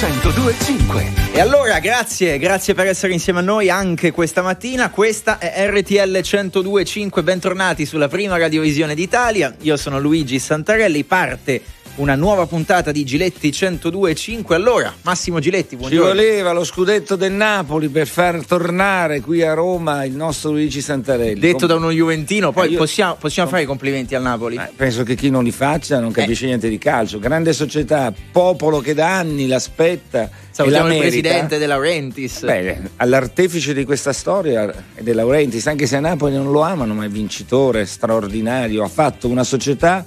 1025. 0.00 1.12
E 1.32 1.40
allora, 1.40 1.80
grazie, 1.80 2.38
grazie 2.38 2.72
per 2.72 2.86
essere 2.86 3.12
insieme 3.12 3.40
a 3.40 3.42
noi 3.42 3.68
anche 3.68 4.12
questa 4.12 4.42
mattina. 4.42 4.90
Questa 4.90 5.38
è 5.38 5.68
RTL 5.68 6.20
1025. 6.22 7.24
Bentornati 7.24 7.84
sulla 7.84 8.06
prima 8.06 8.38
radiovisione 8.38 8.94
d'Italia. 8.94 9.52
Io 9.62 9.76
sono 9.76 9.98
Luigi 9.98 10.38
Santarelli. 10.38 11.02
Parte 11.02 11.62
una 11.98 12.14
nuova 12.14 12.46
puntata 12.46 12.92
di 12.92 13.04
Giletti 13.04 13.50
102.5. 13.50 14.52
Allora, 14.52 14.94
Massimo 15.02 15.40
Giletti, 15.40 15.76
buongiorno. 15.76 16.10
Ci 16.10 16.16
voleva 16.16 16.52
lo 16.52 16.64
scudetto 16.64 17.16
del 17.16 17.32
Napoli 17.32 17.88
per 17.88 18.06
far 18.06 18.44
tornare 18.44 19.20
qui 19.20 19.42
a 19.42 19.54
Roma 19.54 20.04
il 20.04 20.14
nostro 20.14 20.50
Luigi 20.50 20.80
Santarelli. 20.80 21.40
Detto 21.40 21.66
Com- 21.66 21.68
da 21.68 21.74
uno 21.74 21.90
Juventino, 21.90 22.52
poi 22.52 22.68
eh, 22.68 22.70
io... 22.72 22.78
possiamo, 22.78 23.16
possiamo 23.16 23.48
fare 23.48 23.62
i 23.62 23.66
complimenti 23.66 24.14
al 24.14 24.22
Napoli. 24.22 24.56
Eh, 24.56 24.70
penso 24.74 25.02
che 25.02 25.16
chi 25.16 25.28
non 25.28 25.42
li 25.42 25.50
faccia 25.50 25.98
non 25.98 26.12
capisce 26.12 26.44
eh. 26.44 26.48
niente 26.48 26.68
di 26.68 26.78
calcio. 26.78 27.18
Grande 27.18 27.52
società, 27.52 28.12
popolo 28.30 28.78
che 28.78 28.94
da 28.94 29.16
anni 29.16 29.46
l'aspetta. 29.88 30.30
Salutiamo 30.50 30.92
il 30.92 30.98
presidente 30.98 31.58
De 31.58 31.66
Laurentiis. 31.66 32.44
Beh, 32.44 32.78
all'artefice 32.96 33.72
di 33.74 33.84
questa 33.84 34.12
storia 34.12 34.72
è 34.94 35.02
De 35.02 35.12
Laurentiis, 35.12 35.66
anche 35.66 35.86
se 35.86 35.96
a 35.96 36.00
Napoli 36.00 36.34
non 36.34 36.50
lo 36.50 36.60
amano, 36.60 36.94
ma 36.94 37.04
è 37.04 37.08
vincitore, 37.08 37.86
straordinario. 37.86 38.82
Ha 38.82 38.88
fatto 38.88 39.28
una 39.28 39.44
società 39.44 40.04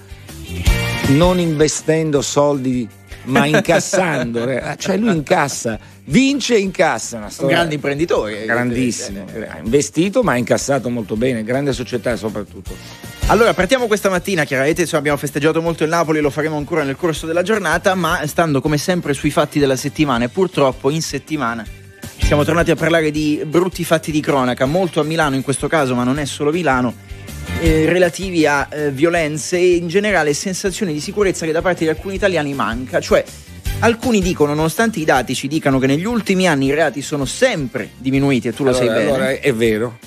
non 1.09 1.39
investendo 1.39 2.21
soldi 2.21 2.87
ma 3.25 3.45
incassando, 3.45 4.47
eh, 4.47 4.75
cioè 4.77 4.97
lui 4.97 5.15
incassa, 5.15 5.79
vince 6.05 6.55
e 6.55 6.59
incassa. 6.59 7.17
Una 7.17 7.29
storia. 7.29 7.49
Un 7.49 7.55
grande 7.55 7.75
imprenditore. 7.75 8.45
Grandissimo, 8.45 9.25
ha 9.47 9.57
investito 9.57 10.23
ma 10.23 10.33
ha 10.33 10.37
incassato 10.37 10.89
molto 10.89 11.15
bene, 11.15 11.43
grande 11.43 11.73
società 11.73 12.15
soprattutto. 12.15 12.75
Allora, 13.27 13.53
partiamo 13.53 13.87
questa 13.87 14.09
mattina, 14.09 14.43
chiaramente 14.43 14.81
insomma, 14.81 14.99
abbiamo 14.99 15.17
festeggiato 15.17 15.61
molto 15.61 15.83
il 15.83 15.89
Napoli, 15.89 16.19
lo 16.19 16.29
faremo 16.29 16.57
ancora 16.57 16.83
nel 16.83 16.95
corso 16.97 17.25
della 17.25 17.43
giornata, 17.43 17.95
ma 17.95 18.25
stando 18.27 18.59
come 18.59 18.77
sempre 18.77 19.13
sui 19.13 19.31
fatti 19.31 19.59
della 19.59 19.75
settimana 19.77 20.25
e 20.25 20.29
purtroppo 20.29 20.89
in 20.89 21.01
settimana 21.01 21.65
siamo 22.17 22.45
tornati 22.45 22.71
a 22.71 22.75
parlare 22.75 23.11
di 23.11 23.41
brutti 23.45 23.83
fatti 23.83 24.11
di 24.11 24.21
cronaca, 24.21 24.65
molto 24.65 25.01
a 25.01 25.03
Milano 25.03 25.35
in 25.35 25.41
questo 25.41 25.67
caso, 25.67 25.95
ma 25.95 26.03
non 26.03 26.17
è 26.17 26.25
solo 26.25 26.51
Milano 26.51 26.93
eh, 27.59 27.85
relativi 27.87 28.45
a 28.45 28.67
eh, 28.69 28.91
violenze 28.91 29.57
e 29.57 29.75
in 29.75 29.87
generale 29.87 30.33
sensazioni 30.33 30.93
di 30.93 30.99
sicurezza 30.99 31.45
che 31.45 31.51
da 31.51 31.61
parte 31.61 31.83
di 31.83 31.89
alcuni 31.89 32.15
italiani 32.15 32.53
manca, 32.53 32.99
cioè 32.99 33.23
alcuni 33.79 34.21
dicono, 34.21 34.53
nonostante 34.53 34.99
i 34.99 35.05
dati 35.05 35.35
ci 35.35 35.47
dicano 35.47 35.79
che 35.79 35.87
negli 35.87 36.05
ultimi 36.05 36.47
anni 36.47 36.67
i 36.67 36.73
reati 36.73 37.01
sono 37.01 37.25
sempre 37.25 37.91
diminuiti 37.97 38.47
e 38.47 38.53
tu 38.53 38.63
lo 38.63 38.69
allora, 38.69 38.85
sai 38.85 38.95
bene. 38.95 39.09
Allora 39.09 39.29
è 39.31 39.53
vero. 39.53 39.97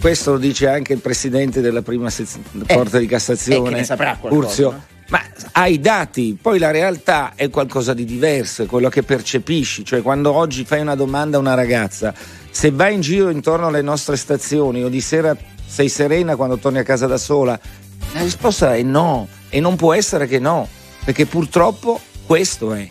Questo 0.00 0.32
lo 0.32 0.38
dice 0.38 0.68
anche 0.68 0.92
il 0.92 0.98
presidente 0.98 1.60
della 1.60 1.80
prima 1.80 2.10
sez- 2.10 2.38
Corte 2.66 2.98
eh, 2.98 3.00
di 3.00 3.06
Cassazione, 3.06 3.86
eh, 3.86 4.16
Curzio. 4.20 4.70
No? 4.70 4.84
Ma 5.08 5.22
hai 5.52 5.80
dati, 5.80 6.36
poi 6.40 6.58
la 6.58 6.70
realtà 6.70 7.32
è 7.34 7.50
qualcosa 7.50 7.92
di 7.92 8.04
diverso, 8.04 8.62
è 8.62 8.66
quello 8.66 8.88
che 8.88 9.02
percepisci, 9.02 9.84
cioè 9.84 10.02
quando 10.02 10.32
oggi 10.32 10.64
fai 10.64 10.80
una 10.80 10.94
domanda 10.94 11.36
a 11.36 11.40
una 11.40 11.54
ragazza, 11.54 12.14
se 12.50 12.70
vai 12.70 12.94
in 12.94 13.00
giro 13.00 13.28
intorno 13.28 13.66
alle 13.66 13.82
nostre 13.82 14.16
stazioni 14.16 14.82
o 14.82 14.88
di 14.88 15.00
sera 15.00 15.36
sei 15.66 15.88
serena 15.88 16.36
quando 16.36 16.58
torni 16.58 16.78
a 16.78 16.82
casa 16.82 17.06
da 17.06 17.18
sola? 17.18 17.58
La 18.12 18.22
risposta 18.22 18.74
è 18.74 18.82
no, 18.82 19.28
e 19.48 19.60
non 19.60 19.76
può 19.76 19.92
essere 19.92 20.26
che 20.26 20.38
no, 20.38 20.68
perché 21.04 21.26
purtroppo 21.26 22.00
questo 22.26 22.74
è. 22.74 22.88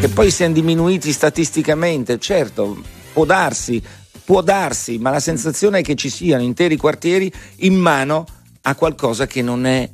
Che 0.00 0.08
poi 0.08 0.30
siano 0.30 0.54
diminuiti 0.54 1.12
statisticamente, 1.12 2.18
certo, 2.18 2.82
può 3.12 3.24
darsi, 3.24 3.82
può 4.24 4.40
darsi, 4.42 4.98
ma 4.98 5.10
la 5.10 5.20
sensazione 5.20 5.78
è 5.80 5.82
che 5.82 5.94
ci 5.94 6.10
siano 6.10 6.42
interi 6.42 6.76
quartieri 6.76 7.32
in 7.58 7.74
mano 7.74 8.26
a 8.62 8.74
qualcosa 8.74 9.26
che 9.26 9.42
non 9.42 9.66
è 9.66 9.88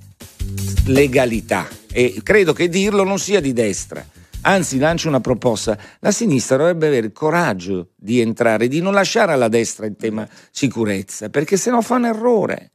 legalità. 0.86 1.68
E 1.92 2.20
credo 2.22 2.52
che 2.52 2.68
dirlo 2.68 3.04
non 3.04 3.18
sia 3.18 3.40
di 3.40 3.52
destra. 3.52 4.04
Anzi, 4.42 4.78
lancio 4.78 5.08
una 5.08 5.20
proposta. 5.20 5.76
La 6.00 6.10
sinistra 6.10 6.56
dovrebbe 6.56 6.86
avere 6.86 7.06
il 7.06 7.12
coraggio 7.12 7.88
di 7.96 8.20
entrare, 8.20 8.68
di 8.68 8.80
non 8.80 8.94
lasciare 8.94 9.32
alla 9.32 9.48
destra 9.48 9.86
il 9.86 9.96
tema 9.96 10.26
sicurezza, 10.50 11.28
perché 11.28 11.56
se 11.56 11.70
no 11.70 11.82
fa 11.82 11.96
un 11.96 12.06
errore. 12.06 12.72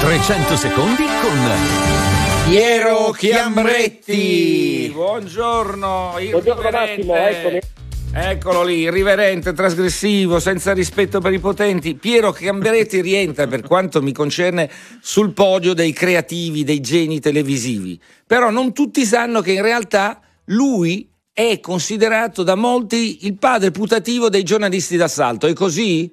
300 0.00 0.56
secondi 0.56 1.04
con 1.22 2.48
Piero 2.48 3.10
Chiambretti. 3.10 4.90
Buongiorno, 4.92 6.14
Buongiorno 6.30 6.70
Massimo, 6.70 7.14
eccomi. 7.14 7.79
Eccolo 8.12 8.64
lì, 8.64 8.80
irriverente, 8.80 9.52
trasgressivo, 9.52 10.40
senza 10.40 10.72
rispetto 10.72 11.20
per 11.20 11.32
i 11.32 11.38
potenti. 11.38 11.94
Piero 11.94 12.32
Gamberetti 12.32 13.00
rientra, 13.00 13.46
per 13.46 13.62
quanto 13.62 14.02
mi 14.02 14.10
concerne, 14.10 14.68
sul 15.00 15.32
podio 15.32 15.74
dei 15.74 15.92
creativi, 15.92 16.64
dei 16.64 16.80
geni 16.80 17.20
televisivi. 17.20 18.00
Però 18.26 18.50
non 18.50 18.74
tutti 18.74 19.04
sanno 19.04 19.40
che 19.42 19.52
in 19.52 19.62
realtà 19.62 20.20
lui 20.46 21.08
è 21.32 21.60
considerato 21.60 22.42
da 22.42 22.56
molti 22.56 23.26
il 23.26 23.38
padre 23.38 23.70
putativo 23.70 24.28
dei 24.28 24.42
giornalisti 24.42 24.96
d'assalto. 24.96 25.46
È 25.46 25.52
così? 25.52 26.12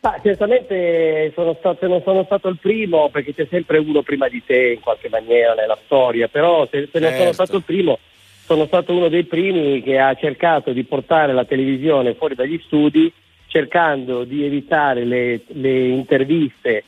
Ma 0.00 0.20
certamente 0.22 1.32
sono 1.34 1.56
stato, 1.58 1.86
non 1.86 2.02
sono 2.04 2.24
stato 2.24 2.48
il 2.48 2.58
primo, 2.60 3.08
perché 3.08 3.32
c'è 3.32 3.46
sempre 3.48 3.78
uno 3.78 4.02
prima 4.02 4.28
di 4.28 4.42
te 4.44 4.72
in 4.72 4.80
qualche 4.80 5.08
maniera 5.08 5.54
nella 5.54 5.78
storia, 5.86 6.28
però 6.28 6.68
se, 6.70 6.90
se 6.92 6.98
non 6.98 7.08
certo. 7.08 7.18
sono 7.18 7.32
stato 7.32 7.56
il 7.56 7.62
primo 7.62 7.98
sono 8.44 8.66
stato 8.66 8.92
uno 8.92 9.08
dei 9.08 9.24
primi 9.24 9.82
che 9.82 9.98
ha 9.98 10.14
cercato 10.14 10.72
di 10.72 10.84
portare 10.84 11.32
la 11.32 11.44
televisione 11.44 12.14
fuori 12.14 12.34
dagli 12.34 12.60
studi, 12.64 13.12
cercando 13.46 14.24
di 14.24 14.44
evitare 14.44 15.04
le, 15.04 15.40
le 15.46 15.88
interviste 15.88 16.84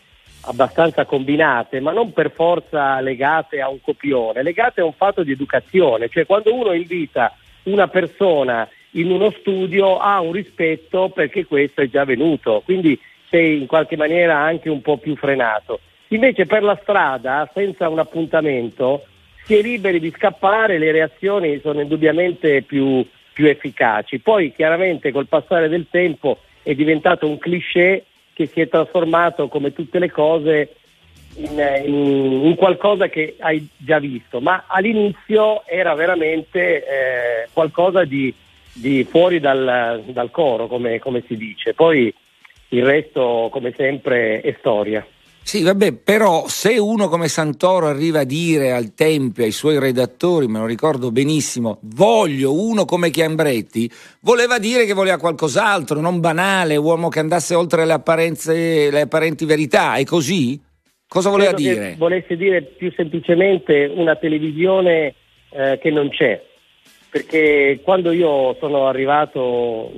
abbastanza 0.47 1.05
combinate, 1.05 1.81
ma 1.81 1.93
non 1.93 2.13
per 2.13 2.31
forza 2.31 3.01
legate 3.01 3.61
a 3.61 3.69
un 3.69 3.81
copione, 3.81 4.43
legate 4.43 4.81
a 4.81 4.85
un 4.85 4.93
fatto 4.93 5.23
di 5.23 5.33
educazione, 5.33 6.09
cioè 6.09 6.27
quando 6.27 6.55
uno 6.55 6.73
invita 6.73 7.35
una 7.65 7.89
persona 7.89 8.69
in 8.93 9.11
uno 9.11 9.31
studio 9.31 9.99
ha 9.99 10.21
un 10.21 10.33
rispetto 10.33 11.09
perché 11.09 11.47
questo 11.47 11.81
è 11.81 11.89
già 11.89 12.03
avvenuto, 12.03 12.63
quindi 12.65 12.99
sei 13.31 13.61
in 13.61 13.67
qualche 13.67 13.97
maniera 13.97 14.39
anche 14.39 14.69
un 14.69 14.83
po' 14.83 14.99
più 14.99 15.17
frenato. 15.17 15.81
Invece 16.09 16.47
per 16.47 16.63
la 16.63 16.79
strada, 16.81 17.51
senza 17.53 17.89
un 17.89 17.99
appuntamento, 17.99 19.05
si 19.45 19.57
è 19.57 19.63
liberi 19.63 20.01
di 20.01 20.13
scappare, 20.17 20.79
le 20.79 20.93
reazioni 20.93 21.61
sono 21.61 21.81
indubbiamente 21.81 22.63
più, 22.63 23.07
più 23.33 23.47
efficaci. 23.47 24.19
Poi 24.19 24.53
chiaramente 24.53 25.13
col 25.13 25.29
passare 25.29 25.69
del 25.69 25.87
tempo 25.91 26.39
è 26.63 26.75
diventato 26.75 27.29
un 27.29 27.39
cliché 27.39 28.05
che 28.33 28.47
si 28.47 28.61
è 28.61 28.69
trasformato 28.69 29.49
come 29.49 29.73
tutte 29.73 29.99
le 29.99 30.11
cose 30.11 30.75
in, 31.37 31.83
in, 31.85 32.47
in, 32.47 32.55
qualcosa 32.57 33.09
che 33.09 33.37
hai 33.39 33.67
già 33.77 33.99
visto, 33.99 34.41
ma 34.41 34.65
all'inizio 34.67 35.67
era 35.67 35.95
veramente 35.95 36.85
eh, 36.85 37.49
qualcosa 37.53 38.05
di, 38.05 38.33
di, 38.73 39.05
fuori 39.05 39.41
dal, 39.41 40.03
dal 40.07 40.31
coro, 40.31 40.67
come, 40.67 40.99
come 40.99 41.23
si 41.27 41.37
dice. 41.37 41.75
Poi 41.75 42.13
il 42.69 42.85
resto, 42.85 43.49
come 43.51 43.73
sempre, 43.77 44.41
è 44.41 44.55
storia. 44.59 45.07
Sì, 45.45 45.63
vabbè, 45.63 45.93
però 45.93 46.49
se 46.49 46.79
uno 46.79 47.09
come 47.09 47.29
Santoro 47.29 47.87
arriva 47.87 48.21
a 48.21 48.25
dire 48.25 48.73
al 48.73 48.95
Tempio, 48.95 49.45
ai 49.45 49.53
suoi 49.53 49.79
redattori, 49.79 50.49
me 50.49 50.59
lo 50.59 50.65
ricordo 50.65 51.13
benissimo, 51.13 51.79
voglio 51.83 52.59
uno 52.59 52.87
come 52.87 53.11
Chiambretti, 53.11 53.89
voleva 54.21 54.59
dire 54.59 54.87
che 54.87 54.95
voleva 54.95 55.19
qualcos'altro, 55.19 56.01
non 56.01 56.19
banale, 56.19 56.77
uomo 56.77 57.11
che 57.11 57.19
andasse 57.19 57.55
oltre 57.55 57.85
le, 57.85 57.93
apparenze, 57.93 58.91
le 58.91 59.03
apparenti 59.03 59.45
verità, 59.45 59.97
è 59.97 60.05
così? 60.05 60.59
Cosa 61.07 61.29
voleva 61.29 61.53
Credo 61.53 61.69
dire? 61.69 61.95
Volesse 61.99 62.37
dire 62.37 62.63
più 62.63 62.91
semplicemente 62.97 63.85
una 63.85 64.17
televisione 64.17 65.15
eh, 65.51 65.79
che 65.79 65.91
non 65.91 66.09
c'è, 66.09 66.43
perché 67.11 67.81
quando 67.83 68.13
io 68.13 68.57
sono 68.59 68.89
arrivato 68.89 69.93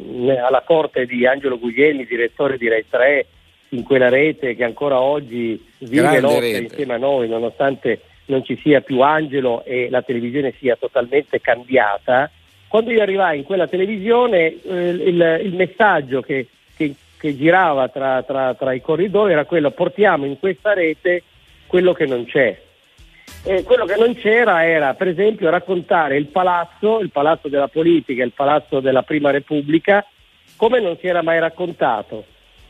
alla 0.45 0.65
corte 0.67 1.07
di 1.07 1.25
Angelo 1.25 1.57
Guglielmi, 1.57 2.05
direttore 2.05 2.59
di 2.59 2.69
Rai 2.69 2.85
3, 2.91 3.27
in 3.71 3.83
quella 3.83 4.09
rete 4.09 4.55
che 4.55 4.65
ancora 4.65 5.01
oggi 5.01 5.63
vive 5.79 6.21
lotta 6.21 6.47
insieme 6.47 6.95
a 6.95 6.99
noi, 6.99 7.29
nonostante 7.29 8.01
non 8.27 8.45
ci 8.45 8.59
sia 8.63 8.81
più 8.81 9.01
Angelo 9.01 9.65
e 9.65 9.89
la 9.91 10.03
televisione 10.03 10.55
sia 10.59 10.77
totalmente 10.77 11.41
cambiata. 11.41 12.31
Quando 12.69 12.91
io 12.91 13.03
arrivai 13.03 13.39
in 13.39 13.45
quella 13.45 13.67
televisione 13.67 14.61
eh, 14.63 14.89
il, 14.89 15.41
il, 15.45 15.55
messaggio 15.55 16.21
che, 16.21 16.49
che, 16.77 16.95
che 17.19 17.37
girava 17.37 17.89
tra, 17.89 18.23
tra, 18.23 18.55
tra, 18.55 18.73
i 18.73 18.81
corridoi 18.81 19.33
era 19.33 19.45
quello 19.45 19.71
portiamo 19.71 20.27
in 20.27 20.39
questa 20.39 20.73
rete 20.73 21.23
quello 21.67 21.93
che 21.93 22.07
non 22.07 22.25
c'è. 22.25 22.61
E 23.45 23.63
quello 23.63 23.85
che 23.85 23.97
non 23.97 24.15
c'era 24.15 24.67
era 24.67 24.95
per 24.95 25.09
esempio 25.09 25.49
raccontare 25.51 26.17
il 26.17 26.27
palazzo, 26.27 26.99
il 26.99 27.11
palazzo 27.11 27.49
della 27.49 27.69
politica, 27.69 28.25
il 28.25 28.33
palazzo 28.33 28.81
della 28.81 29.03
Prima 29.03 29.31
Repubblica, 29.31 30.05
come 30.57 30.81
non 30.81 30.97
si 30.99 31.07
era 31.07 31.23
mai 31.23 31.39
raccontato 31.39 32.25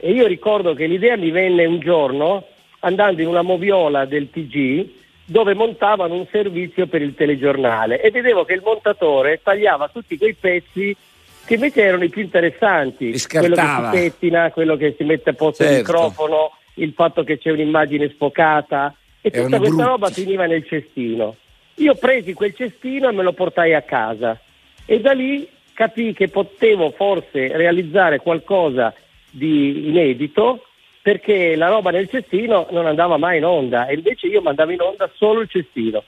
e 0.06 0.12
io 0.12 0.28
ricordo 0.28 0.72
che 0.72 0.86
l'idea 0.86 1.16
mi 1.16 1.32
venne 1.32 1.64
un 1.64 1.80
giorno 1.80 2.46
andando 2.80 3.22
in 3.22 3.26
una 3.26 3.42
moviola 3.42 4.04
del 4.04 4.30
TG 4.30 4.88
dove 5.24 5.52
montavano 5.52 6.14
un 6.14 6.28
servizio 6.30 6.86
per 6.86 7.02
il 7.02 7.16
telegiornale 7.16 8.00
e 8.00 8.12
vedevo 8.12 8.44
che 8.44 8.52
il 8.52 8.62
montatore 8.64 9.40
tagliava 9.42 9.88
tutti 9.88 10.16
quei 10.16 10.34
pezzi 10.34 10.96
che 11.44 11.54
invece 11.54 11.82
erano 11.82 12.04
i 12.04 12.08
più 12.08 12.22
interessanti, 12.22 13.20
quello 13.28 13.56
che 13.56 13.62
si 13.62 13.88
pettina, 13.90 14.52
quello 14.52 14.76
che 14.76 14.94
si 14.96 15.02
mette 15.02 15.30
a 15.30 15.32
posto 15.32 15.64
certo. 15.64 15.72
il 15.72 15.84
microfono, 15.84 16.52
il 16.74 16.92
fatto 16.92 17.24
che 17.24 17.38
c'è 17.38 17.50
un'immagine 17.50 18.08
sfocata 18.10 18.94
e 19.20 19.30
tutta 19.32 19.58
questa 19.58 19.74
brutto. 19.74 19.88
roba 19.88 20.10
finiva 20.10 20.46
nel 20.46 20.64
cestino. 20.64 21.34
Io 21.78 21.96
presi 21.96 22.32
quel 22.32 22.54
cestino 22.54 23.08
e 23.08 23.12
me 23.12 23.24
lo 23.24 23.32
portai 23.32 23.74
a 23.74 23.82
casa 23.82 24.38
e 24.84 25.00
da 25.00 25.10
lì 25.10 25.48
capii 25.72 26.12
che 26.12 26.28
potevo 26.28 26.92
forse 26.92 27.56
realizzare 27.56 28.20
qualcosa 28.20 28.94
di 29.36 29.88
inedito 29.88 30.62
perché 31.02 31.54
la 31.54 31.68
roba 31.68 31.90
nel 31.90 32.08
cestino 32.08 32.66
non 32.70 32.86
andava 32.86 33.16
mai 33.16 33.38
in 33.38 33.44
onda 33.44 33.86
e 33.86 33.94
invece 33.94 34.26
io 34.26 34.40
mandavo 34.40 34.72
in 34.72 34.80
onda 34.80 35.08
solo 35.14 35.40
il 35.40 35.48
cestino. 35.48 36.02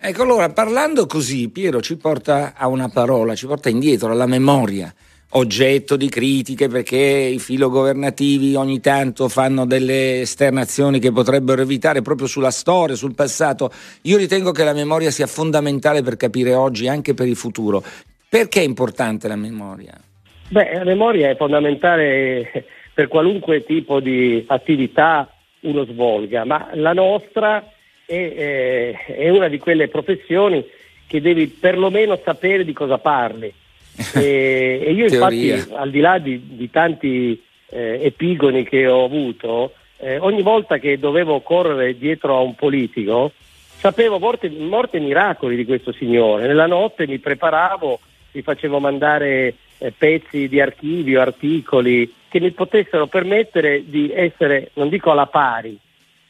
Ecco, 0.00 0.22
allora 0.22 0.48
parlando 0.50 1.06
così, 1.06 1.50
Piero 1.50 1.80
ci 1.80 1.96
porta 1.96 2.54
a 2.56 2.68
una 2.68 2.88
parola, 2.88 3.34
ci 3.34 3.46
porta 3.46 3.68
indietro 3.68 4.10
alla 4.10 4.26
memoria, 4.26 4.94
oggetto 5.30 5.96
di 5.96 6.08
critiche 6.08 6.68
perché 6.68 6.96
i 6.96 7.38
filogovernativi 7.38 8.54
ogni 8.54 8.80
tanto 8.80 9.28
fanno 9.28 9.66
delle 9.66 10.20
esternazioni 10.20 11.00
che 11.00 11.12
potrebbero 11.12 11.60
evitare 11.60 12.00
proprio 12.00 12.26
sulla 12.26 12.52
storia, 12.52 12.94
sul 12.94 13.14
passato. 13.14 13.70
Io 14.02 14.16
ritengo 14.16 14.52
che 14.52 14.64
la 14.64 14.72
memoria 14.72 15.10
sia 15.10 15.26
fondamentale 15.26 16.02
per 16.02 16.16
capire 16.16 16.54
oggi, 16.54 16.88
anche 16.88 17.12
per 17.12 17.26
il 17.26 17.36
futuro. 17.36 17.82
Perché 18.28 18.60
è 18.60 18.64
importante 18.64 19.26
la 19.28 19.36
memoria? 19.36 20.00
Beh, 20.48 20.74
la 20.74 20.84
memoria 20.84 21.28
è 21.28 21.36
fondamentale 21.36 22.64
per 22.94 23.08
qualunque 23.08 23.64
tipo 23.64 24.00
di 24.00 24.44
attività 24.46 25.30
uno 25.60 25.84
svolga, 25.84 26.44
ma 26.44 26.70
la 26.74 26.92
nostra 26.92 27.70
è, 28.04 28.14
eh, 28.14 28.96
è 29.06 29.28
una 29.28 29.48
di 29.48 29.58
quelle 29.58 29.88
professioni 29.88 30.64
che 31.06 31.20
devi 31.20 31.48
perlomeno 31.48 32.18
sapere 32.22 32.64
di 32.64 32.72
cosa 32.72 32.98
parli. 32.98 33.52
e, 34.14 34.80
e, 34.84 34.92
io 34.92 35.06
infatti, 35.06 35.52
al 35.74 35.90
di 35.90 36.00
là 36.00 36.18
di, 36.18 36.40
di 36.56 36.70
tanti 36.70 37.42
eh, 37.70 38.00
epigoni 38.02 38.64
che 38.64 38.86
ho 38.86 39.04
avuto, 39.04 39.72
eh, 39.98 40.18
ogni 40.18 40.42
volta 40.42 40.78
che 40.78 40.98
dovevo 40.98 41.40
correre 41.40 41.98
dietro 41.98 42.36
a 42.36 42.40
un 42.40 42.54
politico, 42.54 43.32
sapevo 43.78 44.18
morte, 44.18 44.48
morte 44.48 44.98
miracoli 44.98 45.56
di 45.56 45.64
questo 45.64 45.92
signore. 45.92 46.46
Nella 46.46 46.66
notte 46.66 47.06
mi 47.06 47.18
preparavo 47.18 48.00
mi 48.32 48.42
facevo 48.42 48.78
mandare 48.78 49.54
eh, 49.78 49.92
pezzi 49.96 50.48
di 50.48 50.60
archivio, 50.60 51.20
articoli 51.20 52.12
che 52.28 52.40
mi 52.40 52.50
potessero 52.50 53.06
permettere 53.06 53.88
di 53.88 54.12
essere, 54.12 54.70
non 54.74 54.88
dico 54.88 55.10
alla 55.10 55.26
pari, 55.26 55.78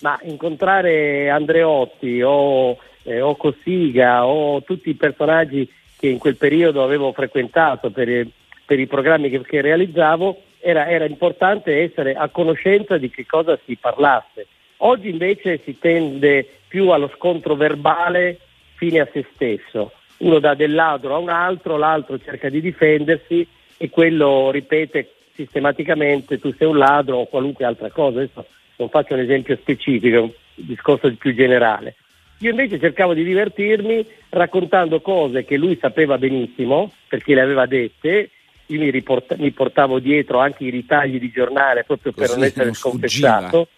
ma 0.01 0.19
incontrare 0.23 1.29
Andreotti 1.29 2.23
o, 2.23 2.79
eh, 3.03 3.21
o 3.21 3.35
Cossiga 3.37 4.27
o 4.27 4.63
tutti 4.63 4.91
i 4.91 4.95
personaggi 4.95 5.69
che 5.99 6.07
in 6.07 6.19
quel 6.19 6.37
periodo 6.37 6.85
avevo 6.85 7.13
frequentato 7.13 7.91
per, 7.91 8.29
per 8.65 8.79
i 8.79 8.87
programmi 8.87 9.29
che, 9.29 9.41
che 9.41 9.61
realizzavo, 9.61 10.43
era, 10.61 10.89
era, 10.89 11.05
importante 11.05 11.83
essere 11.83 12.15
a 12.15 12.29
conoscenza 12.29 12.97
di 12.97 13.11
che 13.11 13.27
cosa 13.27 13.59
si 13.65 13.77
parlasse. 13.77 14.47
Oggi 14.79 15.09
invece 15.09 15.61
si 15.65 15.79
tende 15.79 16.47
più 16.69 16.91
allo 16.91 17.11
scontro 17.17 17.57
verbale 17.57 18.39
fine 18.75 19.01
a 19.01 19.09
se 19.13 19.27
stesso 19.35 19.93
uno 20.19 20.39
dà 20.39 20.55
del 20.55 20.73
ladro 20.73 21.15
a 21.15 21.19
un 21.19 21.29
altro, 21.29 21.77
l'altro 21.77 22.19
cerca 22.19 22.49
di 22.49 22.61
difendersi 22.61 23.47
e 23.77 23.91
quello 23.91 24.51
ripete 24.51 25.13
sistematicamente 25.35 26.41
tu 26.41 26.53
sei 26.57 26.67
un 26.67 26.79
ladro 26.79 27.19
o 27.19 27.27
qualunque 27.27 27.65
altra 27.65 27.91
cosa. 27.91 28.19
Adesso 28.19 28.47
non 28.77 28.89
faccio 28.89 29.15
un 29.15 29.21
esempio 29.21 29.57
specifico, 29.57 30.17
è 30.17 30.21
un 30.21 30.31
discorso 30.55 31.13
più 31.15 31.35
generale. 31.35 31.95
Io 32.41 32.51
invece 32.51 32.79
cercavo 32.79 33.15
di 33.15 33.25
divertirmi 33.25 34.07
raccontando 34.31 35.01
cose 35.01 35.45
che 35.45 35.57
lui 35.57 35.77
sapeva 35.81 36.19
benissimo, 36.19 36.93
perché 37.09 37.35
le 37.35 37.41
aveva 37.41 37.67
dette, 37.67 38.31
io 38.67 38.79
mi, 38.79 38.91
riport- 38.91 39.37
mi 39.37 39.51
portavo 39.51 39.99
dietro 39.99 40.39
anche 40.39 40.65
i 40.65 40.71
ritagli 40.71 41.19
di 41.19 41.31
giornale 41.31 41.85
proprio 41.85 42.13
per 42.13 42.27
Così 42.27 42.39
non 42.39 42.47
essere 42.47 42.75
sconfessato, 42.75 43.69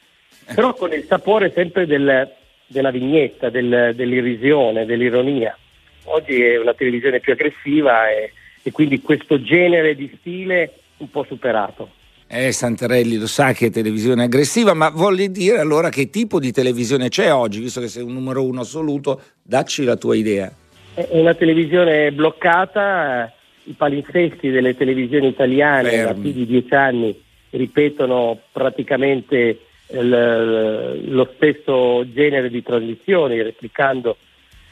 però 0.55 0.75
con 0.75 0.93
il 0.93 1.05
sapore 1.05 1.53
sempre 1.55 1.87
del, 1.87 2.31
della 2.67 2.91
vignetta, 2.91 3.49
del, 3.49 3.93
dell'irrisione, 3.95 4.85
dell'ironia 4.85 5.57
oggi 6.05 6.43
è 6.43 6.58
una 6.58 6.75
televisione 6.75 7.20
più 7.20 7.32
aggressiva 7.32 8.11
e, 8.11 8.32
e 8.62 8.70
quindi 8.73 9.00
questo 9.00 9.41
genere 9.41 9.94
di 9.94 10.14
stile 10.20 10.73
un 10.99 11.11
po' 11.11 11.25
superato. 11.25 11.91
Eh, 12.32 12.52
Santarelli 12.52 13.17
lo 13.17 13.26
sa 13.26 13.52
che 13.52 13.67
è 13.67 13.70
televisione 13.70 14.23
aggressiva, 14.23 14.73
ma 14.73 14.91
voglio 14.91 15.26
dire 15.26 15.58
allora 15.58 15.88
che 15.88 16.11
tipo 16.11 16.38
di 16.38 16.52
televisione 16.52 17.08
c'è 17.08 17.32
oggi, 17.32 17.58
visto 17.58 17.81
che 17.81 17.88
sei 17.88 18.05
un 18.05 18.12
numero 18.12 18.44
uno 18.44 18.61
assoluto, 18.61 19.20
dacci 19.43 19.82
la 19.82 19.97
tua 19.97 20.14
idea. 20.14 20.52
È 20.94 21.08
una 21.11 21.35
televisione 21.35 22.12
bloccata, 22.12 23.32
i 23.64 23.73
palinsesti 23.73 24.49
delle 24.50 24.76
televisioni 24.76 25.26
italiane 25.26 25.91
Fermi. 25.91 26.05
da 26.05 26.20
più 26.20 26.32
di 26.32 26.46
dieci 26.46 26.75
anni 26.75 27.20
ripetono 27.50 28.38
praticamente 28.53 29.58
il, 29.88 31.00
lo 31.08 31.31
stesso 31.35 32.05
genere 32.12 32.49
di 32.49 32.62
trasmissioni, 32.62 33.43
replicando 33.43 34.17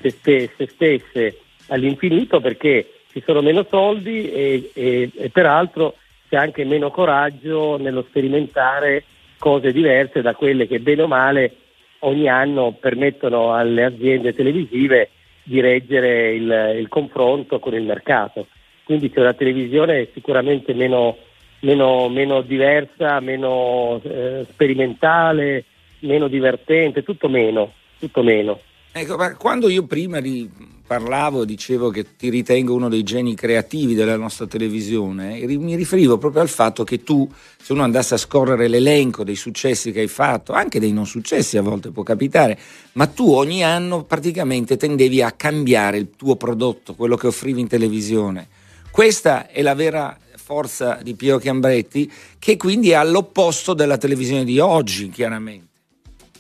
se, 0.01 0.11
ste, 0.11 0.51
se 0.57 0.67
stesse 0.67 1.39
all'infinito 1.69 2.41
perché 2.41 2.93
ci 3.11 3.23
sono 3.25 3.41
meno 3.41 3.67
soldi 3.69 4.31
e, 4.31 4.71
e, 4.75 5.11
e 5.15 5.31
peraltro 5.31 5.97
c'è 6.29 6.37
anche 6.37 6.65
meno 6.65 6.91
coraggio 6.91 7.79
nello 7.79 8.05
sperimentare 8.09 9.05
cose 9.39 9.73
diverse 9.73 10.21
da 10.21 10.35
quelle 10.35 10.67
che 10.67 10.81
bene 10.81 11.03
o 11.03 11.07
male 11.07 11.55
ogni 12.01 12.29
anno 12.29 12.77
permettono 12.79 13.55
alle 13.55 13.85
aziende 13.85 14.35
televisive 14.35 15.11
di 15.43 15.61
reggere 15.61 16.35
il, 16.35 16.77
il 16.79 16.89
confronto 16.89 17.59
con 17.59 17.75
il 17.75 17.83
mercato. 17.83 18.47
Quindi 18.85 19.11
c'è 19.11 19.21
una 19.21 19.35
televisione 19.35 20.09
sicuramente 20.13 20.75
meno, 20.75 21.17
meno, 21.61 22.09
meno 22.09 22.43
diversa, 22.43 23.21
meno 23.21 24.01
eh, 24.03 24.47
sperimentale, 24.51 25.65
meno 26.01 26.29
divertente, 26.29 27.03
tutto 27.03 27.29
meno, 27.29 27.73
tutto 27.99 28.23
meno. 28.23 28.61
Ecco, 28.91 29.17
ma 29.17 29.35
quando 29.37 29.69
io 29.69 29.85
prima 29.85 30.19
ri- 30.19 30.51
parlavo, 30.89 31.45
dicevo 31.45 31.91
che 31.91 32.17
ti 32.17 32.31
ritengo 32.31 32.75
uno 32.75 32.89
dei 32.89 33.03
geni 33.03 33.35
creativi 33.35 33.95
della 33.95 34.17
nostra 34.17 34.47
televisione, 34.47 35.39
mi 35.47 35.77
riferivo 35.77 36.17
proprio 36.17 36.41
al 36.41 36.49
fatto 36.49 36.83
che 36.83 37.03
tu, 37.03 37.31
se 37.61 37.75
uno 37.75 37.83
andasse 37.83 38.15
a 38.15 38.17
scorrere 38.17 38.67
l'elenco 38.67 39.23
dei 39.23 39.37
successi 39.37 39.93
che 39.93 40.01
hai 40.01 40.09
fatto, 40.09 40.55
anche 40.55 40.81
dei 40.81 40.93
non 40.93 41.07
successi 41.07 41.59
a 41.59 41.63
volte 41.63 41.91
può 41.91 42.03
capitare, 42.03 42.59
ma 42.93 43.07
tu 43.07 43.31
ogni 43.31 43.63
anno 43.63 44.05
praticamente 44.05 44.79
tendevi 44.79 45.21
a 45.21 45.33
cambiare 45.33 45.99
il 45.99 46.09
tuo 46.17 46.37
prodotto, 46.37 46.95
quello 46.95 47.17
che 47.17 47.27
offrivi 47.27 47.61
in 47.61 47.69
televisione. 47.69 48.49
Questa 48.91 49.49
è 49.49 49.61
la 49.61 49.75
vera 49.75 50.19
forza 50.35 50.99
di 51.03 51.15
Piero 51.15 51.37
Chiambretti, 51.37 52.11
che 52.39 52.57
quindi 52.57 52.91
è 52.91 52.95
all'opposto 52.95 53.75
della 53.75 53.99
televisione 53.99 54.45
di 54.45 54.59
oggi, 54.59 55.11
chiaramente. 55.11 55.68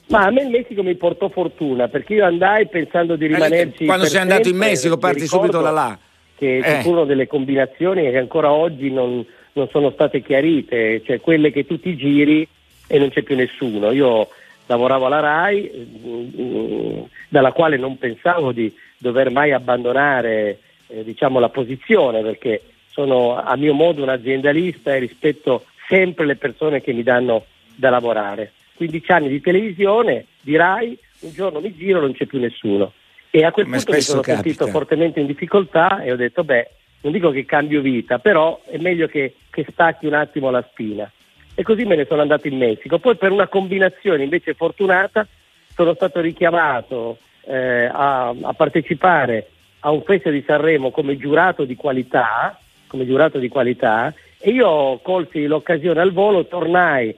Ma 0.08 0.24
a 0.24 0.30
me 0.30 0.42
il 0.42 0.48
Messico 0.48 0.82
mi 0.82 0.94
portò 0.94 1.28
fortuna 1.28 1.88
perché 1.88 2.14
io 2.14 2.24
andai 2.24 2.66
pensando 2.66 3.16
di 3.16 3.26
rimanerci. 3.26 3.84
Quando 3.84 4.06
sei 4.06 4.20
andato 4.20 4.48
in 4.48 4.56
Messico 4.56 4.96
parti 4.96 5.26
subito 5.26 5.60
da 5.60 5.70
là. 5.70 5.98
Che 6.34 6.56
eh. 6.58 6.62
ci 6.62 6.82
furono 6.82 7.04
delle 7.04 7.26
combinazioni 7.26 8.02
che 8.10 8.16
ancora 8.16 8.50
oggi 8.52 8.90
non, 8.90 9.24
non, 9.52 9.68
sono 9.68 9.90
state 9.90 10.22
chiarite, 10.22 11.02
cioè 11.04 11.20
quelle 11.20 11.50
che 11.50 11.66
tu 11.66 11.78
ti 11.80 11.96
giri 11.96 12.46
e 12.86 12.98
non 12.98 13.10
c'è 13.10 13.22
più 13.22 13.36
nessuno. 13.36 13.90
Io 13.90 14.28
lavoravo 14.66 15.06
alla 15.06 15.20
RAI, 15.20 15.88
mm, 16.06 17.00
dalla 17.28 17.52
quale 17.52 17.76
non 17.76 17.98
pensavo 17.98 18.52
di 18.52 18.72
dover 18.96 19.30
mai 19.30 19.52
abbandonare 19.52 20.58
eh, 20.86 21.04
diciamo, 21.04 21.38
la 21.38 21.48
posizione 21.48 22.22
perché 22.22 22.62
sono 22.90 23.36
a 23.36 23.56
mio 23.56 23.74
modo 23.74 24.02
un 24.02 24.08
aziendalista 24.08 24.94
e 24.94 25.00
rispetto 25.00 25.64
sempre 25.88 26.24
le 26.24 26.36
persone 26.36 26.80
che 26.80 26.92
mi 26.92 27.02
danno 27.02 27.44
da 27.74 27.90
lavorare. 27.90 28.52
15 28.78 29.12
anni 29.12 29.28
di 29.28 29.40
televisione, 29.40 30.26
di 30.40 30.54
RAI, 30.54 30.96
un 31.20 31.32
giorno 31.32 31.58
mi 31.58 31.74
giro 31.74 32.00
non 32.00 32.12
c'è 32.12 32.26
più 32.26 32.38
nessuno. 32.38 32.92
E 33.30 33.44
a 33.44 33.50
quel 33.50 33.66
Come 33.66 33.76
punto 33.78 33.92
mi 33.92 34.00
sono 34.00 34.20
capita. 34.20 34.42
sentito 34.42 34.66
fortemente 34.68 35.18
in 35.18 35.26
difficoltà 35.26 36.00
e 36.02 36.12
ho 36.12 36.16
detto, 36.16 36.44
beh, 36.44 36.70
non 37.00 37.12
dico 37.12 37.30
che 37.30 37.44
cambio 37.44 37.80
vita, 37.80 38.20
però 38.20 38.62
è 38.64 38.78
meglio 38.78 39.08
che, 39.08 39.34
che 39.50 39.66
stacchi 39.68 40.06
un 40.06 40.14
attimo 40.14 40.50
la 40.50 40.64
spina. 40.70 41.10
E 41.54 41.62
così 41.64 41.84
me 41.84 41.96
ne 41.96 42.06
sono 42.06 42.22
andato 42.22 42.46
in 42.46 42.56
Messico. 42.56 43.00
Poi 43.00 43.16
per 43.16 43.32
una 43.32 43.48
combinazione 43.48 44.22
invece 44.22 44.54
fortunata 44.54 45.26
sono 45.74 45.94
stato 45.94 46.20
richiamato 46.20 47.18
eh, 47.44 47.90
a, 47.92 48.28
a, 48.28 48.52
partecipare 48.52 49.48
a 49.80 49.90
un 49.90 50.02
festival 50.02 50.38
di 50.38 50.44
Sanremo 50.46 50.92
come 50.92 51.16
giurato 51.16 51.64
di 51.64 51.74
qualità, 51.74 52.56
come 52.86 53.04
giurato 53.06 53.38
di 53.38 53.48
qualità 53.48 54.14
e 54.38 54.50
io 54.50 55.00
colsi 55.02 55.46
l'occasione 55.46 56.00
al 56.00 56.12
volo, 56.12 56.46
tornai 56.46 57.14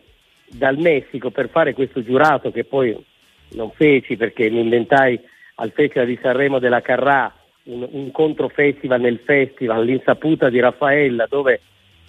dal 0.51 0.79
Messico 0.79 1.31
per 1.31 1.49
fare 1.49 1.73
questo 1.73 2.03
giurato 2.03 2.51
che 2.51 2.65
poi 2.65 2.97
non 3.53 3.71
feci 3.71 4.17
perché 4.17 4.51
mi 4.51 4.61
inventai 4.61 5.19
al 5.57 5.73
Festival 5.73 6.07
di 6.07 6.19
Sanremo 6.21 6.59
della 6.59 6.81
Carrà 6.81 7.33
un, 7.65 7.87
un 7.91 8.11
controfestival 8.11 9.01
nel 9.01 9.21
festival, 9.25 9.85
l'insaputa 9.85 10.49
di 10.49 10.61
Raffaella 10.61 11.27
dove 11.29 11.61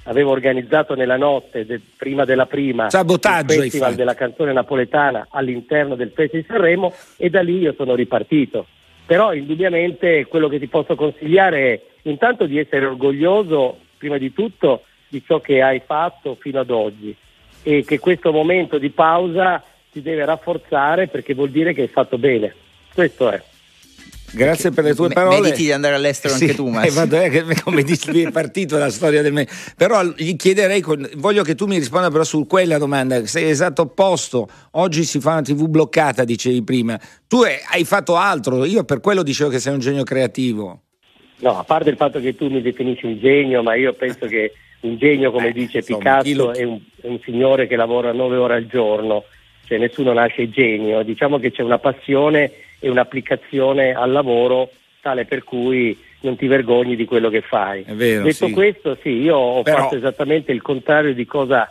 avevo 0.03 0.31
organizzato 0.31 0.95
nella 0.95 1.17
notte 1.17 1.65
de, 1.65 1.79
prima 1.95 2.25
della 2.25 2.47
prima 2.47 2.89
Sabotaggio 2.89 3.53
il 3.53 3.61
festival 3.61 3.93
della 3.93 4.15
canzone 4.15 4.51
napoletana 4.53 5.27
all'interno 5.29 5.95
del 5.95 6.11
Festival 6.13 6.41
di 6.41 6.47
Sanremo 6.47 6.93
e 7.17 7.29
da 7.29 7.41
lì 7.41 7.59
io 7.59 7.73
sono 7.73 7.93
ripartito. 7.93 8.65
Però 9.05 9.33
indubbiamente 9.33 10.25
quello 10.25 10.47
che 10.47 10.57
ti 10.57 10.67
posso 10.67 10.95
consigliare 10.95 11.73
è 11.73 11.81
intanto 12.03 12.45
di 12.45 12.57
essere 12.57 12.85
orgoglioso 12.85 13.77
prima 13.97 14.17
di 14.17 14.33
tutto 14.33 14.83
di 15.07 15.21
ciò 15.23 15.39
che 15.39 15.61
hai 15.61 15.81
fatto 15.85 16.37
fino 16.39 16.61
ad 16.61 16.69
oggi 16.69 17.15
e 17.63 17.83
che 17.85 17.99
questo 17.99 18.31
momento 18.31 18.77
di 18.77 18.89
pausa 18.89 19.63
ti 19.91 20.01
deve 20.01 20.25
rafforzare 20.25 21.07
perché 21.07 21.33
vuol 21.33 21.49
dire 21.49 21.73
che 21.73 21.81
hai 21.81 21.87
fatto 21.87 22.17
bene. 22.17 22.53
Questo 22.93 23.29
è. 23.29 23.41
Grazie 24.33 24.71
per 24.71 24.85
le 24.85 24.95
tue 24.95 25.09
parole. 25.09 25.41
Mediti 25.41 25.63
di 25.63 25.71
andare 25.73 25.95
all'estero 25.95 26.33
sì, 26.33 26.43
anche 26.43 26.55
tu, 26.55 26.69
ma. 26.69 26.83
Eh, 26.83 26.89
vado, 26.91 27.19
eh, 27.19 27.43
come 27.63 27.83
dici, 27.83 28.21
è 28.21 28.31
partito 28.31 28.77
la 28.77 28.89
storia 28.89 29.21
del 29.21 29.33
me. 29.33 29.45
Però 29.75 30.03
gli 30.15 30.35
chiederei, 30.37 30.81
voglio 31.15 31.43
che 31.43 31.53
tu 31.53 31.65
mi 31.65 31.77
risponda 31.77 32.09
però 32.09 32.23
su 32.23 32.47
quella 32.47 32.77
domanda. 32.77 33.25
Sei 33.25 33.49
esatto 33.49 33.83
opposto. 33.83 34.47
Oggi 34.71 35.03
si 35.03 35.19
fa 35.19 35.31
una 35.31 35.41
TV 35.41 35.67
bloccata, 35.67 36.23
dicevi 36.23 36.63
prima. 36.63 36.97
Tu 37.27 37.41
hai 37.41 37.83
fatto 37.83 38.15
altro. 38.15 38.63
Io 38.63 38.85
per 38.85 39.01
quello 39.01 39.21
dicevo 39.21 39.49
che 39.49 39.59
sei 39.59 39.73
un 39.73 39.79
genio 39.79 40.03
creativo. 40.03 40.83
No, 41.39 41.57
a 41.59 41.63
parte 41.63 41.89
il 41.89 41.97
fatto 41.97 42.19
che 42.21 42.35
tu 42.35 42.47
mi 42.47 42.61
definisci 42.61 43.05
un 43.05 43.19
genio, 43.19 43.63
ma 43.63 43.75
io 43.75 43.93
penso 43.93 44.27
che 44.27 44.53
un 44.81 44.97
genio, 44.97 45.31
come 45.31 45.49
eh, 45.49 45.53
dice 45.53 45.77
insomma, 45.77 45.97
Picasso, 45.99 46.35
lo... 46.35 46.51
è, 46.51 46.63
un, 46.63 46.79
è 47.01 47.07
un 47.07 47.19
signore 47.21 47.67
che 47.67 47.75
lavora 47.75 48.11
nove 48.11 48.37
ore 48.37 48.55
al 48.55 48.67
giorno. 48.67 49.25
Cioè 49.65 49.77
nessuno 49.77 50.13
nasce 50.13 50.49
genio. 50.49 51.03
Diciamo 51.03 51.39
che 51.39 51.51
c'è 51.51 51.63
una 51.63 51.79
passione 51.79 52.51
e 52.79 52.89
un'applicazione 52.89 53.93
al 53.93 54.11
lavoro 54.11 54.69
tale 55.01 55.25
per 55.25 55.43
cui 55.43 55.97
non 56.21 56.35
ti 56.35 56.47
vergogni 56.47 56.95
di 56.95 57.05
quello 57.05 57.29
che 57.29 57.41
fai. 57.41 57.83
Vero, 57.87 58.23
Detto 58.23 58.47
sì. 58.47 58.51
questo, 58.51 58.97
sì, 59.01 59.09
io 59.09 59.35
ho 59.35 59.61
Però... 59.63 59.77
fatto 59.77 59.95
esattamente 59.95 60.51
il 60.51 60.61
contrario 60.61 61.13
di 61.13 61.25
cosa 61.25 61.69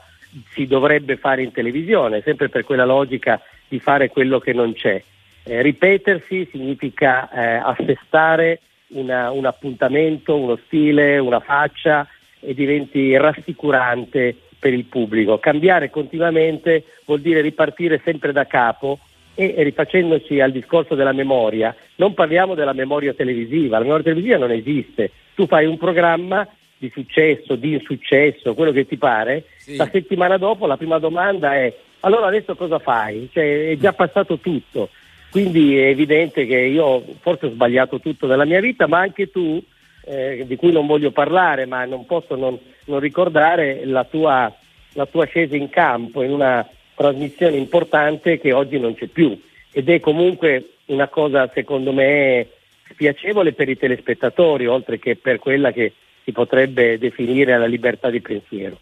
si 0.52 0.66
dovrebbe 0.66 1.16
fare 1.16 1.42
in 1.42 1.52
televisione, 1.52 2.22
sempre 2.22 2.48
per 2.48 2.64
quella 2.64 2.84
logica 2.84 3.40
di 3.68 3.78
fare 3.78 4.08
quello 4.08 4.38
che 4.38 4.52
non 4.52 4.72
c'è. 4.72 5.02
Eh, 5.44 5.62
ripetersi 5.62 6.48
significa 6.50 7.30
eh, 7.30 7.62
assestare 7.64 8.60
una, 8.88 9.30
un 9.30 9.46
appuntamento, 9.46 10.36
uno 10.36 10.58
stile, 10.66 11.18
una 11.18 11.40
faccia 11.40 12.06
e 12.40 12.54
diventi 12.54 13.16
rassicurante 13.16 14.34
per 14.58 14.72
il 14.74 14.84
pubblico. 14.84 15.38
Cambiare 15.38 15.90
continuamente 15.90 16.84
vuol 17.04 17.20
dire 17.20 17.40
ripartire 17.40 18.00
sempre 18.04 18.32
da 18.32 18.46
capo 18.46 18.98
e 19.34 19.54
rifacendoci 19.58 20.40
al 20.40 20.52
discorso 20.52 20.94
della 20.94 21.12
memoria, 21.12 21.74
non 21.96 22.14
parliamo 22.14 22.54
della 22.54 22.74
memoria 22.74 23.14
televisiva, 23.14 23.78
la 23.78 23.84
memoria 23.84 24.04
televisiva 24.04 24.36
non 24.36 24.50
esiste, 24.50 25.10
tu 25.34 25.46
fai 25.46 25.64
un 25.64 25.78
programma 25.78 26.46
di 26.76 26.90
successo, 26.92 27.54
di 27.56 27.74
insuccesso, 27.74 28.54
quello 28.54 28.72
che 28.72 28.86
ti 28.86 28.96
pare, 28.96 29.44
sì. 29.56 29.76
la 29.76 29.88
settimana 29.90 30.36
dopo 30.36 30.66
la 30.66 30.76
prima 30.76 30.98
domanda 30.98 31.54
è 31.54 31.74
allora 32.00 32.26
adesso 32.26 32.54
cosa 32.54 32.78
fai? 32.78 33.28
Cioè, 33.32 33.70
è 33.70 33.76
già 33.76 33.92
passato 33.92 34.38
tutto, 34.38 34.88
quindi 35.30 35.78
è 35.78 35.88
evidente 35.88 36.46
che 36.46 36.58
io 36.58 37.02
forse 37.20 37.46
ho 37.46 37.50
sbagliato 37.50 38.00
tutto 38.00 38.26
nella 38.26 38.44
mia 38.44 38.60
vita, 38.60 38.86
ma 38.86 38.98
anche 38.98 39.30
tu, 39.30 39.62
eh, 40.04 40.44
di 40.46 40.56
cui 40.56 40.72
non 40.72 40.86
voglio 40.86 41.10
parlare, 41.10 41.66
ma 41.66 41.84
non 41.84 42.06
posso 42.06 42.36
non, 42.36 42.58
non 42.86 43.00
ricordare 43.00 43.84
la 43.84 44.04
tua, 44.04 44.52
la 44.94 45.06
tua 45.06 45.26
scesa 45.26 45.56
in 45.56 45.68
campo 45.70 46.22
in 46.22 46.32
una 46.32 46.66
trasmissione 46.94 47.56
importante 47.56 48.38
che 48.38 48.52
oggi 48.52 48.78
non 48.78 48.94
c'è 48.94 49.06
più 49.06 49.38
ed 49.72 49.88
è 49.88 50.00
comunque 50.00 50.72
una 50.86 51.08
cosa 51.08 51.50
secondo 51.54 51.92
me 51.92 52.46
spiacevole 52.90 53.52
per 53.52 53.68
i 53.68 53.78
telespettatori 53.78 54.66
oltre 54.66 54.98
che 54.98 55.16
per 55.16 55.38
quella 55.38 55.72
che 55.72 55.94
si 56.24 56.32
potrebbe 56.32 56.98
definire 56.98 57.56
la 57.56 57.66
libertà 57.66 58.10
di 58.10 58.20
pensiero. 58.20 58.78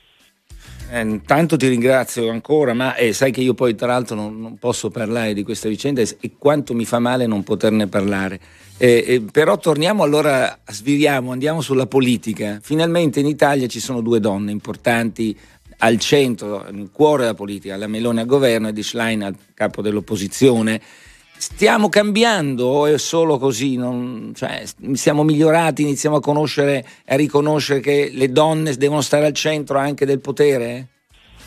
Eh, 0.91 1.21
tanto 1.27 1.57
ti 1.57 1.69
ringrazio 1.69 2.31
ancora, 2.31 2.73
ma 2.73 2.95
eh, 2.95 3.13
sai 3.13 3.31
che 3.31 3.43
io 3.43 3.53
poi 3.53 3.75
tra 3.75 3.89
l'altro 3.89 4.17
non, 4.17 4.41
non, 4.41 4.59
posso 4.59 4.91
parlare 4.91 5.35
di 5.35 5.43
questa 5.43 5.69
vicenda 5.69 6.01
e, 6.01 6.17
e 6.21 6.33
quanto 6.39 6.73
mi 6.73 6.87
fa 6.87 6.99
male 6.99 7.27
non 7.27 7.45
poterne 7.45 7.89
parlare. 7.89 8.41
Eh, 8.81 9.05
eh, 9.07 9.23
però 9.33 9.59
torniamo 9.59 10.05
allora, 10.05 10.61
sviriamo, 10.65 11.33
andiamo 11.33 11.61
sulla 11.61 11.87
politica. 11.87 12.61
Finalmente 12.63 13.19
in 13.19 13.27
Italia 13.27 13.67
ci 13.67 13.81
sono 13.81 14.01
due 14.01 14.21
donne 14.21 14.53
importanti 14.53 15.37
al 15.79 15.99
centro, 15.99 16.65
nel 16.71 16.91
cuore 16.93 17.23
della 17.23 17.35
politica, 17.35 17.77
la 17.77 17.89
Meloni 17.89 18.21
al 18.21 18.27
governo 18.27 18.69
e 18.69 18.73
di 18.73 18.85
Schlein 18.85 19.23
al 19.23 19.37
capo 19.55 19.83
dell'opposizione. 19.83 20.81
Stiamo 21.37 21.89
cambiando 21.89 22.67
o 22.67 22.87
è 22.87 22.99
solo 22.99 23.39
così? 23.39 23.77
Non, 23.77 24.33
cioè, 24.35 24.63
siamo 24.93 25.25
migliorati, 25.25 25.83
iniziamo 25.83 26.17
a 26.17 26.21
conoscere 26.21 26.85
e 27.05 27.15
a 27.15 27.17
riconoscere 27.17 27.81
che 27.81 28.11
le 28.13 28.31
donne 28.31 28.75
devono 28.75 29.01
stare 29.01 29.27
al 29.27 29.35
centro 29.35 29.79
anche 29.79 30.07
del 30.07 30.21
potere? 30.21 30.87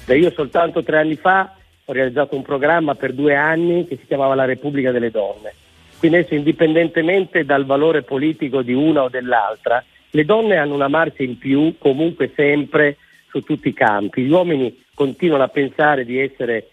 Beh, 0.05 0.17
io 0.17 0.31
soltanto 0.31 0.83
tre 0.83 0.99
anni 0.99 1.15
fa 1.15 1.55
ho 1.85 1.93
realizzato 1.93 2.35
un 2.35 2.41
programma 2.41 2.95
per 2.95 3.13
due 3.13 3.35
anni 3.35 3.85
che 3.87 3.97
si 3.97 4.05
chiamava 4.05 4.35
La 4.35 4.45
Repubblica 4.45 4.91
delle 4.91 5.11
Donne. 5.11 5.53
Quindi 6.01 6.17
adesso 6.17 6.33
indipendentemente 6.33 7.45
dal 7.45 7.63
valore 7.63 8.01
politico 8.01 8.63
di 8.63 8.73
una 8.73 9.03
o 9.03 9.09
dell'altra, 9.09 9.85
le 10.09 10.25
donne 10.25 10.55
hanno 10.55 10.73
una 10.73 10.87
marcia 10.87 11.21
in 11.21 11.37
più 11.37 11.75
comunque 11.77 12.31
sempre 12.35 12.97
su 13.29 13.41
tutti 13.41 13.67
i 13.67 13.73
campi. 13.73 14.23
Gli 14.23 14.31
uomini 14.31 14.83
continuano 14.95 15.43
a 15.43 15.49
pensare 15.49 16.03
di 16.03 16.19
essere 16.19 16.69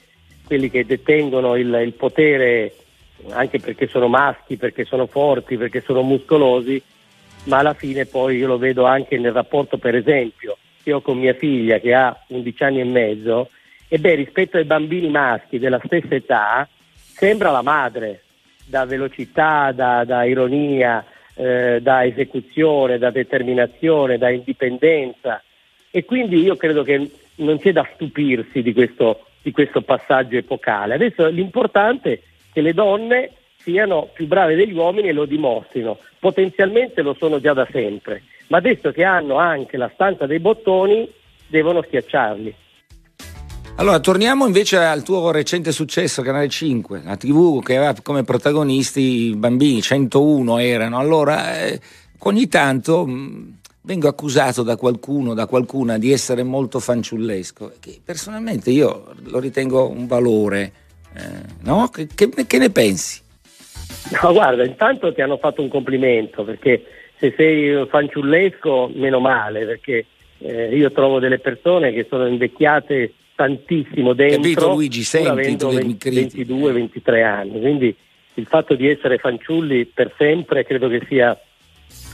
quelli 0.47 0.71
che 0.71 0.87
detengono 0.87 1.57
il, 1.57 1.79
il 1.85 1.93
potere 1.93 2.73
anche 3.29 3.59
perché 3.59 3.87
sono 3.87 4.09
maschi, 4.09 4.57
perché 4.57 4.87
sono 4.87 5.05
forti, 5.05 5.59
perché 5.59 5.83
sono 5.83 6.01
muscolosi, 6.01 6.83
ma 7.45 7.59
alla 7.59 7.75
fine 7.75 8.07
poi 8.07 8.39
io 8.39 8.47
lo 8.47 8.57
vedo 8.57 8.87
anche 8.87 9.19
nel 9.19 9.33
rapporto 9.33 9.77
per 9.77 9.95
esempio 9.95 10.57
che 10.83 10.95
ho 10.95 11.03
con 11.03 11.19
mia 11.19 11.35
figlia 11.35 11.81
che 11.81 11.93
ha 11.93 12.19
11 12.29 12.63
anni 12.63 12.81
e 12.81 12.85
mezzo 12.85 13.51
e 13.89 13.99
beh 13.99 14.15
rispetto 14.15 14.57
ai 14.57 14.65
bambini 14.65 15.11
maschi 15.11 15.59
della 15.59 15.81
stessa 15.85 16.15
età 16.15 16.67
sembra 17.15 17.51
la 17.51 17.61
madre 17.61 18.23
da 18.69 18.85
velocità, 18.85 19.73
da, 19.73 20.05
da 20.05 20.25
ironia, 20.25 21.05
eh, 21.35 21.79
da 21.81 22.05
esecuzione, 22.05 22.99
da 22.99 23.11
determinazione, 23.11 24.19
da 24.19 24.29
indipendenza 24.29 25.43
e 25.91 26.05
quindi 26.05 26.43
io 26.43 26.57
credo 26.57 26.83
che 26.83 27.11
non 27.37 27.59
c'è 27.59 27.73
da 27.73 27.89
stupirsi 27.95 28.63
di 28.63 28.73
questo, 28.73 29.27
di 29.43 29.53
questo 29.53 29.81
passaggio 29.83 30.37
epocale. 30.37 30.95
Adesso 30.95 31.27
l'importante 31.29 32.13
è 32.13 32.21
che 32.53 32.61
le 32.61 32.75
donne 32.75 33.31
siano 33.57 34.11
più 34.13 34.27
brave 34.27 34.55
degli 34.55 34.75
uomini 34.75 35.09
e 35.09 35.13
lo 35.13 35.25
dimostrino. 35.25 35.99
Potenzialmente 36.19 37.03
lo 37.03 37.15
sono 37.15 37.41
già 37.41 37.53
da 37.53 37.67
sempre, 37.71 38.23
ma 38.49 38.59
adesso 38.59 38.91
che 38.93 39.05
hanno 39.05 39.37
anche 39.37 39.77
la 39.77 39.91
stanza 39.95 40.27
dei 40.27 40.41
bottoni 40.41 41.09
devono 41.47 41.83
schiacciarli. 41.83 42.55
Allora, 43.79 44.01
torniamo 44.01 44.45
invece 44.45 44.77
al 44.79 45.05
tuo 45.05 45.31
recente 45.31 45.71
successo, 45.71 46.23
Canale 46.23 46.49
5, 46.49 47.03
la 47.05 47.17
TV 47.17 47.63
che 47.63 47.77
aveva 47.77 47.95
come 48.03 48.25
protagonisti 48.25 49.29
i 49.29 49.37
bambini, 49.37 49.81
101 49.81 50.59
erano. 50.59 50.99
Allora, 50.99 51.61
eh, 51.65 51.79
ogni 52.25 52.49
tanto 52.49 53.07
mh, 53.07 53.59
vengo 53.83 54.09
accusato 54.09 54.65
da 54.65 54.77
qualcuno, 54.77 55.33
da 55.33 55.47
qualcuna 55.47 55.97
di 55.97 56.11
essere 56.11 56.43
molto 56.43 56.81
fanciullesco, 56.81 57.75
che 57.79 58.01
personalmente 58.05 58.71
io 58.71 59.15
lo 59.27 59.39
ritengo 59.39 59.89
un 59.89 60.09
valore, 60.09 60.73
eh, 61.15 61.21
no? 61.63 61.87
Che, 61.87 62.09
che, 62.13 62.31
che, 62.49 62.59
ne 62.59 62.71
pensi? 62.71 63.23
No, 64.21 64.33
guarda, 64.33 64.65
intanto 64.65 65.15
ti 65.15 65.21
hanno 65.21 65.37
fatto 65.37 65.63
un 65.63 65.69
complimento, 65.69 66.43
perché 66.43 66.83
se 67.17 67.33
sei 67.37 67.87
fanciullesco, 67.87 68.91
meno 68.95 69.21
male, 69.21 69.65
perché 69.65 70.05
eh, 70.39 70.77
io 70.77 70.91
trovo 70.91 71.21
delle 71.21 71.39
persone 71.39 71.93
che 71.93 72.09
sono 72.11 72.27
invecchiate 72.27 73.13
tantissimo 73.39 74.15
dentro, 74.15 74.41
Capito, 74.41 74.73
Luigi, 74.73 75.05
senti, 75.05 75.29
avendo 75.29 75.69
20, 75.69 76.11
22-23 76.11 77.23
anni, 77.23 77.61
quindi 77.61 77.95
il 78.35 78.47
fatto 78.47 78.75
di 78.75 78.89
essere 78.89 79.19
fanciulli 79.19 79.85
per 79.85 80.13
sempre 80.19 80.65
credo 80.65 80.89
che 80.89 81.03
sia 81.07 81.41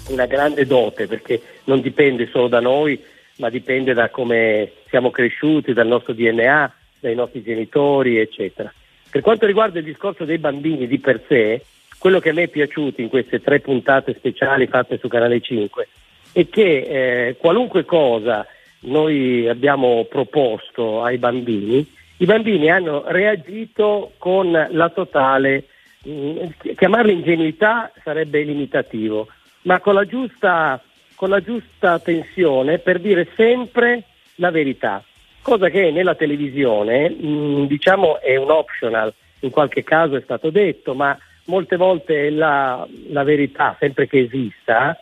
una 0.08 0.26
grande 0.26 0.66
dote 0.66 1.06
perché 1.06 1.40
non 1.64 1.80
dipende 1.80 2.28
solo 2.30 2.48
da 2.48 2.60
noi, 2.60 3.02
ma 3.36 3.48
dipende 3.48 3.94
da 3.94 4.10
come 4.10 4.70
siamo 4.90 5.10
cresciuti, 5.10 5.72
dal 5.72 5.86
nostro 5.86 6.12
DNA, 6.12 6.74
dai 7.00 7.14
nostri 7.14 7.42
genitori, 7.42 8.18
eccetera. 8.18 8.70
Per 9.08 9.22
quanto 9.22 9.46
riguarda 9.46 9.78
il 9.78 9.84
discorso 9.86 10.26
dei 10.26 10.36
bambini 10.36 10.86
di 10.86 10.98
per 10.98 11.22
sé, 11.26 11.64
quello 11.96 12.20
che 12.20 12.28
a 12.28 12.32
me 12.34 12.42
è 12.42 12.48
piaciuto 12.48 13.00
in 13.00 13.08
queste 13.08 13.40
tre 13.40 13.60
puntate 13.60 14.12
speciali 14.14 14.66
fatte 14.66 14.98
su 14.98 15.08
Canale 15.08 15.40
5 15.40 15.88
è 16.32 16.46
che 16.50 17.28
eh, 17.28 17.36
qualunque 17.38 17.86
cosa 17.86 18.46
noi 18.84 19.48
abbiamo 19.48 20.04
proposto 20.04 21.02
ai 21.02 21.18
bambini, 21.18 21.86
i 22.18 22.24
bambini 22.26 22.70
hanno 22.70 23.04
reagito 23.06 24.12
con 24.18 24.50
la 24.70 24.88
totale, 24.90 25.64
mh, 26.02 26.10
mm, 26.10 26.36
chiamarla 26.76 27.12
ingenuità 27.12 27.90
sarebbe 28.02 28.42
limitativo, 28.42 29.28
ma 29.62 29.80
con 29.80 29.94
la 29.94 30.04
giusta, 30.04 30.80
con 31.14 31.28
la 31.28 31.40
giusta 31.40 31.98
tensione 31.98 32.78
per 32.78 33.00
dire 33.00 33.28
sempre 33.36 34.04
la 34.36 34.50
verità, 34.50 35.02
cosa 35.42 35.68
che 35.68 35.90
nella 35.90 36.14
televisione 36.14 37.10
mh, 37.10 37.26
mm, 37.26 37.64
diciamo 37.64 38.20
è 38.20 38.36
un 38.36 38.50
optional, 38.50 39.12
in 39.40 39.50
qualche 39.50 39.82
caso 39.82 40.16
è 40.16 40.20
stato 40.22 40.50
detto, 40.50 40.94
ma 40.94 41.18
molte 41.46 41.76
volte 41.76 42.30
la, 42.30 42.86
la 43.08 43.22
verità, 43.22 43.76
sempre 43.78 44.06
che 44.06 44.20
esista, 44.20 44.98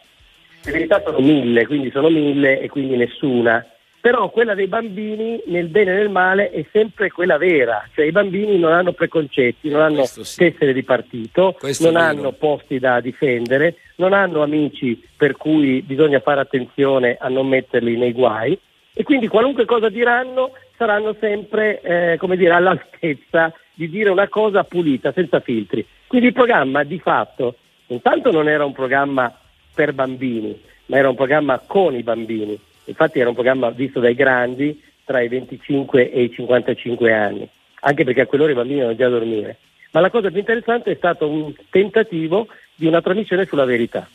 le 0.65 0.73
verità 0.73 1.03
sono 1.05 1.19
mille, 1.19 1.67
quindi 1.67 1.91
sono 1.91 2.09
mille 2.09 2.61
e 2.61 2.69
quindi 2.69 2.97
nessuna 2.97 3.67
però 4.03 4.31
quella 4.31 4.55
dei 4.55 4.67
bambini 4.67 5.41
nel 5.47 5.69
bene 5.69 5.93
e 5.93 5.95
nel 5.95 6.11
male 6.11 6.51
è 6.51 6.67
sempre 6.73 7.09
quella 7.13 7.39
vera, 7.39 7.89
cioè 7.95 8.05
i 8.05 8.11
bambini 8.11 8.59
non 8.59 8.73
hanno 8.73 8.91
preconcetti, 8.91 9.69
non 9.69 9.81
hanno 9.81 10.05
sì. 10.07 10.39
tessere 10.39 10.73
di 10.73 10.83
partito, 10.83 11.55
Questo 11.57 11.89
non 11.89 12.03
hanno 12.03 12.33
posti 12.33 12.81
da 12.81 12.99
difendere, 12.99 13.77
non 13.97 14.13
hanno 14.13 14.43
amici 14.43 15.01
per 15.17 15.37
cui 15.37 15.83
bisogna 15.83 16.19
fare 16.19 16.41
attenzione 16.41 17.17
a 17.17 17.29
non 17.29 17.47
metterli 17.47 17.97
nei 17.97 18.11
guai 18.11 18.59
e 18.93 19.05
quindi 19.05 19.29
qualunque 19.29 19.67
cosa 19.67 19.89
diranno 19.89 20.51
saranno 20.77 21.15
sempre 21.21 21.81
eh, 21.81 22.17
come 22.19 22.37
dire, 22.37 22.55
all'altezza 22.55 23.55
di 23.73 23.89
dire 23.89 24.11
una 24.11 24.27
cosa 24.27 24.65
pulita, 24.65 25.13
senza 25.13 25.39
filtri. 25.39 25.87
Quindi 26.09 26.27
il 26.27 26.35
programma 26.35 26.83
di 26.83 26.99
fatto 26.99 27.55
Intanto 27.93 28.31
non 28.31 28.49
era 28.49 28.65
un 28.65 28.73
programma 28.73 29.33
per 29.75 29.93
bambini, 29.93 30.61
ma 30.87 30.99
era 30.99 31.09
un 31.09 31.15
programma 31.15 31.61
con 31.65 31.95
i 31.95 32.03
bambini. 32.03 32.59
Infatti 32.85 33.21
era 33.21 33.29
un 33.29 33.35
programma 33.35 33.71
visto 33.71 34.01
dai 34.01 34.15
grandi 34.15 34.81
tra 35.05 35.21
i 35.21 35.29
25 35.29 36.11
e 36.11 36.23
i 36.23 36.33
55 36.33 37.13
anni, 37.13 37.49
anche 37.81 38.05
perché 38.05 38.23
a 38.23 38.27
quell'ora 38.27 38.53
i 38.53 38.57
bambini 38.57 38.81
erano 38.81 38.97
già 38.97 39.07
a 39.07 39.11
dormire. 39.11 39.57
Ma 39.93 40.01
la 40.01 40.11
cosa 40.11 40.31
più 40.31 40.39
interessante 40.39 40.91
è 40.91 40.97
stato 40.97 41.29
un 41.29 41.53
tentativo 41.71 42.49
di 42.75 42.87
una 42.87 43.03
trasmissione 43.03 43.45
sulla 43.47 43.65
verità. 43.65 44.09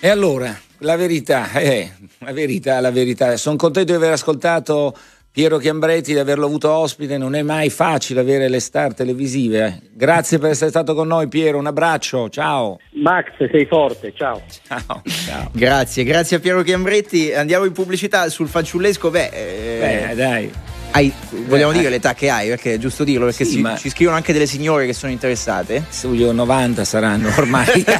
E 0.00 0.08
allora, 0.08 0.56
la 0.78 0.96
verità, 0.96 1.50
eh, 1.52 1.90
la 2.18 2.32
verità, 2.32 2.80
la 2.80 2.90
verità. 2.90 3.36
Sono 3.36 3.56
contento 3.56 3.92
di 3.92 3.98
aver 3.98 4.12
ascoltato 4.12 4.96
Piero 5.30 5.58
Chiambretti, 5.58 6.12
di 6.12 6.18
averlo 6.18 6.46
avuto 6.46 6.70
ospite. 6.70 7.16
Non 7.16 7.34
è 7.34 7.42
mai 7.42 7.70
facile 7.70 8.20
avere 8.20 8.48
le 8.48 8.60
star 8.60 8.94
televisive. 8.94 9.66
Eh. 9.66 9.88
Grazie 9.92 10.38
per 10.38 10.50
essere 10.50 10.70
stato 10.70 10.94
con 10.94 11.06
noi, 11.06 11.28
Piero. 11.28 11.58
Un 11.58 11.66
abbraccio, 11.66 12.28
ciao. 12.28 12.78
Max, 12.92 13.26
sei 13.50 13.66
forte, 13.66 14.12
ciao. 14.16 14.42
Ciao, 14.66 15.02
ciao. 15.04 15.50
Grazie, 15.52 16.04
grazie 16.04 16.38
a 16.38 16.40
Piero 16.40 16.62
Chiambretti. 16.62 17.32
Andiamo 17.32 17.64
in 17.64 17.72
pubblicità 17.72 18.28
sul 18.28 18.48
fanciullesco. 18.48 19.10
Beh, 19.10 19.30
eh, 19.32 20.06
Beh 20.08 20.14
dai. 20.14 20.67
Hai, 20.90 21.12
vogliamo 21.46 21.72
dire 21.72 21.90
l'età 21.90 22.14
che 22.14 22.30
hai, 22.30 22.48
perché 22.48 22.74
è 22.74 22.78
giusto 22.78 23.04
dirlo, 23.04 23.26
perché 23.26 23.44
Sì, 23.44 23.62
si- 23.62 23.64
ci 23.78 23.90
scrivono 23.90 24.16
anche 24.16 24.32
delle 24.32 24.46
signore 24.46 24.86
che 24.86 24.92
sono 24.92 25.12
interessate. 25.12 25.84
Sugli 25.88 26.24
90 26.24 26.84
saranno 26.84 27.28
ormai. 27.36 27.84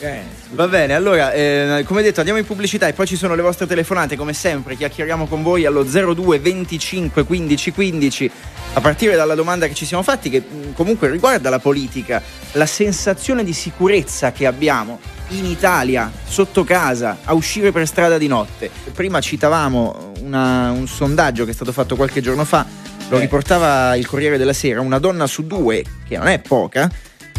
Eh, 0.00 0.20
Va 0.50 0.68
bene, 0.68 0.94
allora, 0.94 1.32
eh, 1.32 1.82
come 1.86 2.02
detto, 2.02 2.18
andiamo 2.18 2.38
in 2.38 2.44
pubblicità 2.46 2.86
e 2.86 2.92
poi 2.92 3.06
ci 3.06 3.16
sono 3.16 3.34
le 3.34 3.40
vostre 3.42 3.66
telefonate, 3.66 4.14
come 4.16 4.32
sempre, 4.34 4.76
chiacchieriamo 4.76 5.26
con 5.26 5.42
voi 5.42 5.64
allo 5.64 5.84
02 5.84 6.38
25 6.38 7.24
15 7.24 7.72
15, 7.72 8.30
a 8.74 8.80
partire 8.80 9.16
dalla 9.16 9.34
domanda 9.34 9.66
che 9.68 9.74
ci 9.74 9.86
siamo 9.86 10.02
fatti, 10.02 10.28
che 10.28 10.40
mh, 10.40 10.74
comunque 10.74 11.08
riguarda 11.10 11.50
la 11.50 11.58
politica, 11.60 12.22
la 12.52 12.66
sensazione 12.66 13.42
di 13.42 13.52
sicurezza 13.52 14.32
che 14.32 14.44
abbiamo 14.46 14.98
in 15.30 15.46
Italia, 15.46 16.12
sotto 16.26 16.62
casa, 16.62 17.18
a 17.24 17.32
uscire 17.32 17.72
per 17.72 17.86
strada 17.86 18.18
di 18.18 18.26
notte. 18.28 18.70
Prima 18.92 19.20
citavamo 19.20 20.12
una- 20.30 20.70
un 20.72 20.86
sondaggio 20.88 21.44
che 21.44 21.52
è 21.52 21.54
stato 21.54 21.72
fatto 21.72 21.96
qualche 21.96 22.20
giorno 22.20 22.44
fa, 22.44 22.66
lo 23.08 23.16
Eh. 23.16 23.20
riportava 23.20 23.94
il 23.96 24.06
Corriere 24.06 24.36
della 24.36 24.52
Sera, 24.52 24.80
una 24.80 24.98
donna 24.98 25.26
su 25.26 25.46
due, 25.46 25.84
che 26.06 26.16
non 26.18 26.26
è 26.26 26.40
poca, 26.40 26.90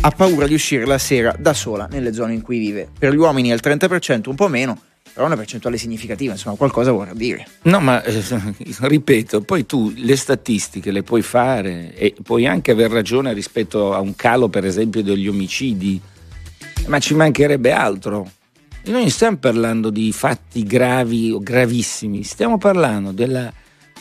ha 0.01 0.10
paura 0.12 0.48
di 0.48 0.53
uscire 0.53 0.86
la 0.86 0.98
sera 0.98 1.36
da 1.38 1.53
sola 1.53 1.88
nelle 1.91 2.13
zone 2.13 2.34
in 2.34 2.41
cui 2.41 2.60
vive. 2.60 2.88
Per 2.98 3.13
gli 3.13 3.17
uomini 3.17 3.50
è 3.50 3.53
il 3.53 3.60
30%, 3.62 4.29
un 4.29 4.36
po' 4.36 4.48
meno, 4.48 4.79
però 5.12 5.25
una 5.25 5.36
percentuale 5.36 5.77
significativa, 5.77 6.32
insomma, 6.34 6.56
qualcosa 6.56 6.91
vorrà 6.91 7.13
dire. 7.13 7.46
No, 7.63 7.79
ma 7.82 8.01
eh, 8.03 8.22
ripeto, 8.79 9.41
poi 9.41 9.65
tu 9.65 9.91
le 9.96 10.15
statistiche 10.15 10.91
le 10.91 11.03
puoi 11.03 11.22
fare 11.24 11.94
e 11.96 12.15
puoi 12.24 12.46
anche 12.48 12.72
aver 12.72 12.91
ragione 12.91 13.34
rispetto 13.34 13.94
a 13.94 14.00
un 14.00 14.15
calo, 14.15 14.48
per 14.48 14.65
esempio, 14.65 15.01
degli 15.03 15.27
omicidi, 15.27 16.00
ma 16.86 17.00
ci 17.00 17.13
mancherebbe 17.15 17.72
altro. 17.72 18.32
E 18.88 18.91
Noi 18.91 19.01
non 19.01 19.10
stiamo 19.10 19.36
parlando 19.36 19.89
di 19.89 20.13
fatti 20.13 20.63
gravi 20.63 21.29
o 21.29 21.39
gravissimi, 21.39 22.24
stiamo 22.24 22.58
parlando 22.58 23.12
della 23.12 23.51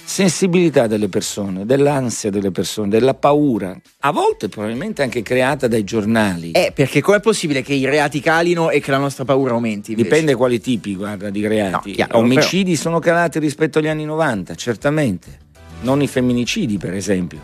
sensibilità 0.05 0.87
delle 0.87 1.09
persone, 1.09 1.67
dell'ansia 1.67 2.31
delle 2.31 2.53
persone, 2.53 2.87
della 2.87 3.15
paura, 3.15 3.77
a 3.99 4.13
volte 4.13 4.49
probabilmente 4.49 5.03
anche 5.03 5.23
creata 5.23 5.67
dai 5.67 5.83
giornali. 5.83 6.53
Eh, 6.53 6.71
perché 6.73 7.01
com'è 7.01 7.19
possibile 7.19 7.63
che 7.63 7.75
i 7.75 7.85
reati 7.85 8.21
calino 8.21 8.71
e 8.71 8.79
che 8.79 8.93
la 8.93 8.99
nostra 8.99 9.25
paura 9.25 9.55
aumenti? 9.55 9.91
invece? 9.91 10.09
Dipende 10.09 10.37
quali 10.37 10.61
tipi, 10.61 10.95
guarda, 10.95 11.31
di 11.31 11.45
reati. 11.45 11.89
No, 11.89 11.95
chiaro, 11.97 12.19
Omicidi 12.19 12.77
sono 12.77 13.01
calati 13.01 13.41
rispetto 13.41 13.81
agli 13.81 13.89
anni 13.89 14.05
90, 14.05 14.55
certamente. 14.55 15.39
Non 15.81 16.01
i 16.01 16.07
femminicidi, 16.07 16.79
per 16.79 16.95
esempio. 16.95 17.41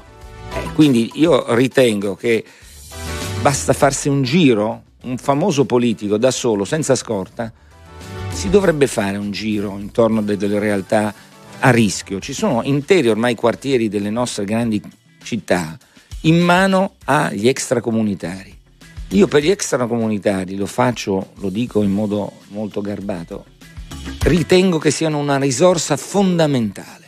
Eh, 0.54 0.72
quindi 0.74 1.10
io 1.14 1.52
ritengo 1.56 2.14
che 2.14 2.44
basta 3.40 3.72
farsi 3.72 4.08
un 4.08 4.22
giro, 4.22 4.84
un 5.02 5.18
famoso 5.18 5.64
politico 5.64 6.16
da 6.16 6.30
solo, 6.30 6.64
senza 6.64 6.94
scorta, 6.94 7.52
si 8.32 8.50
dovrebbe 8.50 8.86
fare 8.86 9.16
un 9.16 9.30
giro 9.30 9.76
intorno 9.78 10.20
a 10.20 10.22
delle 10.22 10.58
realtà 10.58 11.14
a 11.58 11.70
rischio. 11.70 12.18
Ci 12.20 12.32
sono 12.32 12.62
interi 12.62 13.08
ormai 13.08 13.34
quartieri 13.34 13.88
delle 13.88 14.10
nostre 14.10 14.44
grandi 14.44 14.82
città 15.22 15.78
in 16.22 16.38
mano 16.38 16.94
agli 17.04 17.48
extracomunitari. 17.48 18.58
Io 19.10 19.26
per 19.26 19.42
gli 19.42 19.50
extracomunitari 19.50 20.56
lo 20.56 20.66
faccio, 20.66 21.32
lo 21.36 21.50
dico 21.50 21.82
in 21.82 21.90
modo 21.90 22.32
molto 22.48 22.80
garbato, 22.80 23.44
ritengo 24.22 24.78
che 24.78 24.90
siano 24.90 25.18
una 25.18 25.36
risorsa 25.36 25.96
fondamentale 25.96 27.01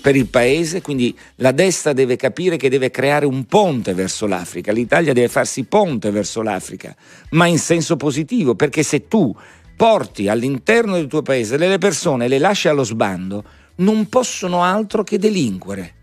per 0.00 0.16
il 0.16 0.26
paese, 0.26 0.80
quindi 0.80 1.16
la 1.36 1.52
destra 1.52 1.92
deve 1.92 2.16
capire 2.16 2.56
che 2.56 2.68
deve 2.68 2.90
creare 2.90 3.26
un 3.26 3.44
ponte 3.44 3.94
verso 3.94 4.26
l'Africa, 4.26 4.72
l'Italia 4.72 5.12
deve 5.12 5.28
farsi 5.28 5.64
ponte 5.64 6.10
verso 6.10 6.42
l'Africa, 6.42 6.94
ma 7.30 7.46
in 7.46 7.58
senso 7.58 7.96
positivo, 7.96 8.54
perché 8.54 8.82
se 8.82 9.06
tu 9.06 9.34
porti 9.76 10.28
all'interno 10.28 10.94
del 10.94 11.06
tuo 11.06 11.22
paese 11.22 11.56
delle 11.56 11.78
persone 11.78 12.26
e 12.26 12.28
le 12.28 12.38
lasci 12.38 12.68
allo 12.68 12.84
sbando, 12.84 13.44
non 13.76 14.08
possono 14.08 14.62
altro 14.62 15.02
che 15.02 15.18
delinquere. 15.18 15.94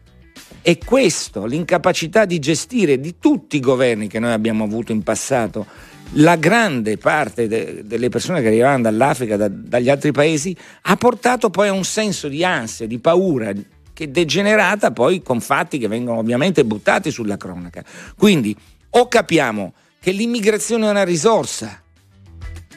E 0.61 0.79
questo, 0.83 1.45
l'incapacità 1.45 2.25
di 2.25 2.39
gestire 2.39 2.99
di 2.99 3.15
tutti 3.19 3.55
i 3.57 3.61
governi 3.61 4.07
che 4.07 4.19
noi 4.19 4.31
abbiamo 4.31 4.63
avuto 4.63 4.91
in 4.91 5.03
passato, 5.03 5.65
la 6.13 6.35
grande 6.35 6.97
parte 6.97 7.47
de- 7.47 7.83
delle 7.85 8.09
persone 8.09 8.41
che 8.41 8.47
arrivavano 8.47 8.83
dall'Africa, 8.83 9.37
da- 9.37 9.47
dagli 9.49 9.89
altri 9.89 10.11
paesi, 10.11 10.55
ha 10.83 10.95
portato 10.95 11.49
poi 11.49 11.67
a 11.67 11.73
un 11.73 11.83
senso 11.83 12.27
di 12.27 12.43
ansia, 12.43 12.87
di 12.87 12.99
paura, 12.99 13.53
che 13.97 14.03
è 14.03 14.07
degenerata 14.09 14.91
poi 14.91 15.23
con 15.23 15.41
fatti 15.41 15.79
che 15.79 15.87
vengono 15.87 16.19
ovviamente 16.19 16.63
buttati 16.63 17.09
sulla 17.09 17.35
cronaca. 17.35 17.83
Quindi 18.15 18.55
o 18.91 19.07
capiamo 19.07 19.73
che 19.99 20.11
l'immigrazione 20.11 20.85
è 20.85 20.89
una 20.91 21.03
risorsa 21.03 21.81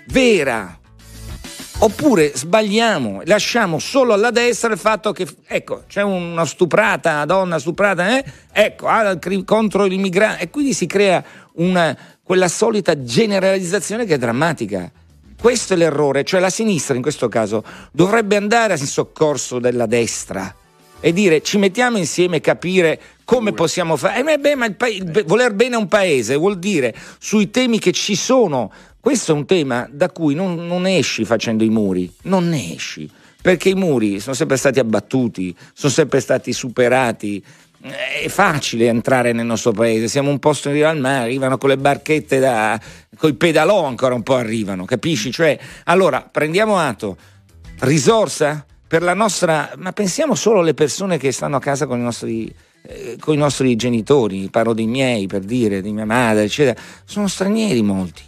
vera, 0.06 0.78
Oppure 1.82 2.32
sbagliamo, 2.34 3.22
lasciamo 3.24 3.78
solo 3.78 4.12
alla 4.12 4.30
destra 4.30 4.70
il 4.70 4.78
fatto 4.78 5.12
che, 5.12 5.26
ecco, 5.46 5.84
c'è 5.88 6.02
una 6.02 6.44
stuprata, 6.44 7.12
una 7.12 7.24
donna 7.24 7.58
stuprata, 7.58 8.18
eh? 8.18 8.24
ecco, 8.52 8.86
ah, 8.86 9.18
contro 9.46 9.86
l'immigrato, 9.86 10.42
e 10.42 10.50
quindi 10.50 10.74
si 10.74 10.84
crea 10.84 11.24
una, 11.54 11.96
quella 12.22 12.48
solita 12.48 13.02
generalizzazione 13.02 14.04
che 14.04 14.14
è 14.14 14.18
drammatica. 14.18 14.92
Questo 15.40 15.72
è 15.72 15.76
l'errore, 15.76 16.22
cioè 16.22 16.38
la 16.38 16.50
sinistra 16.50 16.96
in 16.96 17.02
questo 17.02 17.28
caso 17.28 17.64
dovrebbe 17.92 18.36
andare 18.36 18.74
in 18.74 18.86
soccorso 18.86 19.58
della 19.58 19.86
destra 19.86 20.54
e 21.00 21.12
dire 21.12 21.42
ci 21.42 21.58
mettiamo 21.58 21.96
insieme 21.96 22.36
e 22.36 22.40
capire 22.40 23.00
come 23.24 23.52
possiamo 23.52 23.96
fare. 23.96 24.20
Eh, 24.20 24.38
beh, 24.38 24.54
ma 24.56 24.66
il 24.66 24.74
pa- 24.74 24.88
il- 24.88 25.24
voler 25.26 25.54
bene 25.54 25.76
a 25.76 25.78
un 25.78 25.88
paese 25.88 26.34
vuol 26.36 26.58
dire 26.58 26.94
sui 27.18 27.50
temi 27.50 27.78
che 27.78 27.92
ci 27.92 28.14
sono. 28.16 28.70
Questo 28.98 29.32
è 29.32 29.34
un 29.34 29.46
tema 29.46 29.88
da 29.90 30.10
cui 30.10 30.34
non, 30.34 30.66
non 30.66 30.86
esci 30.86 31.24
facendo 31.24 31.64
i 31.64 31.70
muri, 31.70 32.12
non 32.22 32.48
ne 32.48 32.74
esci, 32.74 33.08
perché 33.40 33.70
i 33.70 33.74
muri 33.74 34.20
sono 34.20 34.34
sempre 34.34 34.56
stati 34.58 34.78
abbattuti, 34.78 35.56
sono 35.72 35.92
sempre 35.92 36.20
stati 36.20 36.52
superati. 36.52 37.42
È 37.82 38.28
facile 38.28 38.88
entrare 38.88 39.32
nel 39.32 39.46
nostro 39.46 39.72
paese, 39.72 40.06
siamo 40.06 40.28
un 40.28 40.38
posto 40.38 40.68
in 40.68 40.74
riva 40.74 40.90
al 40.90 40.98
mare, 40.98 41.24
arrivano 41.24 41.56
con 41.56 41.70
le 41.70 41.78
barchette 41.78 42.38
da. 42.38 42.78
coi 43.16 43.32
pedalò 43.34 43.84
ancora 43.84 44.14
un 44.14 44.22
po' 44.22 44.34
arrivano, 44.34 44.84
capisci? 44.84 45.30
Cioè, 45.30 45.58
allora 45.84 46.20
prendiamo 46.30 46.76
atto, 46.76 47.16
risorsa 47.78 48.66
per 48.90 49.02
la 49.02 49.14
nostra. 49.14 49.70
ma 49.76 49.92
pensiamo 49.92 50.34
solo 50.34 50.58
alle 50.58 50.74
persone 50.74 51.16
che 51.16 51.30
stanno 51.30 51.54
a 51.54 51.60
casa 51.60 51.86
con 51.86 52.00
i 52.00 52.02
nostri. 52.02 52.52
eh, 52.82 53.16
con 53.20 53.34
i 53.34 53.36
nostri 53.36 53.76
genitori, 53.76 54.48
parlo 54.50 54.72
dei 54.72 54.86
miei 54.86 55.28
per 55.28 55.42
dire, 55.42 55.80
di 55.80 55.92
mia 55.92 56.06
madre, 56.06 56.44
eccetera, 56.44 56.80
sono 57.04 57.28
stranieri 57.28 57.82
molti. 57.82 58.22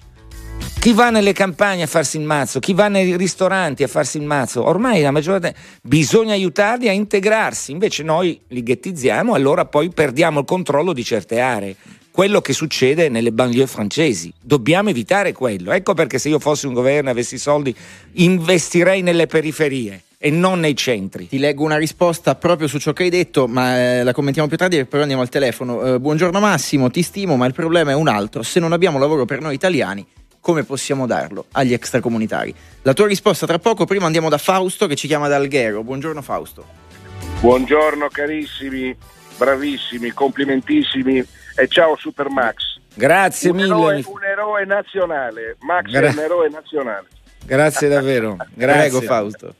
Chi 0.78 0.92
va 0.92 1.10
nelle 1.10 1.32
campagne 1.32 1.82
a 1.82 1.86
farsi 1.88 2.16
il 2.16 2.22
mazzo, 2.22 2.60
chi 2.60 2.74
va 2.74 2.86
nei 2.86 3.16
ristoranti 3.16 3.82
a 3.82 3.88
farsi 3.88 4.18
il 4.18 4.24
mazzo, 4.24 4.64
ormai 4.64 5.00
la 5.00 5.10
maggior 5.10 5.40
parte 5.40 5.58
bisogna 5.82 6.34
aiutarli 6.34 6.88
a 6.88 6.92
integrarsi, 6.92 7.72
invece 7.72 8.04
noi 8.04 8.40
li 8.48 8.62
ghettizziamo 8.62 9.34
e 9.34 9.38
allora 9.38 9.64
poi 9.64 9.90
perdiamo 9.90 10.40
il 10.40 10.46
controllo 10.46 10.92
di 10.92 11.02
certe 11.02 11.40
aree. 11.40 11.74
Quello 12.12 12.40
che 12.40 12.52
succede 12.52 13.08
nelle 13.08 13.32
banlieue 13.32 13.66
francesi. 13.66 14.32
Dobbiamo 14.40 14.90
evitare 14.90 15.32
quello. 15.32 15.72
Ecco 15.72 15.94
perché 15.94 16.18
se 16.18 16.28
io 16.28 16.38
fossi 16.38 16.66
un 16.66 16.74
governo 16.74 17.08
e 17.08 17.12
avessi 17.12 17.38
soldi, 17.38 17.74
investirei 18.12 19.02
nelle 19.02 19.26
periferie 19.26 20.02
e 20.24 20.30
non 20.30 20.60
nei 20.60 20.76
centri. 20.76 21.26
Ti 21.26 21.38
leggo 21.40 21.64
una 21.64 21.76
risposta 21.76 22.36
proprio 22.36 22.68
su 22.68 22.78
ciò 22.78 22.92
che 22.92 23.02
hai 23.02 23.10
detto, 23.10 23.48
ma 23.48 23.76
eh, 23.76 24.02
la 24.04 24.12
commentiamo 24.12 24.46
più 24.46 24.56
tardi, 24.56 24.84
però 24.84 25.02
andiamo 25.02 25.22
al 25.22 25.28
telefono. 25.28 25.82
Eh, 25.82 25.98
buongiorno 25.98 26.38
Massimo, 26.38 26.90
ti 26.90 27.02
stimo, 27.02 27.34
ma 27.34 27.44
il 27.46 27.52
problema 27.52 27.90
è 27.90 27.94
un 27.94 28.06
altro. 28.06 28.44
Se 28.44 28.60
non 28.60 28.72
abbiamo 28.72 29.00
lavoro 29.00 29.24
per 29.24 29.40
noi 29.40 29.54
italiani, 29.54 30.06
come 30.38 30.62
possiamo 30.62 31.08
darlo 31.08 31.46
agli 31.50 31.72
extracomunitari? 31.72 32.54
La 32.82 32.92
tua 32.92 33.08
risposta 33.08 33.46
tra 33.46 33.58
poco, 33.58 33.84
prima 33.84 34.06
andiamo 34.06 34.28
da 34.28 34.38
Fausto 34.38 34.86
che 34.86 34.94
ci 34.94 35.08
chiama 35.08 35.26
da 35.26 35.34
Alghero. 35.34 35.82
Buongiorno 35.82 36.22
Fausto. 36.22 36.66
Buongiorno 37.40 38.06
carissimi, 38.06 38.96
bravissimi, 39.36 40.10
complimentissimi 40.12 41.18
e 41.56 41.66
ciao 41.66 41.96
Super 41.96 42.28
Max. 42.28 42.78
Grazie 42.94 43.50
un 43.50 43.56
mille. 43.56 43.66
Eroe, 43.66 44.04
un 44.06 44.22
eroe 44.22 44.64
nazionale, 44.66 45.56
Max 45.62 45.90
Gra- 45.90 46.06
è 46.06 46.12
un 46.12 46.18
eroe 46.20 46.48
nazionale. 46.48 47.08
Grazie 47.44 47.88
davvero. 47.88 48.36
Grazie. 48.54 48.88
Prego 48.88 49.00
Fausto. 49.00 49.54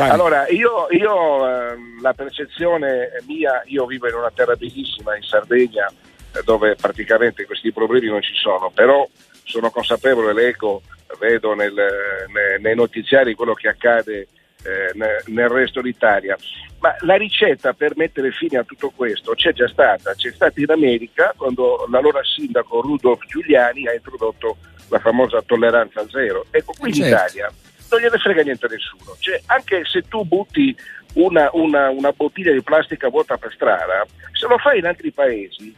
Vai. 0.00 0.08
Allora, 0.08 0.48
io, 0.48 0.86
io, 0.92 1.46
ehm, 1.46 2.00
la 2.00 2.14
percezione 2.14 3.10
mia, 3.26 3.62
io 3.66 3.84
vivo 3.84 4.08
in 4.08 4.14
una 4.14 4.30
terra 4.34 4.56
bellissima 4.56 5.14
in 5.14 5.22
Sardegna, 5.22 5.92
eh, 6.32 6.40
dove 6.42 6.74
praticamente 6.74 7.44
questi 7.44 7.70
problemi 7.70 8.06
non 8.06 8.22
ci 8.22 8.32
sono, 8.34 8.70
però 8.70 9.06
sono 9.44 9.70
consapevole, 9.70 10.32
leggo, 10.32 10.80
vedo 11.18 11.52
nel, 11.54 11.74
nei, 11.74 12.62
nei 12.62 12.74
notiziari 12.74 13.34
quello 13.34 13.52
che 13.52 13.68
accade 13.68 14.28
eh, 14.62 15.20
nel 15.26 15.48
resto 15.50 15.82
d'Italia. 15.82 16.34
Ma 16.78 16.96
la 17.00 17.16
ricetta 17.16 17.74
per 17.74 17.92
mettere 17.96 18.30
fine 18.30 18.56
a 18.56 18.64
tutto 18.64 18.90
questo 18.96 19.34
c'è 19.34 19.52
già 19.52 19.68
stata, 19.68 20.14
c'è 20.14 20.32
stata 20.32 20.58
in 20.60 20.70
America 20.70 21.34
quando 21.36 21.86
l'allora 21.90 22.22
sindaco 22.24 22.80
Rudolf 22.80 23.26
Giuliani 23.26 23.86
ha 23.86 23.92
introdotto 23.92 24.56
la 24.88 24.98
famosa 24.98 25.42
tolleranza 25.42 26.08
zero. 26.08 26.46
Ecco, 26.50 26.72
qui 26.78 26.88
in 26.88 26.94
certo. 26.94 27.10
Italia 27.10 27.52
non 27.90 28.00
gliene 28.00 28.18
frega 28.18 28.42
niente 28.42 28.66
a 28.66 28.68
nessuno. 28.68 29.16
Cioè, 29.18 29.40
anche 29.46 29.82
se 29.84 30.02
tu 30.02 30.24
butti 30.24 30.76
una, 31.14 31.48
una, 31.52 31.90
una, 31.90 32.12
bottiglia 32.12 32.52
di 32.52 32.62
plastica 32.62 33.08
vuota 33.08 33.36
per 33.36 33.52
strada, 33.52 34.06
se 34.32 34.46
lo 34.46 34.58
fai 34.58 34.78
in 34.78 34.86
altri 34.86 35.10
paesi 35.10 35.74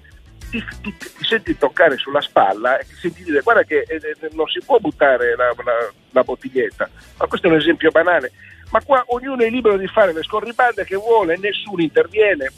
ti, 0.51 0.63
ti, 0.83 0.95
ti, 0.97 1.25
senti 1.25 1.57
toccare 1.57 1.97
sulla 1.97 2.21
spalla 2.21 2.79
e 2.79 2.85
ti 2.85 2.95
senti 2.95 3.25
dire 3.25 3.41
guarda 3.41 3.63
che 3.63 3.85
eh, 3.89 3.97
eh, 3.97 4.29
non 4.33 4.47
si 4.49 4.61
può 4.61 4.79
buttare 4.79 5.35
la, 5.37 5.55
la, 5.65 5.93
la 6.11 6.23
bottiglietta. 6.23 6.89
Ma 7.19 7.27
questo 7.27 7.47
è 7.47 7.51
un 7.51 7.57
esempio 7.57 7.91
banale 7.91 8.33
ma 8.73 8.83
qua 8.83 9.05
ognuno 9.09 9.43
è 9.43 9.51
libero 9.51 9.77
di 9.77 9.87
fare 9.87 10.13
le 10.13 10.23
scorribande 10.23 10.85
che 10.85 10.97
vuole, 10.97 11.37
nessuno 11.37 11.83
interviene. 11.83 12.51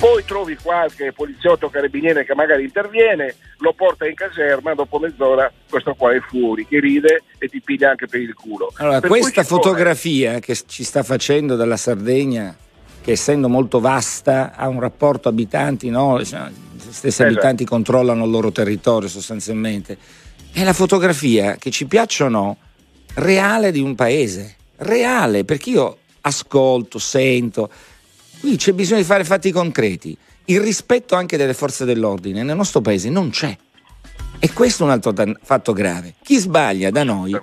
Poi 0.00 0.24
trovi 0.24 0.56
qualche 0.56 1.12
poliziotto 1.12 1.68
carabiniere 1.68 2.24
che 2.24 2.34
magari 2.34 2.64
interviene, 2.64 3.34
lo 3.58 3.74
porta 3.74 4.06
in 4.06 4.14
caserma, 4.14 4.72
dopo 4.72 4.98
mezz'ora 4.98 5.52
questo 5.68 5.94
qua 5.94 6.14
è 6.14 6.20
fuori, 6.20 6.66
che 6.66 6.80
ride 6.80 7.24
e 7.36 7.48
ti 7.48 7.60
piglia 7.60 7.90
anche 7.90 8.06
per 8.06 8.22
il 8.22 8.32
culo. 8.32 8.72
Allora, 8.76 9.00
per 9.00 9.10
questa 9.10 9.44
fotografia 9.44 10.30
vuole... 10.30 10.40
che 10.40 10.58
ci 10.66 10.84
sta 10.84 11.02
facendo 11.02 11.54
dalla 11.54 11.76
Sardegna, 11.76 12.56
che 13.02 13.10
essendo 13.10 13.50
molto 13.50 13.78
vasta 13.78 14.54
ha 14.56 14.68
un 14.68 14.80
rapporto 14.80 15.28
abitanti, 15.28 15.90
no? 15.90 16.18
gli 16.18 16.24
stessi 16.24 17.06
esatto. 17.08 17.30
abitanti 17.30 17.66
controllano 17.66 18.24
il 18.24 18.30
loro 18.30 18.50
territorio 18.50 19.06
sostanzialmente, 19.06 19.98
è 20.50 20.64
la 20.64 20.72
fotografia 20.72 21.56
che 21.56 21.70
ci 21.70 21.84
piaccia 21.84 22.24
o 22.24 22.28
no, 22.30 22.56
reale 23.16 23.70
di 23.70 23.80
un 23.80 23.94
paese 23.94 24.56
reale, 24.76 25.44
perché 25.44 25.68
io 25.68 25.98
ascolto, 26.22 26.98
sento, 26.98 27.70
qui 28.40 28.56
c'è 28.56 28.72
bisogno 28.72 29.00
di 29.00 29.06
fare 29.06 29.24
fatti 29.24 29.52
concreti. 29.52 30.16
Il 30.46 30.60
rispetto 30.60 31.14
anche 31.14 31.36
delle 31.36 31.54
forze 31.54 31.84
dell'ordine 31.84 32.42
nel 32.42 32.56
nostro 32.56 32.80
paese 32.80 33.08
non 33.08 33.30
c'è. 33.30 33.56
E 34.38 34.52
questo 34.52 34.82
è 34.82 34.86
un 34.86 34.92
altro 34.92 35.14
fatto 35.42 35.72
grave. 35.72 36.14
Chi 36.22 36.38
sbaglia 36.38 36.90
da 36.90 37.04
noi 37.04 37.38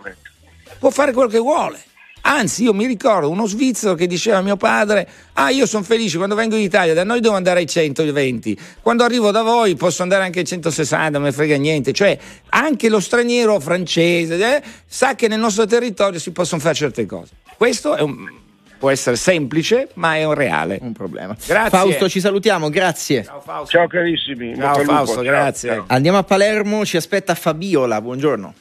può 0.79 0.89
fare 0.89 1.13
quello 1.13 1.29
che 1.29 1.37
vuole. 1.37 1.79
Anzi, 2.21 2.63
io 2.63 2.73
mi 2.73 2.85
ricordo 2.85 3.29
uno 3.29 3.45
svizzero 3.45 3.93
che 3.93 4.05
diceva 4.07 4.37
a 4.37 4.41
mio 4.41 4.57
padre: 4.57 5.07
Ah, 5.33 5.49
io 5.49 5.65
sono 5.65 5.83
felice 5.83 6.17
quando 6.17 6.35
vengo 6.35 6.55
in 6.55 6.61
Italia, 6.61 6.93
da 6.93 7.05
noi 7.05 7.21
devo 7.21 7.35
andare 7.35 7.59
ai 7.59 7.67
120. 7.67 8.59
Quando 8.81 9.03
arrivo 9.03 9.31
da 9.31 9.43
voi 9.43 9.75
posso 9.75 10.01
andare 10.01 10.25
anche 10.25 10.39
ai 10.39 10.45
160, 10.45 11.11
non 11.11 11.27
mi 11.27 11.31
frega 11.31 11.55
niente. 11.55 11.93
Cioè, 11.93 12.17
anche 12.49 12.89
lo 12.89 12.99
straniero 12.99 13.59
francese 13.61 14.35
eh, 14.35 14.63
sa 14.85 15.15
che 15.15 15.29
nel 15.29 15.39
nostro 15.39 15.65
territorio 15.65 16.19
si 16.19 16.31
possono 16.31 16.59
fare 16.59 16.75
certe 16.75 17.05
cose. 17.05 17.31
Questo 17.55 17.95
un, 17.97 18.29
può 18.77 18.89
essere 18.89 19.15
semplice, 19.15 19.89
ma 19.95 20.15
è 20.15 20.23
un 20.23 20.33
reale. 20.33 20.77
Un 20.81 20.93
problema. 20.93 21.35
Grazie. 21.45 21.69
Fausto, 21.69 22.09
ci 22.09 22.19
salutiamo, 22.19 22.69
grazie. 22.69 23.23
Ciao, 23.23 23.41
Fausto. 23.41 23.77
Ciao 23.77 23.87
carissimi. 23.87 24.55
Ciao 24.55 24.79
Fausto, 24.79 25.21
grazie. 25.21 25.69
Ciao. 25.73 25.85
Andiamo 25.87 26.17
a 26.17 26.23
Palermo, 26.23 26.85
ci 26.85 26.97
aspetta 26.97 27.35
Fabiola, 27.35 28.01
buongiorno. 28.01 28.53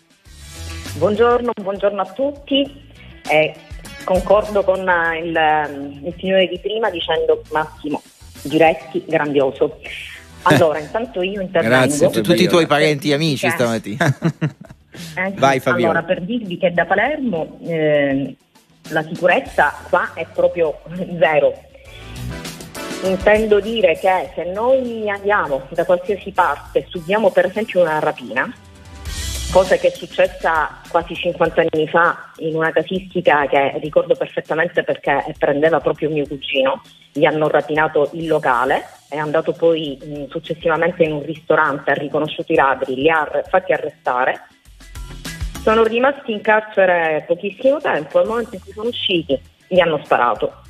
Buongiorno, 0.96 1.52
buongiorno 1.60 2.00
a 2.00 2.06
tutti. 2.06 2.84
Eh, 3.28 3.54
concordo 4.04 4.62
con 4.62 4.88
eh, 4.88 5.18
il, 5.18 6.04
il, 6.04 6.14
signore 6.18 6.48
di 6.48 6.58
prima 6.58 6.90
dicendo 6.90 7.42
Massimo 7.50 8.02
Giretti, 8.42 9.04
grandioso. 9.06 9.78
Allora, 10.48 10.78
intanto 10.78 11.22
io 11.22 11.40
intervengo. 11.40 11.76
Grazie 11.76 12.06
a 12.06 12.10
tutti 12.10 12.44
i 12.44 12.46
tuoi 12.46 12.68
parenti 12.68 13.10
e 13.10 13.14
amici 13.14 13.50
stamattina. 13.50 14.16
Eh, 15.14 15.30
Vai 15.36 15.60
Fabio. 15.60 15.90
Allora, 15.90 16.04
per 16.04 16.22
dirvi 16.22 16.56
che 16.56 16.72
da 16.72 16.86
Palermo 16.86 17.58
eh, 17.66 18.34
la 18.90 19.02
sicurezza 19.02 19.72
qua 19.88 20.12
è 20.14 20.26
proprio 20.32 20.80
zero. 21.18 21.54
Intendo 23.02 23.60
dire 23.60 23.98
che 23.98 24.30
se 24.34 24.44
noi 24.44 25.08
andiamo 25.10 25.66
da 25.70 25.84
qualsiasi 25.84 26.32
parte 26.32 26.80
e 26.80 26.86
subiamo 26.88 27.30
per 27.30 27.46
esempio 27.46 27.82
una 27.82 27.98
rapina, 27.98 28.52
cosa 29.52 29.76
che 29.76 29.88
è 29.88 29.90
successa 29.90 30.80
quasi 30.88 31.14
50 31.14 31.64
anni 31.70 31.88
fa 31.88 32.32
in 32.38 32.56
una 32.56 32.72
casistica 32.72 33.46
che 33.46 33.78
ricordo 33.80 34.14
perfettamente 34.14 34.82
perché 34.82 35.34
prendeva 35.38 35.80
proprio 35.80 36.10
mio 36.10 36.26
cugino, 36.26 36.82
gli 37.12 37.24
hanno 37.24 37.48
rapinato 37.48 38.10
il 38.12 38.26
locale, 38.26 38.84
è 39.08 39.16
andato 39.16 39.52
poi 39.52 40.26
successivamente 40.30 41.04
in 41.04 41.12
un 41.12 41.22
ristorante, 41.22 41.90
ha 41.90 41.94
riconosciuto 41.94 42.52
i 42.52 42.56
ladri, 42.56 42.94
li 42.94 43.08
ha 43.08 43.28
fatti 43.48 43.72
arrestare, 43.72 44.46
sono 45.66 45.82
rimasti 45.82 46.30
in 46.30 46.42
carcere 46.42 47.24
pochissimo 47.26 47.80
tempo, 47.80 48.20
al 48.20 48.28
momento 48.28 48.54
in 48.54 48.60
cui 48.60 48.72
sono 48.72 48.88
usciti 48.88 49.36
gli 49.66 49.80
hanno 49.80 50.00
sparato. 50.04 50.62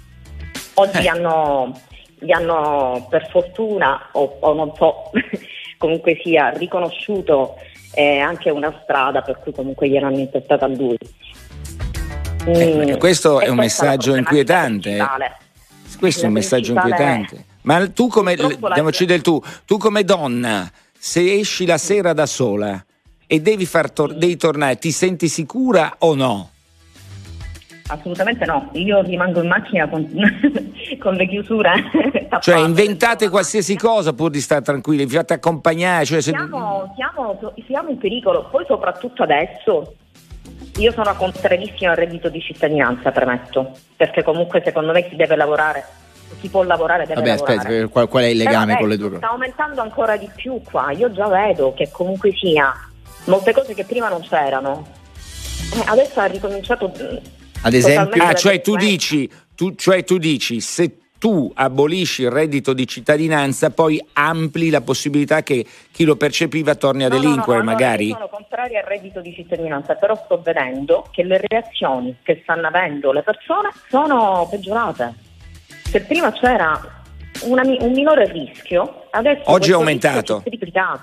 Oggi 0.73 1.05
eh. 1.05 1.09
hanno, 1.09 1.79
gli 2.19 2.33
hanno 2.33 3.07
per 3.11 3.29
fortuna 3.29 4.09
o, 4.13 4.39
o 4.41 4.55
non 4.55 4.73
so 4.75 5.11
comunque 5.77 6.19
sia 6.25 6.49
riconosciuto 6.49 7.57
è 7.93 8.17
anche 8.17 8.49
una 8.49 8.75
strada 8.85 9.21
per 9.21 9.39
cui 9.41 9.53
comunque 9.53 9.87
gliel'hanno 9.87 10.17
intestata 10.17 10.65
a 10.65 10.69
lui. 10.69 10.97
Eh, 12.47 12.95
mm. 12.95 12.97
questo 12.97 13.41
è 13.41 13.49
un 13.49 13.57
messaggio 13.57 14.15
inquietante. 14.15 14.97
Eh. 14.97 15.07
Questo 15.99 16.25
è 16.25 16.29
un 16.29 16.33
messaggio 16.33 16.73
inquietante. 16.73 17.45
Ma 17.63 17.87
tu 17.91 18.09
come, 18.09 18.35
diamoci 18.35 19.05
del 19.05 19.21
tu, 19.21 19.43
tu 19.67 19.77
come 19.77 20.05
donna, 20.05 20.71
se 20.99 21.35
esci 21.35 21.67
la 21.67 21.77
sera 21.77 22.15
da 22.15 22.25
sola 22.25 22.83
e 23.27 23.41
devi, 23.41 23.67
far 23.67 23.91
tor- 23.91 24.15
devi 24.15 24.37
tornare, 24.37 24.79
ti 24.79 24.93
senti 24.93 25.29
sicura 25.29 25.97
o 25.99 26.15
no? 26.15 26.51
Assolutamente 27.89 28.45
no, 28.45 28.69
io 28.73 29.01
rimango 29.03 29.41
in 29.43 29.49
macchina 29.49 29.89
con, 29.89 30.09
con 30.99 31.15
le 31.15 31.29
chiusure. 31.29 31.73
cioè 32.41 32.59
inventate 32.59 33.29
qualsiasi 33.29 33.77
cosa 33.77 34.13
pur 34.13 34.31
di 34.31 34.41
stare 34.41 34.63
tranquilli, 34.63 35.07
vi 35.07 35.15
fate 35.15 35.35
accompagnare. 35.35 36.05
Cioè 36.05 36.21
se... 36.21 36.31
siamo, 36.31 36.93
siamo, 36.97 37.55
siamo, 37.67 37.91
in 37.91 37.99
pericolo, 37.99 38.49
poi 38.51 38.65
soprattutto 38.67 39.23
adesso. 39.23 39.95
Io 40.79 40.93
sono 40.93 41.15
contrarissima 41.15 41.93
al 41.93 41.97
reddito 41.97 42.29
di 42.29 42.41
cittadinanza, 42.41 43.11
premetto, 43.11 43.73
perché 43.97 44.23
comunque 44.23 44.63
secondo 44.65 44.93
me 44.93 45.07
si 45.09 45.17
deve 45.17 45.35
lavorare, 45.35 45.85
si 46.41 46.49
può 46.49 46.63
lavorare, 46.65 47.07
deve 47.07 47.15
Vabbè, 47.15 47.29
lavorare. 47.29 47.59
aspetta, 47.59 47.89
qual, 47.89 48.09
qual 48.09 48.25
è 48.25 48.27
il 48.27 48.37
legame 48.37 48.75
Però 48.75 48.79
con 48.81 48.89
le 48.89 48.97
due 48.97 49.09
cose? 49.09 49.19
Sta 49.19 49.31
aumentando 49.31 49.81
ancora 49.81 50.17
di 50.17 50.29
più 50.35 50.61
qua, 50.63 50.91
io 50.91 51.11
già 51.13 51.29
vedo 51.29 51.73
che 51.73 51.89
comunque 51.91 52.33
sia 52.33 52.75
molte 53.27 53.53
cose 53.53 53.75
che 53.75 53.85
prima 53.85 54.09
non 54.09 54.23
c'erano. 54.23 54.87
Eh, 55.75 55.83
adesso 55.87 56.21
ha 56.21 56.27
ricominciato 56.27 56.91
ad 57.63 57.75
esempio... 57.75 58.23
Ah, 58.23 58.35
cioè 58.35 58.61
tu 58.61 58.77
dici, 58.77 59.29
tu, 59.55 59.75
cioè 59.75 60.05
tu 60.05 60.19
dici, 60.19 60.61
se 60.61 60.99
tu 61.19 61.51
abolisci 61.55 62.23
il 62.23 62.31
reddito 62.31 62.73
di 62.73 62.87
cittadinanza, 62.87 63.71
poi 63.71 64.05
ampli 64.13 64.71
la 64.71 64.83
possibilità 64.83 65.43
che 65.43 65.65
chi 65.91 66.05
lo 66.05 66.17
percepiva 66.17 66.75
torni 66.75 67.05
a 67.05 67.09
no, 67.09 67.19
delinquere, 67.19 67.59
no, 67.59 67.65
no, 67.65 67.71
magari? 67.73 68.09
io 68.09 68.15
sono 68.15 68.29
contraria 68.29 68.81
al 68.81 68.87
reddito 68.87 69.21
di 69.21 69.33
cittadinanza, 69.35 69.95
però 69.95 70.15
sto 70.15 70.41
vedendo 70.41 71.09
che 71.11 71.25
le 71.25 71.41
reazioni 71.43 72.17
che 72.23 72.41
stanno 72.43 72.67
avendo 72.69 73.13
le 73.13 73.23
persone 73.23 73.71
sono 73.89 74.47
peggiorate. 74.49 75.15
Se 75.67 76.01
prima 76.03 76.31
c'era 76.33 76.96
una, 77.43 77.63
un 77.63 77.93
minore 77.93 78.31
rischio. 78.31 79.05
Adesso 79.11 79.43
Oggi 79.45 79.71
è 79.71 79.75
aumentato. 79.75 80.43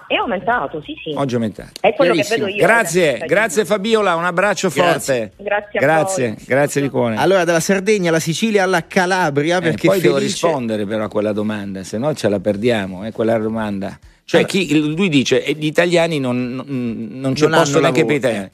È 0.07 0.15
aumentato, 0.15 0.81
sì, 0.81 0.93
sì. 1.03 1.13
Oggi 1.15 1.33
è 1.33 1.37
aumentato. 1.37 1.71
È 1.79 1.93
quello 1.93 2.13
che 2.13 2.25
vedo 2.29 2.47
io. 2.47 2.57
Grazie, 2.57 3.23
grazie 3.25 3.65
Fabiola, 3.65 4.15
un 4.15 4.25
abbraccio 4.25 4.69
grazie. 4.69 5.31
forte. 5.35 5.43
Grazie, 5.43 5.79
grazie, 5.79 6.35
grazie 6.45 6.81
di 6.81 6.89
cuore. 6.89 7.15
Allora, 7.15 7.43
dalla 7.43 7.59
Sardegna 7.59 8.09
alla 8.09 8.19
Sicilia 8.19 8.63
alla 8.63 8.85
Calabria, 8.85 9.57
eh, 9.57 9.61
perché 9.61 9.87
poi 9.87 9.99
felice... 9.99 10.07
devo 10.07 10.17
rispondere 10.19 10.85
però 10.85 11.05
a 11.05 11.09
quella 11.09 11.31
domanda, 11.31 11.83
se 11.83 11.97
no 11.97 12.13
ce 12.13 12.29
la 12.29 12.39
perdiamo, 12.39 13.03
è 13.03 13.07
eh, 13.07 13.11
quella 13.11 13.37
domanda. 13.37 13.97
Cioè, 14.25 14.45
chi, 14.45 14.93
lui 14.93 15.09
dice, 15.09 15.43
eh, 15.43 15.53
gli 15.53 15.65
italiani 15.65 16.19
non, 16.19 16.53
non, 16.53 17.07
non 17.11 17.33
c'è 17.33 17.47
non 17.47 17.59
posto 17.59 17.79
neanche 17.79 18.05
per 18.05 18.15
italiani. 18.15 18.51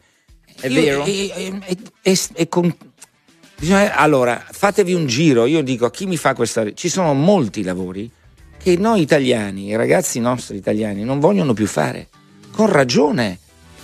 È 0.62 0.68
io, 0.68 0.82
vero? 0.82 1.04
È, 1.06 1.72
è, 2.02 2.13
è, 2.34 2.48
con, 2.48 2.76
Bisogna, 3.60 3.93
allora, 3.95 4.41
fatevi 4.50 4.93
un 4.93 5.06
giro, 5.06 5.45
io 5.45 5.62
dico 5.62 5.86
a 5.86 5.91
chi 5.91 6.06
mi 6.06 6.15
fa 6.15 6.34
questa... 6.34 6.74
Ci 6.74 6.88
sono 6.88 7.13
molti 7.13 7.62
lavori 7.62 8.10
che 8.58 8.78
noi 8.78 9.02
italiani, 9.02 9.67
i 9.67 9.76
ragazzi 9.76 10.22
nostri 10.22 10.56
italiani, 10.56 11.04
non 11.04 11.19
vogliono 11.19 11.54
più 11.54 11.67
fare. 11.67 12.08
Con 12.54 12.67
ragione, 12.67 13.38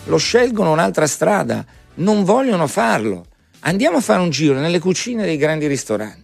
lo 0.06 0.16
scelgono 0.16 0.72
un'altra 0.72 1.08
strada, 1.08 1.66
non 1.96 2.24
vogliono 2.24 2.68
farlo. 2.68 3.26
Andiamo 3.62 3.98
a 3.98 4.02
fare 4.02 4.22
un 4.22 4.30
giro 4.30 4.58
nelle 4.60 4.80
cucine 4.80 5.26
dei 5.26 5.36
grandi 5.36 5.68
ristoranti. 5.68 6.24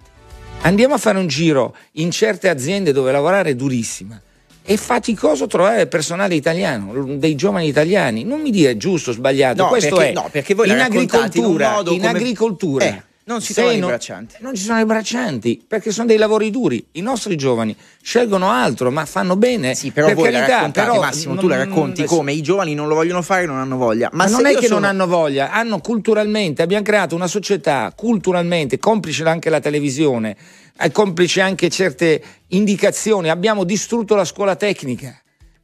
Andiamo 0.61 0.93
a 0.93 0.97
fare 0.97 1.17
un 1.17 1.27
giro 1.27 1.75
in 1.93 2.09
certe 2.09 2.47
aziende 2.47 2.93
dove 2.93 3.11
lavorare 3.11 3.49
è 3.49 3.55
durissima. 3.55 4.21
È 4.63 4.75
faticoso 4.77 5.47
trovare 5.47 5.87
personale 5.87 6.35
italiano, 6.35 7.17
dei 7.17 7.35
giovani 7.35 7.67
italiani. 7.67 8.23
Non 8.23 8.39
mi 8.39 8.51
dire 8.51 8.77
giusto 8.77 9.09
o 9.09 9.13
sbagliato, 9.13 9.63
no, 9.63 9.67
questo 9.69 9.95
perché, 9.95 10.11
è 10.11 10.13
no, 10.13 10.29
perché 10.31 10.53
voi 10.53 10.69
in 10.69 10.79
agricoltura, 10.79 11.81
in, 11.85 11.93
in 11.93 12.07
agricoltura. 12.07 12.85
Eh 12.85 13.09
Non 13.31 13.41
si 13.41 13.53
trovano 13.53 13.75
i 13.77 13.79
braccianti. 13.79 14.35
Non 14.39 14.55
ci 14.55 14.63
sono 14.63 14.79
i 14.79 14.85
braccianti 14.85 15.63
perché 15.67 15.91
sono 15.91 16.07
dei 16.07 16.17
lavori 16.17 16.51
duri. 16.51 16.85
I 16.93 17.01
nostri 17.01 17.35
giovani 17.37 17.75
scelgono 18.01 18.49
altro, 18.49 18.91
ma 18.91 19.05
fanno 19.05 19.35
bene. 19.35 19.73
Sì, 19.73 19.91
però 19.91 20.07
per 20.07 20.15
voi 20.15 20.31
carità, 20.31 20.69
però 20.71 20.99
Massimo, 20.99 21.33
non- 21.33 21.43
tu 21.43 21.47
la 21.49 21.57
racconti 21.57 22.01
non- 22.01 22.09
come 22.09 22.33
i 22.33 22.41
giovani 22.41 22.73
non 22.73 22.87
lo 22.87 22.95
vogliono 22.95 23.21
fare, 23.21 23.45
non 23.45 23.57
hanno 23.57 23.77
voglia. 23.77 24.09
Ma, 24.11 24.25
Ma, 24.25 24.29
non 24.29 24.45
è 24.45 24.55
che 24.55 24.67
sono- 24.67 24.79
non 24.79 24.89
hanno 24.89 25.07
voglia, 25.07 25.51
hanno 25.51 25.79
culturalmente, 25.79 26.61
abbiamo 26.61 26.83
creato 26.83 27.15
una 27.15 27.27
società 27.27 27.91
culturalmente, 27.95 28.77
complice 28.79 29.23
anche 29.23 29.49
la 29.49 29.59
televisione, 29.59 30.35
complice 30.91 31.41
anche 31.41 31.69
certe 31.69 32.21
indicazioni, 32.47 33.29
abbiamo 33.29 33.63
distrutto 33.63 34.15
la 34.15 34.25
scuola 34.25 34.55
tecnica. 34.55 35.15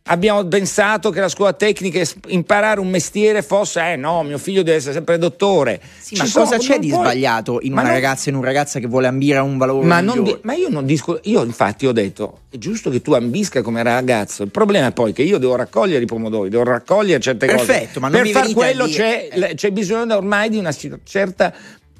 Abbiamo 0.09 0.45
pensato 0.45 1.09
che 1.09 1.19
la 1.19 1.27
scuola 1.27 1.53
tecnica 1.53 2.01
imparare 2.27 2.79
un 2.79 2.87
mestiere 2.89 3.41
fosse, 3.41 3.91
eh 3.91 3.95
no, 3.97 4.23
mio 4.23 4.37
figlio 4.37 4.63
deve 4.63 4.77
essere 4.77 4.93
sempre 4.93 5.17
dottore. 5.17 5.81
Sì, 5.99 6.15
ma 6.15 6.25
sono- 6.25 6.45
cosa 6.45 6.57
c'è 6.57 6.79
di 6.79 6.89
puoi- 6.89 7.01
sbagliato 7.01 7.59
in 7.61 7.73
Ma 7.73 7.81
una 7.81 7.89
non- 7.89 7.99
ragazza 7.99 8.27
e 8.27 8.29
in 8.31 8.37
un 8.37 8.43
ragazza 8.43 8.79
che 8.79 8.87
vuole 8.87 9.07
ambire 9.07 9.37
a 9.37 9.43
un 9.43 9.57
valore 9.57 9.85
ma, 9.85 10.01
di- 10.01 10.37
ma 10.43 10.53
io 10.53 10.69
non 10.69 10.85
disco, 10.85 11.19
io 11.23 11.43
infatti 11.43 11.85
ho 11.85 11.91
detto, 11.91 12.39
è 12.49 12.57
giusto 12.57 12.89
che 12.89 13.01
tu 13.01 13.13
ambisca 13.13 13.61
come 13.61 13.83
ragazzo, 13.83 14.43
il 14.43 14.49
problema 14.51 14.87
è 14.87 14.91
poi 14.93 15.11
che 15.13 15.23
io 15.23 15.37
devo 15.39 15.55
raccogliere 15.55 16.03
i 16.03 16.07
pomodori, 16.07 16.49
devo 16.49 16.63
raccogliere 16.63 17.19
certe 17.19 17.45
cose. 17.47 17.65
Perfetto, 17.65 17.99
ma 17.99 18.07
non 18.07 18.21
per 18.21 18.29
far 18.31 18.51
quello 18.53 18.85
c'è, 18.87 19.27
c'è 19.55 19.71
bisogno 19.71 20.15
ormai 20.15 20.49
di 20.49 20.57
una 20.57 20.73
certa 21.03 21.53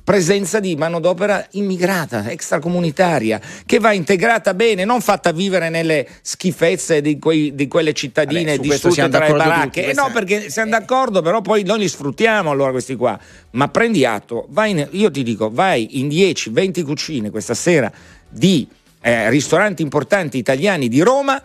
presenza 0.08 0.62
di 0.62 0.78
manodopera 0.78 1.46
immigrata, 1.52 2.30
extracomunitaria, 2.30 3.41
che 3.65 3.78
va 3.78 3.91
integrata 3.91 4.54
bene, 4.54 4.86
non 4.86 5.02
fatta 5.02 5.34
vivere 5.34 5.67
nelle 5.67 6.08
schifezze 6.22 7.02
di, 7.02 7.20
quei- 7.20 7.54
di 7.54 7.67
quelle 7.67 7.91
cittadine 7.91 8.56
Vabbè, 8.56 8.70
distrutte 8.70 9.10
tra 9.10 9.28
le 9.28 9.34
baracche. 9.34 9.82
tutti, 9.82 9.91
Eh 9.91 9.93
no, 9.93 10.10
perché 10.13 10.50
siamo 10.50 10.70
d'accordo, 10.70 11.22
però 11.22 11.41
poi 11.41 11.63
noi 11.63 11.80
li 11.80 11.89
sfruttiamo 11.89 12.50
allora 12.50 12.72
questi 12.72 12.96
qua. 12.96 13.20
Ma 13.52 13.67
prendi 13.67 14.06
atto, 14.06 14.46
vai 14.52 14.72
in- 14.72 14.88
io 14.91 15.12
ti 15.12 15.24
dico, 15.24 15.50
vai 15.52 16.00
in 16.00 16.08
10-20 16.08 16.86
cucine 16.86 17.30
questa 17.30 17.54
sera 17.54 17.91
di 18.30 18.65
eh, 19.02 19.30
ristoranti 19.30 19.82
importanti 19.82 20.38
italiani 20.38 20.88
di 20.88 21.02
Roma, 21.02 21.41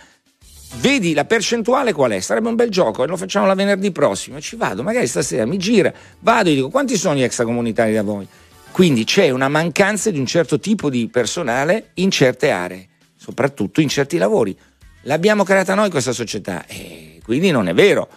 vedi 0.76 1.14
la 1.14 1.24
percentuale 1.24 1.92
qual 1.92 2.12
è? 2.12 2.20
Sarebbe 2.20 2.46
un 2.46 2.54
bel 2.54 2.70
gioco 2.70 3.02
e 3.02 3.08
lo 3.08 3.16
facciamo 3.16 3.44
la 3.44 3.54
venerdì 3.54 3.90
prossimo. 3.90 4.40
Ci 4.40 4.54
vado, 4.54 4.84
magari 4.84 5.08
stasera 5.08 5.46
mi 5.46 5.58
gira, 5.58 5.92
vado 6.20 6.48
e 6.48 6.54
dico 6.54 6.68
quanti 6.68 6.96
sono 6.96 7.16
gli 7.16 7.24
extracomunitari 7.24 7.92
da 7.92 8.04
voi? 8.04 8.24
Quindi 8.72 9.04
c'è 9.04 9.30
una 9.30 9.48
mancanza 9.48 10.10
di 10.10 10.18
un 10.18 10.26
certo 10.26 10.58
tipo 10.58 10.88
di 10.88 11.08
personale 11.08 11.90
in 11.94 12.10
certe 12.10 12.50
aree, 12.50 12.88
soprattutto 13.16 13.80
in 13.80 13.88
certi 13.88 14.16
lavori. 14.16 14.56
L'abbiamo 15.02 15.44
creata 15.44 15.74
noi 15.74 15.90
questa 15.90 16.12
società 16.12 16.64
e 16.66 17.20
quindi 17.22 17.50
non 17.50 17.68
è 17.68 17.74
vero 17.74 18.08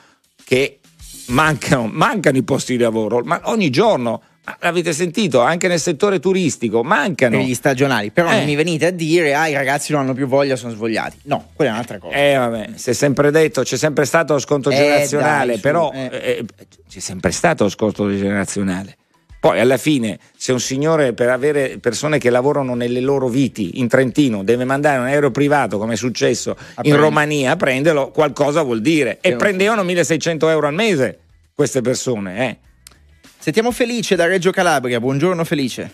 che 0.44 0.80
mancano, 1.28 1.88
mancano 1.91 2.38
i 2.38 2.44
posti 2.44 2.78
di 2.78 2.84
lavoro, 2.84 3.22
ma 3.24 3.41
ogni 3.46 3.70
giorno, 3.70 4.22
l'avete 4.62 4.94
sentito, 4.94 5.41
anche 5.41 5.68
nel 5.68 5.80
settore 5.80 6.20
turistico, 6.20 6.84
mancano. 6.84 7.38
per 7.38 7.46
gli 7.46 7.54
stagionali, 7.54 8.12
però 8.12 8.32
Eh. 8.32 8.36
non 8.38 8.46
mi 8.46 8.56
venite 8.56 8.86
a 8.86 8.91
dire 8.91 9.34
ah 9.34 9.48
i 9.48 9.54
ragazzi 9.54 9.91
non 9.91 10.02
hanno 10.02 10.13
più 10.13 10.28
voglia, 10.28 10.56
sono 10.56 10.72
svogliati. 10.74 11.18
No, 11.24 11.50
quella 11.54 11.72
è 11.72 11.74
un'altra 11.74 11.98
cosa. 11.98 12.15
Eh 12.15 12.36
vabbè, 12.38 12.70
si 12.76 12.91
è 12.91 12.94
sempre 12.94 13.30
detto, 13.32 13.63
c'è 13.63 13.78
sempre 13.78 14.06
stato 14.06 14.34
lo 14.34 14.39
sconto 14.39 14.70
Eh, 14.70 14.76
generazionale, 14.76 15.54
dai, 15.54 15.60
però 15.60 15.91
eh. 15.94 16.10
eh, 16.12 16.46
c'è 16.88 17.00
sempre 17.00 17.32
stato 17.32 17.63
lo 17.65 17.70
sconto 17.70 18.08
generazionale. 18.10 18.98
Poi 19.46 19.60
alla 19.60 19.78
fine, 19.78 20.18
se 20.36 20.54
un 20.54 20.60
signore 20.60 21.14
per 21.14 21.30
avere 21.30 21.78
persone 21.78 22.18
che 22.18 22.32
lavorano 22.32 22.74
nelle 22.74 23.00
loro 23.00 23.28
viti 23.28 23.80
in 23.80 23.88
Trentino 23.88 24.44
deve 24.44 24.66
mandare 24.66 24.98
un 24.98 25.06
aereo 25.06 25.30
privato, 25.30 25.78
come 25.78 25.94
è 25.94 25.98
successo 25.98 26.56
in 26.58 26.74
prendere. 26.78 27.02
Romania, 27.04 27.52
a 27.52 27.56
prenderlo, 27.56 28.10
qualcosa 28.10 28.64
vuol 28.64 28.82
dire. 28.82 29.20
E 29.22 29.30
non 29.30 29.38
prendevano 29.38 29.84
1600 29.84 30.50
euro 30.50 30.66
al 30.66 30.74
mese 30.74 31.20
queste 31.54 31.82
persone, 31.82 32.50
eh. 32.50 32.58
Sentiamo 33.38 33.70
Felice 33.70 34.16
da 34.16 34.26
Reggio 34.26 34.50
Calabria. 34.50 35.00
Buongiorno 35.00 35.44
Felice. 35.44 35.92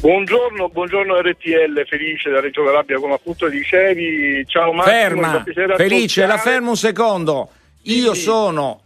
Buongiorno, 0.00 0.70
buongiorno 0.70 1.20
RTL, 1.20 1.86
felice 1.86 2.30
da 2.30 2.40
Reggio 2.40 2.64
Calabria, 2.64 2.98
come 2.98 3.12
appunto 3.12 3.50
dicevi. 3.50 4.46
Ciao 4.46 4.72
Massimo, 4.72 4.96
Ferma, 4.96 5.44
Felice, 5.76 6.24
la 6.24 6.38
fermo 6.38 6.70
un 6.70 6.76
secondo. 6.78 7.50
Io 7.82 8.14
Sì. 8.14 8.22
sono, 8.22 8.80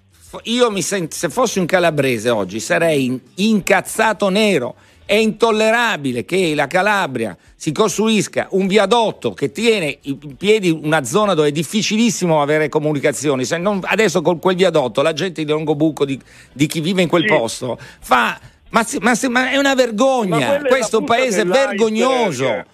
io 0.45 0.71
mi 0.71 0.83
sento, 0.83 1.14
se 1.16 1.29
fossi 1.29 1.59
un 1.59 1.66
calabrese 1.66 2.31
oggi 2.31 2.61
sarei 2.61 3.05
in- 3.07 3.21
incazzato 3.37 4.29
nero. 4.29 4.75
È 5.05 5.14
intollerabile 5.16 6.25
che 6.25 6.55
la 6.55 6.66
Calabria 6.68 7.37
si 7.57 7.71
costruisca 7.73 8.47
un 8.53 8.66
viadotto 8.66 9.35
che 9.35 9.51
tiene 9.53 9.99
in 10.03 10.37
piedi 10.37 10.71
una 10.71 11.05
zona 11.05 11.35
dove 11.35 11.49
è 11.49 11.53
difficilissimo 11.53 12.40
avere 12.40 12.68
comunicazioni. 12.71 13.45
Se 13.45 13.59
non- 13.59 13.81
adesso 13.83 14.23
con 14.23 14.38
quel 14.38 14.57
viadotto 14.57 15.03
la 15.03 15.12
gente 15.12 15.45
di 15.45 15.51
Longobucco, 15.51 16.05
di, 16.07 16.18
di 16.53 16.66
chi 16.66 16.81
vive 16.81 17.03
in 17.03 17.09
quel 17.09 17.23
Sì. 17.23 17.35
posto, 17.35 17.79
fa. 18.01 18.38
Ma, 18.71 18.87
ma 19.01 19.14
ma 19.29 19.51
è 19.51 19.59
una 19.59 19.75
vergogna! 19.75 20.47
quella 20.47 20.64
è 20.64 20.68
Questo 20.68 20.99
punta 20.99 21.14
paese 21.14 21.45
vergognoso! 21.45 22.64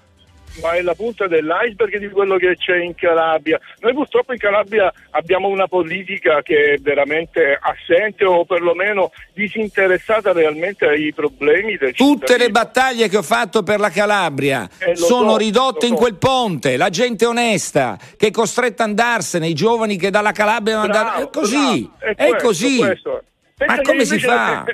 Ma 0.63 0.73
è 0.73 0.83
la 0.83 0.95
punta 0.95 1.27
dell'iceberg 1.27 1.99
di 1.99 2.09
quello 2.09 2.37
che 2.37 2.57
c'è 2.57 2.79
in 2.79 2.95
Calabria. 2.95 3.61
Noi 3.81 3.93
purtroppo 3.95 4.33
in 4.33 4.39
Calabria 4.39 4.93
abbiamo 5.11 5.49
una 5.49 5.67
politica 5.69 6.43
che 6.43 6.75
è 6.75 6.79
veramente 6.79 7.57
assente 7.61 8.25
o 8.25 8.45
perlomeno 8.45 9.13
disinteressata 9.35 10.33
realmente 10.33 10.87
ai 10.87 11.13
problemi 11.15 11.77
del 11.77 11.95
Tutte 11.95 12.37
le 12.37 12.45
cittadino. 12.45 12.51
battaglie 12.51 13.09
che 13.09 13.17
ho 13.19 13.23
fatto 13.23 13.63
per 13.63 13.79
la 13.81 13.91
Calabria 13.91 14.69
Eh, 14.79 14.97
sono 14.97 15.33
so, 15.33 15.37
ridotte 15.37 15.87
in 15.87 15.93
so. 15.95 15.99
quel 16.01 16.17
ponte, 16.17 16.77
la 16.77 16.89
gente 16.91 17.25
onesta 17.27 17.97
che 18.17 18.29
è 18.29 18.31
costretta 18.31 18.83
ad 18.85 18.89
andarsene, 18.91 19.47
i 19.49 19.55
giovani 19.55 19.97
che 19.97 20.11
dalla 20.11 20.33
Calabria 20.33 20.81
devono 20.81 20.93
andare. 20.93 21.09
È 21.09 21.29
Bravo, 21.29 21.31
così, 21.31 21.91
bravo. 21.99 22.15
è 22.15 22.15
questo, 22.27 22.47
così. 22.47 22.79
questo. 22.79 23.23
Ma 23.67 23.75
che 23.77 23.83
come 23.83 24.05
si 24.05 24.19
fa? 24.19 24.65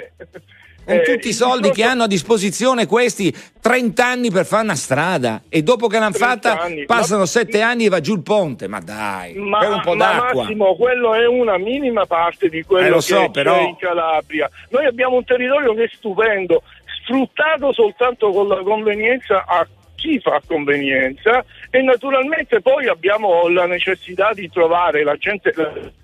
Con 0.85 0.97
Eh, 0.97 1.03
tutti 1.03 1.29
i 1.29 1.33
soldi 1.33 1.69
che 1.69 1.75
discorso- 1.75 1.91
hanno 1.93 2.03
a 2.03 2.07
disposizione 2.07 2.87
questi 2.87 3.35
30 3.61 4.07
anni 4.07 4.31
per 4.31 4.45
fare 4.45 4.65
una 4.65 4.75
strada 4.75 5.43
e 5.49 5.63
dopo 5.63 5.87
che 5.87 5.99
l'hanno 5.99 6.13
30 6.13 6.51
fatta 6.51 6.61
anni. 6.63 6.85
passano 6.85 7.21
Ma- 7.21 7.27
7 7.27 7.61
anni 7.63 7.87
e 7.87 7.89
va 7.89 8.01
giù 8.01 8.15
il 8.15 8.23
ponte. 8.23 8.69
Ma 8.69 8.81
dai, 8.81 9.33
Ma, 9.35 9.59
per 9.61 9.71
un 9.71 9.81
po' 9.81 9.95
ma 9.95 10.05
d'acqua. 10.13 10.43
Massimo, 10.43 10.77
quello 10.77 11.15
è 11.15 11.27
una 11.27 11.57
minima 11.57 12.05
parte 12.05 12.49
di 12.51 12.63
quello 12.65 12.87
Eh, 12.87 12.93
che 12.97 13.01
so, 13.01 13.17
c'è 13.17 13.31
però- 13.31 13.61
in 13.61 13.77
Calabria. 13.77 14.51
Noi 14.71 14.85
abbiamo 14.85 15.17
un 15.17 15.25
territorio 15.25 15.73
che 15.75 15.85
è 15.85 15.91
stupendo, 15.95 16.63
sfruttato 17.03 17.73
soltanto 17.73 18.31
con 18.31 18.47
la 18.49 18.63
convenienza 18.63 19.45
a 19.47 19.67
chi 19.97 20.21
fa 20.21 20.39
convenienza 20.47 21.43
e 21.71 21.81
naturalmente 21.81 22.61
poi 22.61 22.89
abbiamo 22.89 23.49
la 23.49 23.65
necessità 23.65 24.33
di 24.35 24.51
trovare 24.51 25.03
la 25.03 25.17
gente 25.17 25.51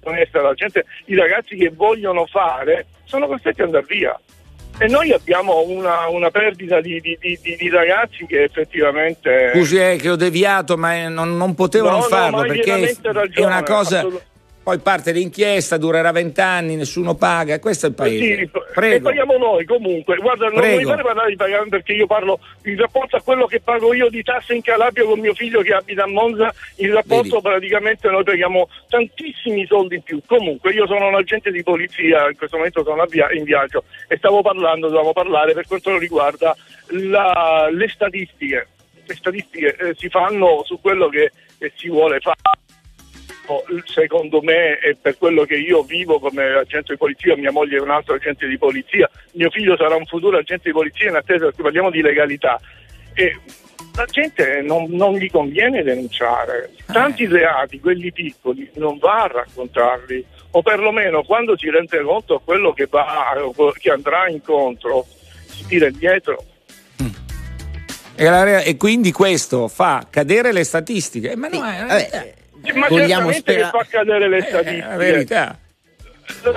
onesta, 0.05 0.40
la 0.40 0.55
gente, 0.55 0.87
i 1.07 1.14
ragazzi 1.16 1.55
che 1.55 1.69
vogliono 1.75 2.25
fare, 2.25 2.87
sono 3.05 3.27
costretti 3.27 3.61
ad 3.61 3.66
andare 3.66 3.85
via. 3.87 4.19
E 4.83 4.87
noi 4.88 5.12
abbiamo 5.12 5.62
una, 5.66 6.09
una 6.09 6.31
perdita 6.31 6.81
di, 6.81 6.99
di- 7.01 7.19
di- 7.21 7.38
di- 7.43 7.69
ragazzi 7.69 8.25
che 8.25 8.45
effettivamente... 8.45 9.51
Scusi 9.53 9.77
eh, 9.77 9.97
che 10.01 10.09
ho 10.09 10.16
deviato, 10.16 10.79
ma 10.79 10.95
eh, 10.97 11.09
non, 11.09 11.37
non 11.37 11.55
potevo 11.55 11.90
No, 11.90 11.90
non 11.99 12.01
no, 12.01 12.07
farlo 12.09 12.38
hai 12.38 12.49
perché 12.49 12.97
è 13.35 13.45
una 13.45 13.62
cosa. 13.62 14.07
Poi 14.62 14.79
parte 14.79 15.11
l'inchiesta, 15.12 15.79
durerà 15.79 16.12
vent'anni, 16.12 16.77
nessuno 16.77 17.14
paga. 17.14 17.59
Questo 17.59 17.87
è 17.87 17.88
il 17.88 17.94
paese. 17.94 18.18
Sì, 18.18 18.31
e 18.42 18.51
Prego. 18.75 19.09
paghiamo 19.09 19.38
noi 19.38 19.64
comunque. 19.64 20.16
Guarda, 20.16 20.46
non 20.49 20.57
Prego. 20.61 20.77
mi 20.77 20.85
pare 20.85 21.03
parlare 21.03 21.31
di 21.31 21.37
pagare 21.37 21.68
perché 21.68 21.92
io 21.94 22.07
parlo 22.07 22.38
in 22.64 22.77
rapporto 22.77 23.16
a 23.16 23.23
quello 23.23 23.46
che 23.46 23.61
pago 23.61 23.94
io 23.94 24.11
di 24.11 24.23
tasse 24.23 24.55
in 24.55 24.61
Calabria 24.61 25.05
con 25.07 25.18
mio 25.18 25.33
figlio 25.35 25.62
che 25.62 25.73
abita 25.73 26.05
a 26.05 26.07
Monza, 26.09 26.53
in 26.77 26.92
rapporto 26.92 27.40
Vedi. 27.40 27.49
praticamente 27.49 28.09
noi 28.11 28.23
paghiamo 28.23 28.68
tantissimi 28.88 29.64
soldi 29.66 29.94
in 29.96 30.03
più. 30.03 30.20
Comunque 30.27 30.73
io 30.73 30.87
sono 30.87 31.09
un 31.09 31.14
agente 31.14 31.51
di 31.51 31.62
polizia, 31.62 32.29
in 32.29 32.37
questo 32.37 32.57
momento 32.59 32.85
sono 32.85 33.03
via- 33.07 33.33
in 33.33 33.44
viaggio 33.44 33.85
e 34.09 34.16
stavo 34.18 34.42
parlando, 34.42 34.88
dovevamo 34.88 35.12
parlare 35.12 35.55
per 35.55 35.66
quanto 35.66 35.96
riguarda 35.96 36.55
la- 36.88 37.68
le 37.73 37.88
statistiche. 37.88 38.68
Le 39.07 39.14
statistiche 39.14 39.75
eh, 39.77 39.94
si 39.96 40.09
fanno 40.11 40.62
su 40.64 40.79
quello 40.81 41.09
che, 41.09 41.33
che 41.59 41.73
si 41.77 41.88
vuole 41.88 42.20
fare 42.20 42.37
secondo 43.87 44.40
me 44.42 44.79
e 44.79 44.96
per 45.00 45.18
quello 45.18 45.44
che 45.44 45.57
io 45.57 45.83
vivo 45.83 46.18
come 46.18 46.44
agente 46.44 46.92
di 46.92 46.98
polizia, 46.98 47.37
mia 47.37 47.50
moglie 47.50 47.79
è 47.79 47.81
un 47.81 47.90
altro 47.90 48.14
agente 48.14 48.46
di 48.46 48.59
polizia, 48.59 49.09
mio 49.33 49.50
figlio 49.50 49.76
sarà 49.76 49.96
un 49.96 50.07
futuro 50.07 50.38
agente 50.38 50.68
di 50.68 50.72
polizia 50.72 51.09
in 51.09 51.16
attesa 51.16 51.46
perché 51.46 51.62
parliamo 51.62 51.90
di 51.90 52.00
legalità. 52.00 52.61
E 53.14 53.38
la 53.96 54.05
gente 54.05 54.62
non, 54.62 54.87
non 54.90 55.14
gli 55.16 55.29
conviene 55.31 55.83
denunciare. 55.83 56.70
Tanti 56.87 57.26
reati, 57.26 57.81
quelli 57.81 58.12
piccoli, 58.12 58.70
non 58.74 58.98
va 58.98 59.22
a 59.22 59.26
raccontarli, 59.26 60.24
o 60.53 60.62
perlomeno 60.62 61.22
quando 61.22 61.57
si 61.59 61.68
rende 61.70 62.00
conto 62.03 62.37
a 62.37 62.40
quello 62.40 62.72
che, 62.72 62.87
va, 62.88 63.35
che 63.79 63.90
andrà 63.90 64.29
incontro, 64.29 65.07
si 65.46 65.66
tira 65.66 65.87
indietro. 65.88 66.44
E, 68.14 68.24
la- 68.24 68.61
e 68.61 68.76
quindi 68.76 69.12
questo 69.12 69.66
fa 69.68 70.07
cadere 70.11 70.53
le 70.53 70.62
statistiche. 70.64 71.37
Ma 71.37 71.48
no, 71.48 71.61
verità. 71.61 72.22
eh, 72.22 72.35
Ma 72.75 72.87
vogliamo 72.88 73.33
certamente 73.33 73.55
che 73.57 73.64
fa 73.64 73.87
cadere 73.88 74.29
le 74.29 74.37
Eh, 74.37 74.40
è 74.40 74.49
statistiche. 74.49 74.87
la 74.88 74.96
verità. 74.96 75.59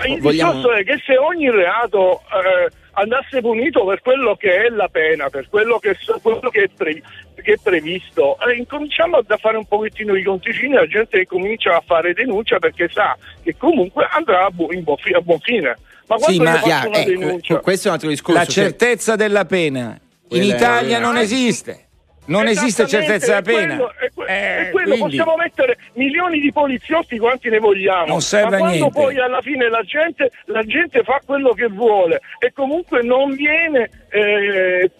Il 0.07 0.21
Vogliamo- 0.21 0.53
discorso 0.53 0.73
è 0.73 0.83
che 0.83 1.01
se 1.05 1.17
ogni 1.17 1.49
reato 1.49 2.21
eh, 2.21 2.71
andasse 2.91 3.41
punito 3.41 3.83
per 3.85 4.01
quello 4.01 4.35
che 4.35 4.65
è 4.65 4.69
la 4.69 4.87
pena, 4.87 5.29
per 5.29 5.47
quello 5.49 5.79
che, 5.79 5.97
quello 6.21 6.49
che, 6.51 6.63
è, 6.63 6.69
pre- 6.75 7.01
che 7.41 7.53
è 7.53 7.57
previsto, 7.61 8.37
eh, 8.47 8.55
incominciamo 8.55 9.17
a 9.17 9.37
fare 9.37 9.57
un 9.57 9.65
pochettino 9.65 10.15
i 10.15 10.21
conticini, 10.23 10.73
la 10.73 10.85
gente 10.85 11.25
comincia 11.25 11.75
a 11.75 11.83
fare 11.85 12.13
denuncia 12.13 12.59
perché 12.59 12.87
sa 12.91 13.17
che 13.43 13.55
comunque 13.57 14.07
andrà 14.11 14.45
a, 14.45 14.49
bu- 14.51 14.69
fi- 14.99 15.13
a 15.13 15.21
buon 15.21 15.39
fine. 15.39 15.75
Ma 16.05 16.15
quando 16.17 16.25
Sì, 16.31 16.37
ma- 16.39 16.59
Chiaro, 16.59 16.89
una 16.89 16.97
ecco, 16.99 17.09
denuncia... 17.09 17.57
questo 17.59 17.85
è 17.85 17.87
un 17.89 17.93
altro 17.95 18.09
discorso. 18.09 18.39
La 18.39 18.45
cioè- 18.45 18.63
certezza 18.65 19.15
della 19.15 19.45
pena 19.45 19.97
In 20.29 20.43
Italia 20.43 20.99
non 20.99 21.17
esiste. 21.17 21.79
Non 22.25 22.47
esiste 22.47 22.87
certezza 22.87 23.27
della 23.27 23.41
pena. 23.41 23.75
Quello, 23.75 23.93
è, 24.25 24.25
que- 24.25 24.33
eh, 24.33 24.67
è 24.67 24.71
quello 24.71 24.95
quindi... 24.95 25.17
possiamo 25.17 25.35
mettere 25.35 25.77
milioni 25.93 26.39
di 26.39 26.51
poliziotti 26.51 27.17
quanti 27.17 27.49
ne 27.49 27.59
vogliamo. 27.59 28.07
Non 28.07 28.21
serve 28.21 28.51
ma 28.51 28.57
quando 28.57 28.77
niente. 28.77 28.99
poi 28.99 29.19
alla 29.19 29.41
fine 29.41 29.69
la 29.69 29.83
gente, 29.83 30.31
la 30.45 30.63
gente, 30.63 31.03
fa 31.03 31.21
quello 31.25 31.53
che 31.53 31.67
vuole 31.67 32.21
e 32.39 32.51
comunque 32.51 33.01
non 33.03 33.33
viene 33.35 33.89
eh, 34.09 34.91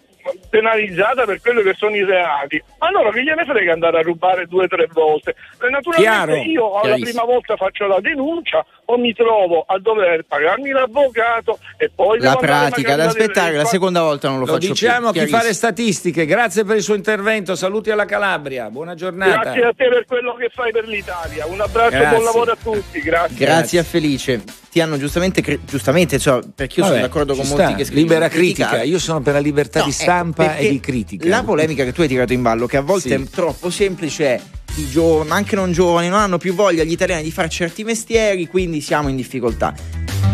penalizzata 0.48 1.24
per 1.24 1.40
quello 1.40 1.62
che 1.62 1.74
sono 1.76 1.94
i 1.96 2.04
reati, 2.04 2.62
allora 2.78 3.10
che 3.10 3.22
gliene 3.22 3.44
frega 3.44 3.72
andare 3.72 3.98
a 3.98 4.02
rubare 4.02 4.46
due 4.46 4.64
o 4.64 4.68
tre 4.68 4.88
volte? 4.92 5.30
E 5.30 5.68
naturalmente 5.70 6.00
Chiaro, 6.02 6.34
io 6.36 6.80
la 6.82 6.94
prima 6.96 7.24
volta 7.24 7.56
faccio 7.56 7.86
la 7.86 8.00
denuncia 8.00 8.64
o 8.86 8.98
mi 8.98 9.12
trovo 9.14 9.64
a 9.66 9.78
dover 9.78 10.24
pagarmi 10.28 10.70
l'avvocato 10.70 11.58
e 11.76 11.90
poi 11.94 12.18
la 12.20 12.36
pratica 12.36 12.96
da 12.96 13.04
aspettare, 13.06 13.56
la 13.56 13.64
seconda 13.64 14.02
volta 14.02 14.28
non 14.28 14.38
lo, 14.40 14.46
lo 14.46 14.52
faccio 14.52 14.68
diciamo 14.68 15.10
più. 15.10 15.20
a 15.20 15.24
chi 15.24 15.30
fa 15.30 15.42
le 15.42 15.54
statistiche. 15.54 16.26
Grazie 16.26 16.64
per 16.64 16.76
il 16.76 16.82
suo 16.82 16.94
intervento. 16.94 17.54
Saluti 17.54 17.90
alla 17.90 18.04
Calabria. 18.04 18.68
Buona 18.70 18.94
giornata. 18.94 19.40
Grazie 19.52 19.64
a 19.64 19.72
te 19.74 19.88
per 19.88 20.04
quello 20.06 20.34
che 20.34 20.50
fai 20.52 20.70
per 20.72 20.86
l'Italia. 20.86 21.46
Un 21.46 21.60
abbraccio 21.60 21.96
e 21.96 22.06
buon 22.08 22.24
lavoro 22.24 22.52
a 22.52 22.56
tutti. 22.62 23.00
Grazie. 23.00 23.36
Grazie, 23.36 23.44
Grazie. 23.46 23.78
a 23.78 23.82
Felice. 23.84 24.42
Ti 24.74 24.80
hanno 24.80 24.98
giustamente, 24.98 25.40
cre- 25.40 25.60
giustamente, 25.64 26.18
cioè, 26.18 26.40
perché 26.52 26.80
io 26.80 26.86
Vabbè, 26.86 26.96
sono 26.96 27.06
d'accordo 27.06 27.34
con 27.36 27.46
molti 27.46 27.62
sta. 27.64 27.74
che 27.76 27.84
scrivono. 27.84 28.06
Libera 28.08 28.28
criticare. 28.28 28.68
critica. 28.78 28.92
Io 28.92 28.98
sono 28.98 29.20
per 29.20 29.32
la 29.34 29.38
libertà 29.38 29.78
No, 29.78 29.84
di 29.84 29.90
ecco, 29.92 30.02
stampa 30.14 30.46
perché 30.46 30.66
e 30.66 30.70
di 30.70 30.80
critica. 30.80 31.28
La 31.28 31.42
polemica 31.42 31.84
che 31.84 31.92
tu 31.92 32.00
hai 32.02 32.08
tirato 32.08 32.32
in 32.32 32.42
ballo, 32.42 32.66
che 32.66 32.76
a 32.76 32.82
volte 32.82 33.08
Sì. 33.08 33.14
è 33.14 33.22
troppo 33.28 33.70
semplice, 33.70 34.24
è 34.26 34.40
i 34.76 34.88
giovani, 34.88 35.30
anche 35.30 35.56
non 35.56 35.72
giovani, 35.72 36.08
non 36.08 36.18
hanno 36.20 36.38
più 36.38 36.54
voglia 36.54 36.84
gli 36.84 36.92
italiani 36.92 37.22
di 37.22 37.30
fare 37.30 37.48
certi 37.48 37.84
mestieri, 37.84 38.46
quindi 38.48 38.80
siamo 38.80 39.08
in 39.08 39.16
difficoltà. 39.16 39.74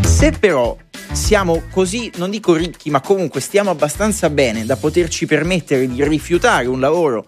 Se 0.04 0.32
però 0.32 0.76
siamo 1.12 1.62
così, 1.70 2.10
non 2.16 2.30
dico 2.30 2.54
ricchi, 2.54 2.90
ma 2.90 3.00
comunque 3.00 3.40
stiamo 3.40 3.70
abbastanza 3.70 4.30
bene 4.30 4.64
da 4.64 4.76
poterci 4.76 5.26
permettere 5.26 5.88
di 5.88 6.02
rifiutare 6.06 6.66
un 6.66 6.80
lavoro 6.80 7.26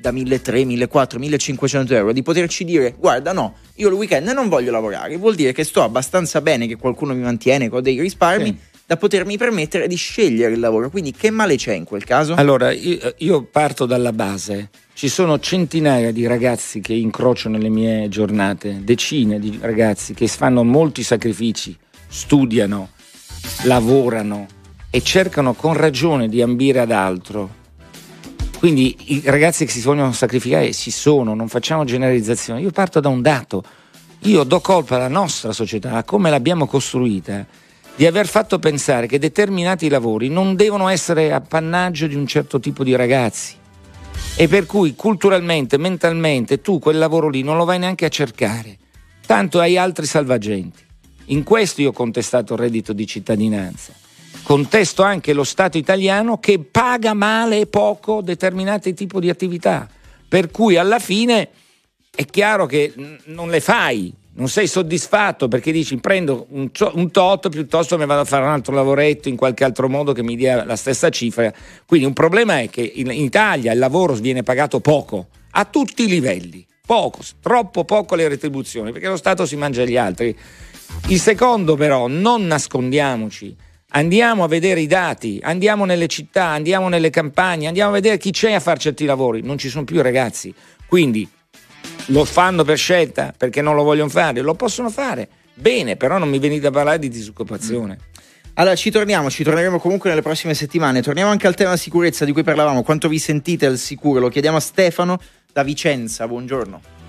da 0.00 0.10
1.300, 0.12 0.88
1.400, 0.88 1.18
1.500 1.18 1.92
euro, 1.92 2.12
di 2.12 2.22
poterci 2.22 2.64
dire 2.64 2.94
guarda 2.98 3.32
no, 3.32 3.56
io 3.76 3.88
il 3.88 3.94
weekend 3.94 4.28
non 4.28 4.48
voglio 4.48 4.70
lavorare, 4.70 5.16
vuol 5.18 5.34
dire 5.34 5.52
che 5.52 5.62
sto 5.62 5.82
abbastanza 5.82 6.40
bene, 6.40 6.66
che 6.66 6.76
qualcuno 6.76 7.14
mi 7.14 7.20
mantiene 7.20 7.68
con 7.68 7.82
dei 7.82 8.00
risparmi, 8.00 8.46
Sì. 8.46 8.69
Da 8.90 8.96
potermi 8.96 9.36
permettere 9.36 9.86
di 9.86 9.94
scegliere 9.94 10.52
il 10.52 10.58
lavoro. 10.58 10.90
Quindi 10.90 11.12
che 11.12 11.30
male 11.30 11.54
c'è 11.54 11.74
in 11.74 11.84
quel 11.84 12.02
caso? 12.02 12.34
Allora, 12.34 12.72
io, 12.72 13.14
io 13.18 13.42
parto 13.44 13.86
dalla 13.86 14.12
base. 14.12 14.70
Ci 14.94 15.08
sono 15.08 15.38
centinaia 15.38 16.10
di 16.10 16.26
ragazzi 16.26 16.80
che 16.80 16.94
incrocio 16.94 17.48
nelle 17.48 17.68
mie 17.68 18.08
giornate, 18.08 18.80
decine 18.82 19.38
di 19.38 19.56
ragazzi 19.62 20.12
che 20.12 20.26
fanno 20.26 20.64
molti 20.64 21.04
sacrifici, 21.04 21.78
studiano, 22.08 22.88
lavorano 23.62 24.48
e 24.90 25.00
cercano 25.02 25.54
con 25.54 25.74
ragione 25.74 26.28
di 26.28 26.42
ambire 26.42 26.80
ad 26.80 26.90
altro. 26.90 27.48
Quindi 28.58 28.96
i 29.04 29.22
ragazzi 29.24 29.66
che 29.66 29.70
si 29.70 29.82
vogliono 29.82 30.10
sacrificare 30.10 30.72
ci 30.72 30.90
sono, 30.90 31.34
non 31.34 31.46
facciamo 31.46 31.84
generalizzazioni. 31.84 32.62
Io 32.62 32.72
parto 32.72 32.98
da 32.98 33.08
un 33.08 33.22
dato. 33.22 33.62
Io 34.22 34.42
do 34.42 34.58
colpa 34.58 34.96
alla 34.96 35.06
nostra 35.06 35.52
società, 35.52 35.92
a 35.92 36.02
come 36.02 36.28
l'abbiamo 36.28 36.66
costruita, 36.66 37.46
di 38.00 38.06
aver 38.06 38.26
fatto 38.26 38.58
pensare 38.58 39.06
che 39.06 39.18
determinati 39.18 39.90
lavori 39.90 40.30
non 40.30 40.56
devono 40.56 40.88
essere 40.88 41.34
appannaggio 41.34 42.06
di 42.06 42.14
un 42.14 42.26
certo 42.26 42.58
tipo 42.58 42.82
di 42.82 42.96
ragazzi. 42.96 43.56
E 44.36 44.48
per 44.48 44.64
cui 44.64 44.94
culturalmente, 44.94 45.76
mentalmente, 45.76 46.62
tu 46.62 46.78
quel 46.78 46.96
lavoro 46.96 47.28
lì 47.28 47.42
non 47.42 47.58
lo 47.58 47.66
vai 47.66 47.78
neanche 47.78 48.06
a 48.06 48.08
cercare. 48.08 48.78
Tanto 49.26 49.60
hai 49.60 49.76
altri 49.76 50.06
salvagenti. 50.06 50.82
In 51.26 51.42
questo 51.42 51.82
io 51.82 51.90
ho 51.90 51.92
contestato 51.92 52.54
il 52.54 52.60
reddito 52.60 52.94
di 52.94 53.06
cittadinanza. 53.06 53.92
Contesto 54.44 55.02
anche 55.02 55.34
lo 55.34 55.44
Stato 55.44 55.76
italiano 55.76 56.38
che 56.38 56.58
paga 56.58 57.12
male 57.12 57.60
e 57.60 57.66
poco 57.66 58.22
determinati 58.22 58.94
tipi 58.94 59.20
di 59.20 59.28
attività. 59.28 59.86
Per 60.26 60.50
cui 60.50 60.78
alla 60.78 61.00
fine 61.00 61.50
è 62.10 62.24
chiaro 62.24 62.64
che 62.64 62.94
non 63.24 63.50
le 63.50 63.60
fai, 63.60 64.10
non 64.40 64.48
sei 64.48 64.66
soddisfatto 64.66 65.48
perché 65.48 65.70
dici 65.70 65.98
prendo 65.98 66.46
un, 66.50 66.70
un 66.94 67.10
tot 67.10 67.50
piuttosto 67.50 67.98
che 67.98 68.06
vado 68.06 68.22
a 68.22 68.24
fare 68.24 68.44
un 68.44 68.50
altro 68.50 68.74
lavoretto 68.74 69.28
in 69.28 69.36
qualche 69.36 69.64
altro 69.64 69.86
modo 69.86 70.12
che 70.12 70.22
mi 70.22 70.34
dia 70.34 70.64
la 70.64 70.76
stessa 70.76 71.10
cifra. 71.10 71.52
Quindi 71.86 72.06
un 72.06 72.14
problema 72.14 72.58
è 72.60 72.70
che 72.70 72.80
in, 72.80 73.10
in 73.10 73.22
Italia 73.22 73.72
il 73.72 73.78
lavoro 73.78 74.14
viene 74.14 74.42
pagato 74.42 74.80
poco, 74.80 75.28
a 75.50 75.66
tutti 75.66 76.04
i 76.04 76.06
livelli, 76.06 76.66
poco, 76.86 77.18
troppo 77.42 77.84
poco 77.84 78.14
le 78.14 78.28
retribuzioni, 78.28 78.92
perché 78.92 79.08
lo 79.08 79.18
Stato 79.18 79.44
si 79.44 79.56
mangia 79.56 79.84
gli 79.84 79.98
altri. 79.98 80.34
Il 81.08 81.20
secondo 81.20 81.76
però, 81.76 82.08
non 82.08 82.46
nascondiamoci, 82.46 83.54
andiamo 83.90 84.42
a 84.42 84.48
vedere 84.48 84.80
i 84.80 84.86
dati, 84.86 85.38
andiamo 85.42 85.84
nelle 85.84 86.06
città, 86.06 86.46
andiamo 86.46 86.88
nelle 86.88 87.10
campagne, 87.10 87.66
andiamo 87.66 87.90
a 87.90 87.94
vedere 87.94 88.16
chi 88.16 88.30
c'è 88.30 88.54
a 88.54 88.60
fare 88.60 88.78
certi 88.78 89.04
lavori, 89.04 89.42
non 89.42 89.58
ci 89.58 89.68
sono 89.68 89.84
più 89.84 90.00
ragazzi. 90.00 90.54
Quindi 90.86 91.28
lo 92.06 92.24
fanno 92.24 92.64
per 92.64 92.76
scelta 92.76 93.32
perché 93.36 93.62
non 93.62 93.74
lo 93.74 93.82
vogliono 93.82 94.08
fare, 94.08 94.40
lo 94.40 94.54
possono 94.54 94.90
fare. 94.90 95.28
Bene, 95.54 95.96
però 95.96 96.18
non 96.18 96.28
mi 96.28 96.38
venite 96.38 96.66
a 96.66 96.70
parlare 96.70 96.98
di 96.98 97.08
disoccupazione. 97.08 97.98
Allora 98.54 98.74
ci 98.74 98.90
torniamo, 98.90 99.30
ci 99.30 99.44
torneremo 99.44 99.78
comunque 99.78 100.10
nelle 100.10 100.22
prossime 100.22 100.54
settimane. 100.54 101.02
Torniamo 101.02 101.30
anche 101.30 101.46
al 101.46 101.54
tema 101.54 101.76
sicurezza 101.76 102.24
di 102.24 102.32
cui 102.32 102.42
parlavamo. 102.42 102.82
Quanto 102.82 103.08
vi 103.08 103.18
sentite 103.18 103.66
al 103.66 103.78
sicuro? 103.78 104.20
Lo 104.20 104.28
chiediamo 104.28 104.56
a 104.56 104.60
Stefano 104.60 105.18
da 105.52 105.62
Vicenza. 105.62 106.26
Buongiorno. 106.26 106.99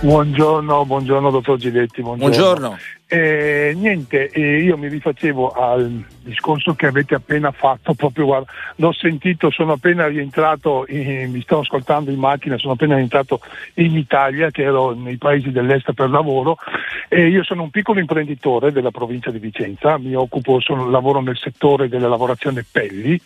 Buongiorno, 0.00 0.84
buongiorno 0.84 1.30
dottor 1.30 1.56
Giletti. 1.58 2.02
Buongiorno. 2.02 2.34
Buongiorno. 2.34 2.78
Eh, 3.08 3.72
niente, 3.76 4.28
eh, 4.30 4.58
io 4.62 4.76
mi 4.76 4.88
rifacevo 4.88 5.52
al 5.52 6.04
discorso 6.22 6.74
che 6.74 6.86
avete 6.86 7.14
appena 7.14 7.50
fatto, 7.52 7.94
proprio 7.94 8.26
guarda, 8.26 8.50
l'ho 8.76 8.92
sentito, 8.92 9.50
sono 9.50 9.72
appena 9.72 10.06
rientrato, 10.08 10.84
in- 10.88 11.30
mi 11.30 11.40
stavo 11.40 11.62
ascoltando 11.62 12.10
in 12.10 12.18
macchina, 12.18 12.58
sono 12.58 12.74
appena 12.74 12.96
rientrato 12.96 13.40
in 13.74 13.96
Italia, 13.96 14.50
che 14.50 14.62
ero 14.64 14.92
nei 14.92 15.16
paesi 15.18 15.50
dell'est 15.50 15.92
per 15.92 16.10
lavoro, 16.10 16.56
e 17.08 17.28
io 17.28 17.42
sono 17.44 17.62
un 17.62 17.70
piccolo 17.70 18.00
imprenditore 18.00 18.72
della 18.72 18.90
provincia 18.90 19.30
di 19.30 19.38
Vicenza, 19.38 19.98
mi 19.98 20.14
occupo, 20.14 20.60
sono- 20.60 20.90
lavoro 20.90 21.20
nel 21.20 21.38
settore 21.38 21.88
della 21.88 22.08
lavorazione 22.08 22.64
pelli, 22.70 23.18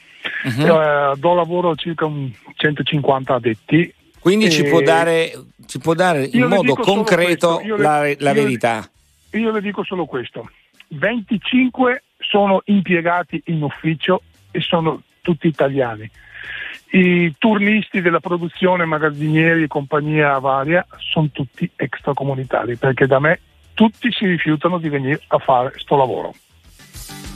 eh, 1.12 1.12
do 1.16 1.34
lavoro 1.34 1.70
a 1.70 1.74
circa 1.74 2.04
un 2.04 2.30
150 2.54 3.34
addetti. 3.34 3.92
Quindi 4.20 4.50
ci 4.50 4.62
Eh, 4.62 4.68
può 4.68 4.80
dare, 4.82 5.32
ci 5.66 5.78
può 5.78 5.94
dare 5.94 6.24
in 6.24 6.40
io 6.40 6.48
modo 6.48 6.74
concreto 6.74 7.60
io 7.64 7.76
le- 7.76 7.82
la, 7.82 7.98
la 8.00 8.06
io 8.08 8.16
le- 8.18 8.32
verità. 8.32 8.88
Io 9.32 9.50
le 9.50 9.60
dico 9.60 9.82
solo 9.84 10.04
questo, 10.06 10.50
25 10.88 12.02
sono 12.18 12.60
impiegati 12.66 13.40
in 13.46 13.62
ufficio 13.62 14.22
e 14.50 14.60
sono 14.60 15.02
tutti 15.22 15.46
italiani. 15.46 16.08
I 16.92 17.32
turnisti 17.38 18.00
della 18.00 18.18
produzione, 18.20 18.84
magazzinieri 18.84 19.62
e 19.62 19.66
compagnia 19.68 20.36
varia 20.38 20.84
sono 20.98 21.28
tutti 21.32 21.70
extracomunitari 21.76 22.76
perché 22.76 23.06
da 23.06 23.20
me 23.20 23.40
tutti 23.74 24.10
si 24.12 24.26
rifiutano 24.26 24.78
di 24.78 24.88
venire 24.88 25.20
a 25.28 25.38
fare 25.38 25.72
sto 25.78 25.96
lavoro. 25.96 26.34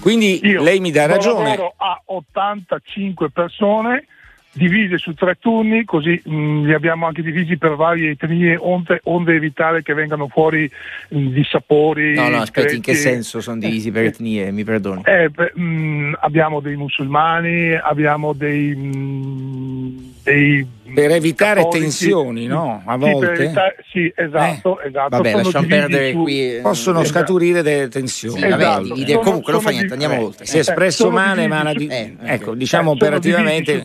Quindi 0.01 0.41
Io 0.47 0.61
lei 0.63 0.81
mi 0.81 0.91
dà 0.91 1.07
ragione. 1.07 1.51
lavoro 1.51 1.75
a 1.79 1.99
85 2.07 3.31
persone 3.31 4.07
divise 4.55 4.99
su 4.99 5.15
tre 5.15 5.37
turni, 5.39 5.85
così 5.85 6.21
mh, 6.25 6.65
li 6.67 6.73
abbiamo 6.75 7.07
anche 7.07 7.23
divisi 7.23 7.57
per 7.57 7.75
varie 7.75 8.11
etnie, 8.11 8.57
onde, 8.59 9.01
onde 9.05 9.35
evitare 9.35 9.83
che 9.83 9.95
vengano 9.95 10.29
fuori 10.29 10.71
mh, 11.09 11.27
dissapori. 11.29 12.15
No, 12.15 12.29
no, 12.29 12.39
aspetti, 12.41 12.77
in 12.77 12.83
che 12.83 12.95
senso 12.95 13.41
sono 13.41 13.59
divisi 13.59 13.91
per 13.91 14.05
etnie? 14.07 14.51
Mi 14.53 14.65
perdoni. 14.65 15.03
Eh, 15.05 15.29
beh, 15.29 15.53
mh, 15.61 16.19
abbiamo 16.21 16.61
dei 16.61 16.77
musulmani, 16.77 17.75
abbiamo 17.75 18.33
dei, 18.33 18.75
mh, 18.75 20.13
dei 20.23 20.67
Per 20.95 21.11
evitare 21.11 21.57
cattolici. 21.61 21.81
tensioni, 21.81 22.47
no? 22.47 22.83
A 22.85 22.93
Sì, 22.95 22.99
volte 22.99 23.33
evitare- 23.33 23.77
sì, 23.91 24.13
esatto, 24.15 24.81
esatto. 24.81 25.09
Vabbè, 25.17 25.31
Sono 25.31 25.43
lasciamo 25.43 25.67
perdere 25.67 26.13
su- 26.13 26.23
qui. 26.23 26.57
eh, 26.57 26.61
possono 26.63 27.01
Esatto. 27.01 27.19
scaturire 27.19 27.63
delle 27.63 27.89
tensioni. 27.89 28.41
Sì, 28.41 28.49
vabbè, 28.49 28.63
Esatto. 28.63 28.83
divide- 28.95 29.13
Sono- 29.13 29.25
comunque 29.25 29.53
non 29.53 29.61
fa 29.61 29.71
niente, 29.71 29.87
di- 29.89 29.93
andiamo 30.05 30.15
eh, 30.23 30.25
oltre. 30.27 30.47
Si 30.47 30.55
è 30.55 30.57
eh, 30.59 30.61
espresso 30.61 31.11
male, 31.11 31.47
ma 31.49 31.73
di- 31.75 31.87
eh, 31.89 32.15
ecco, 32.23 32.55
diciamo 32.55 32.91
Eh, 32.91 32.95
operativamente. 32.95 33.85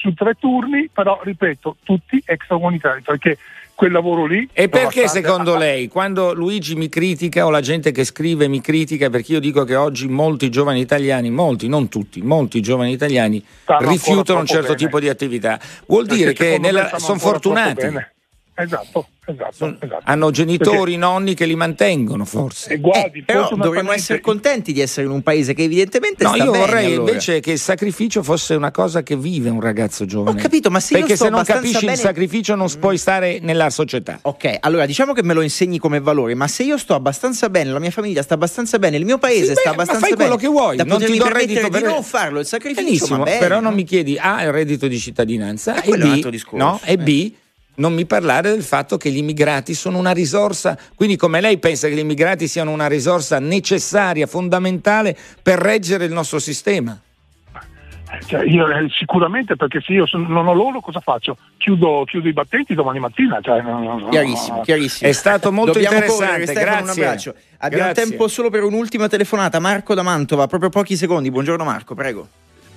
Su 0.00 0.14
tre, 0.14 0.34
turni, 0.38 0.88
però 0.92 1.20
ripeto, 1.22 1.76
tutti 1.82 2.22
extracomunitari, 2.24 3.02
perché 3.02 3.36
quel 3.74 3.92
lavoro 3.92 4.26
lì... 4.26 4.48
E 4.52 4.68
perché 4.68 5.06
secondo 5.08 5.56
lei, 5.56 5.88
quando 5.88 6.32
Luigi 6.34 6.74
mi 6.74 6.88
critica 6.88 7.46
o 7.46 7.50
la 7.50 7.60
gente 7.60 7.92
che 7.92 8.04
scrive 8.04 8.48
mi 8.48 8.60
critica, 8.60 9.08
perché 9.08 9.32
io 9.32 9.40
dico 9.40 9.64
che 9.64 9.76
oggi 9.76 10.08
molti 10.08 10.50
giovani 10.50 10.80
italiani, 10.80 11.30
molti, 11.30 11.68
non 11.68 11.88
tutti, 11.88 12.20
molti 12.22 12.60
giovani 12.60 12.92
italiani 12.92 13.44
Stanno 13.62 13.88
rifiutano 13.88 14.40
un 14.40 14.46
certo 14.46 14.72
bene. 14.72 14.78
tipo 14.78 15.00
di 15.00 15.08
attività, 15.08 15.60
vuol 15.86 16.06
Perché 16.06 16.16
dire 16.18 16.32
che 16.32 16.58
nella- 16.58 16.98
sono 16.98 17.18
fortunati. 17.18 18.16
Esatto, 18.62 19.06
esatto, 19.26 19.76
esatto. 19.80 20.02
Hanno 20.04 20.30
genitori, 20.30 20.96
nonni 20.96 21.34
che 21.34 21.46
li 21.46 21.54
mantengono 21.54 22.24
forse. 22.24 22.72
E 22.72 22.78
guardi, 22.78 23.20
Eh, 23.20 23.22
però 23.24 23.48
dovremmo 23.54 23.92
essere 23.92 24.20
contenti 24.20 24.72
di 24.72 24.80
essere 24.80 25.06
in 25.06 25.12
un 25.12 25.22
paese 25.22 25.54
che 25.54 25.62
evidentemente 25.62 26.24
No, 26.24 26.30
sta 26.34 26.44
io 26.44 26.50
bene, 26.50 26.64
vorrei 26.66 26.86
allora. 26.94 27.10
invece 27.10 27.40
che 27.40 27.52
il 27.52 27.58
sacrificio 27.58 28.22
fosse 28.22 28.54
una 28.54 28.70
cosa 28.70 29.02
che 29.02 29.16
vive 29.16 29.48
un 29.50 29.60
ragazzo 29.60 30.04
giovane. 30.04 30.38
Ho 30.38 30.42
capito, 30.42 30.70
ma 30.70 30.80
se 30.80 30.94
io 30.94 31.00
Perché 31.00 31.14
sto 31.16 31.24
se 31.24 31.30
non 31.30 31.38
abbastanza 31.40 31.62
capisci 31.68 31.84
il 31.86 31.90
bene- 31.92 32.02
sacrificio 32.08 32.54
non 32.54 32.72
puoi 32.80 32.98
stare 32.98 33.38
nella 33.40 33.70
società. 33.70 34.18
Ok, 34.22 34.56
allora 34.60 34.86
diciamo 34.86 35.12
che 35.12 35.22
me 35.22 35.34
lo 35.34 35.40
insegni 35.42 35.78
come 35.78 36.00
valore, 36.00 36.34
ma 36.34 36.48
se 36.48 36.62
io 36.64 36.76
sto 36.78 36.94
abbastanza 36.94 37.48
bene, 37.48 37.70
la 37.70 37.78
mia 37.78 37.90
famiglia 37.90 38.22
sta 38.22 38.34
abbastanza 38.34 38.78
bene, 38.78 38.96
il 38.96 39.04
mio 39.04 39.18
paese 39.18 39.46
Sì, 39.48 39.52
beh, 39.52 39.60
sta 39.60 39.68
ma 39.68 39.74
abbastanza 39.74 40.00
fai 40.06 40.10
bene, 40.16 40.28
quello 40.30 40.36
che 40.40 40.46
vuoi, 40.48 40.76
da 40.76 40.84
non 40.84 40.98
ti 40.98 41.16
do 41.16 41.26
il 41.26 41.30
reddito 41.32 41.62
di 41.64 41.70
per- 41.70 41.82
non 41.84 42.02
farlo, 42.02 42.40
il 42.40 42.46
sacrificio 42.46 42.82
Benissimo, 42.84 43.18
va 43.18 43.24
bene, 43.24 43.38
però 43.38 43.54
no? 43.56 43.60
non 43.62 43.74
mi 43.74 43.84
chiedi 43.84 44.16
A 44.18 44.42
il 44.42 44.52
reddito 44.52 44.88
di 44.88 44.98
cittadinanza 44.98 45.80
Eh, 45.82 45.92
e 45.92 45.96
B, 45.98 46.40
no? 46.52 46.80
e 46.84 46.92
eh. 46.92 46.96
B 46.96 47.32
non 47.78 47.94
mi 47.94 48.06
parlare 48.06 48.50
del 48.50 48.62
fatto 48.62 48.96
che 48.96 49.10
gli 49.10 49.16
immigrati 49.16 49.74
sono 49.74 49.98
una 49.98 50.12
risorsa, 50.12 50.78
quindi 50.94 51.16
come 51.16 51.40
lei 51.40 51.58
pensa 51.58 51.88
che 51.88 51.94
gli 51.94 52.00
immigrati 52.00 52.46
siano 52.46 52.70
una 52.70 52.86
risorsa 52.86 53.38
necessaria, 53.38 54.26
fondamentale 54.26 55.16
per 55.42 55.58
reggere 55.58 56.04
il 56.04 56.12
nostro 56.12 56.38
sistema? 56.38 56.98
Cioè, 58.26 58.42
io, 58.44 58.66
eh, 58.68 58.88
sicuramente 58.90 59.54
perché 59.56 59.80
se 59.80 59.92
io 59.92 60.06
non 60.12 60.46
ho 60.46 60.54
loro 60.54 60.80
cosa 60.80 61.00
faccio? 61.00 61.36
Chiudo, 61.58 62.04
chiudo 62.06 62.28
i 62.28 62.32
battenti 62.32 62.74
domani 62.74 62.98
mattina. 62.98 63.38
Cioè, 63.40 63.60
no, 63.60 63.78
no, 63.78 63.98
no, 63.98 64.08
Chiarissimo, 64.08 64.62
chiarissimo. 64.62 65.10
È 65.10 65.12
stato 65.12 65.52
molto 65.52 65.72
Dobbiamo 65.72 65.96
interessante, 65.96 66.46
correre, 66.46 66.70
un 66.70 66.82
grazie. 66.84 67.02
abbraccio. 67.02 67.34
Abbiamo 67.58 67.84
Grazie. 67.84 68.04
tempo 68.04 68.28
solo 68.28 68.50
per 68.50 68.62
un'ultima 68.62 69.08
telefonata. 69.08 69.58
Marco 69.60 69.94
da 69.94 70.02
Mantova, 70.02 70.46
proprio 70.46 70.70
pochi 70.70 70.96
secondi. 70.96 71.30
Buongiorno 71.30 71.64
Marco, 71.64 71.94
prego. 71.94 72.28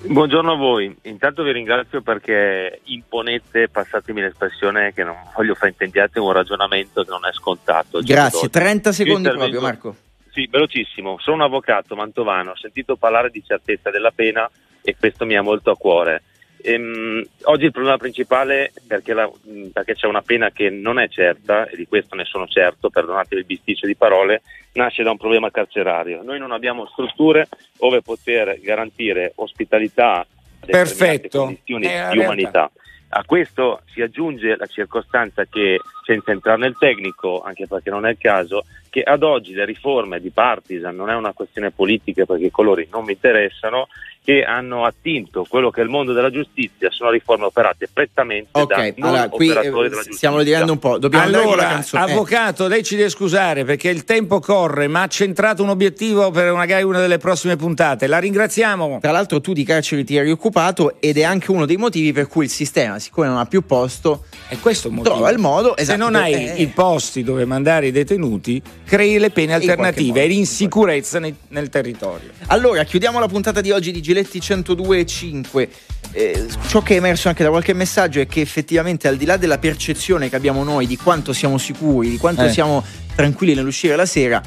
Buongiorno 0.03 0.53
a 0.53 0.55
voi, 0.55 0.93
intanto 1.03 1.43
vi 1.43 1.51
ringrazio 1.51 2.01
perché 2.01 2.81
imponete, 2.85 3.69
passatemi 3.69 4.19
l'espressione 4.19 4.93
che 4.93 5.03
non 5.03 5.15
voglio 5.35 5.53
fraintendiate, 5.53 6.19
un 6.19 6.31
ragionamento 6.31 7.03
che 7.03 7.11
non 7.11 7.25
è 7.25 7.31
scontato. 7.31 8.01
giorno 8.01 8.21
Grazie, 8.21 8.39
d'oggi. 8.41 8.49
30 8.49 8.89
Io 8.89 8.95
secondi 8.95 9.29
proprio 9.29 9.61
Marco. 9.61 9.95
Sì, 10.31 10.47
velocissimo, 10.49 11.17
sono 11.19 11.37
un 11.37 11.41
avvocato 11.43 11.95
mantovano, 11.95 12.51
ho 12.51 12.57
sentito 12.57 12.95
parlare 12.95 13.29
di 13.29 13.43
certezza 13.45 13.91
della 13.91 14.11
pena 14.11 14.49
e 14.81 14.95
questo 14.97 15.25
mi 15.25 15.35
ha 15.35 15.43
molto 15.43 15.69
a 15.69 15.77
cuore. 15.77 16.23
Ehm, 16.63 17.25
oggi 17.43 17.65
il 17.65 17.71
problema 17.71 17.97
principale 17.97 18.71
perché, 18.87 19.13
la- 19.13 19.29
perché 19.73 19.95
c'è 19.95 20.07
una 20.07 20.21
pena 20.21 20.51
che 20.51 20.69
non 20.69 20.99
è 20.99 21.07
certa, 21.09 21.67
e 21.67 21.75
di 21.75 21.87
questo 21.87 22.15
ne 22.15 22.25
sono 22.25 22.47
certo, 22.47 22.89
perdonate 22.89 23.35
il 23.35 23.45
bisticcio 23.45 23.85
di 23.87 23.95
parole, 23.95 24.41
nasce 24.73 25.03
da 25.03 25.11
un 25.11 25.17
problema 25.17 25.51
carcerario. 25.51 26.21
Noi 26.23 26.39
non 26.39 26.51
abbiamo 26.51 26.87
strutture 26.87 27.47
dove 27.77 28.01
poter 28.01 28.59
garantire 28.61 29.33
ospitalità 29.35 30.25
Perfetto. 30.65 31.39
condizioni 31.39 31.85
È 31.87 31.99
la 32.01 32.09
di 32.09 32.15
realtà. 32.19 32.23
umanità. 32.23 32.71
A 33.13 33.23
questo 33.25 33.81
si 33.87 34.01
aggiunge 34.01 34.55
la 34.55 34.67
circostanza 34.67 35.43
che, 35.45 35.79
senza 36.11 36.31
entrare 36.31 36.59
nel 36.59 36.75
tecnico, 36.77 37.41
anche 37.41 37.67
perché 37.67 37.89
non 37.89 38.05
è 38.05 38.11
il 38.11 38.17
caso, 38.19 38.65
che 38.89 39.01
ad 39.01 39.23
oggi 39.23 39.53
le 39.53 39.63
riforme 39.65 40.19
di 40.19 40.29
partisan 40.31 40.95
non 40.95 41.09
è 41.09 41.15
una 41.15 41.31
questione 41.31 41.71
politica 41.71 42.25
perché 42.25 42.45
i 42.45 42.51
colori 42.51 42.87
non 42.91 43.05
mi 43.05 43.13
interessano, 43.13 43.87
che 44.23 44.43
hanno 44.43 44.85
attinto 44.85 45.47
quello 45.49 45.71
che 45.71 45.81
è 45.81 45.83
il 45.83 45.89
mondo 45.89 46.13
della 46.13 46.29
giustizia, 46.29 46.91
sono 46.91 47.09
riforme 47.09 47.45
operate 47.45 47.89
prettamente 47.91 48.49
da 48.53 48.61
Ok, 48.61 48.93
non 48.97 49.09
allora 49.09 49.29
qui 49.29 49.49
operatori 49.49 49.85
eh, 49.85 49.89
della 49.89 49.89
giustizia. 49.95 50.13
stiamo 50.17 50.37
litigando 50.37 50.71
un 50.73 50.77
po'. 50.79 50.97
Dobbiamo 50.99 51.25
Allora. 51.25 51.79
Eh, 51.79 51.97
avvocato, 51.97 52.67
lei 52.67 52.83
ci 52.83 52.95
deve 52.95 53.09
scusare 53.09 53.63
perché 53.63 53.89
il 53.89 54.03
tempo 54.03 54.39
corre, 54.39 54.87
ma 54.87 55.01
ha 55.03 55.07
centrato 55.07 55.63
un 55.63 55.69
obiettivo 55.69 56.29
per 56.29 56.53
magari 56.53 56.83
una 56.83 56.99
delle 56.99 57.17
prossime 57.17 57.55
puntate. 57.55 58.05
La 58.05 58.19
ringraziamo. 58.19 58.99
Tra 59.01 59.11
l'altro 59.11 59.41
tu 59.41 59.53
di 59.53 59.63
carceri 59.63 60.03
ti 60.03 60.15
eri 60.17 60.29
occupato 60.29 60.99
ed 60.99 61.17
è 61.17 61.23
anche 61.23 61.49
uno 61.49 61.65
dei 61.65 61.77
motivi 61.77 62.11
per 62.11 62.27
cui 62.27 62.43
il 62.43 62.51
sistema, 62.51 62.99
siccome 62.99 63.25
non 63.27 63.37
ha 63.37 63.45
più 63.47 63.65
posto, 63.65 64.25
E 64.49 64.59
questo 64.59 64.87
è 64.87 64.91
il 64.91 64.97
motivo. 64.97 65.15
trova 65.15 65.31
il 65.31 65.39
modo. 65.39 65.75
Esatto, 65.75 65.97
non 66.01 66.15
hai 66.15 66.33
eh, 66.33 66.61
i 66.61 66.67
posti 66.67 67.23
dove 67.23 67.45
mandare 67.45 67.87
i 67.87 67.91
detenuti, 67.91 68.61
crei 68.85 69.19
le 69.19 69.29
pene 69.29 69.53
alternative 69.53 70.21
e 70.21 70.25
in 70.25 70.29
l'insicurezza 70.31 71.19
nel, 71.19 71.35
nel 71.49 71.69
territorio. 71.69 72.29
Allora, 72.47 72.83
chiudiamo 72.83 73.19
la 73.19 73.27
puntata 73.27 73.61
di 73.61 73.71
oggi 73.71 73.91
di 73.91 74.01
Giletti 74.01 74.39
102.5. 74.39 75.67
Eh, 76.13 76.45
ciò 76.67 76.81
che 76.81 76.95
è 76.95 76.97
emerso 76.97 77.27
anche 77.29 77.43
da 77.43 77.49
qualche 77.49 77.73
messaggio 77.73 78.19
è 78.19 78.27
che 78.27 78.41
effettivamente 78.41 79.07
al 79.07 79.17
di 79.17 79.25
là 79.25 79.37
della 79.37 79.59
percezione 79.59 80.29
che 80.29 80.35
abbiamo 80.35 80.63
noi 80.63 80.87
di 80.87 80.97
quanto 80.97 81.33
siamo 81.33 81.57
sicuri, 81.57 82.09
di 82.09 82.17
quanto 82.17 82.43
Eh. 82.43 82.49
siamo 82.51 82.83
tranquilli 83.15 83.53
nell'uscire 83.53 83.95
la 83.95 84.05
sera, 84.05 84.41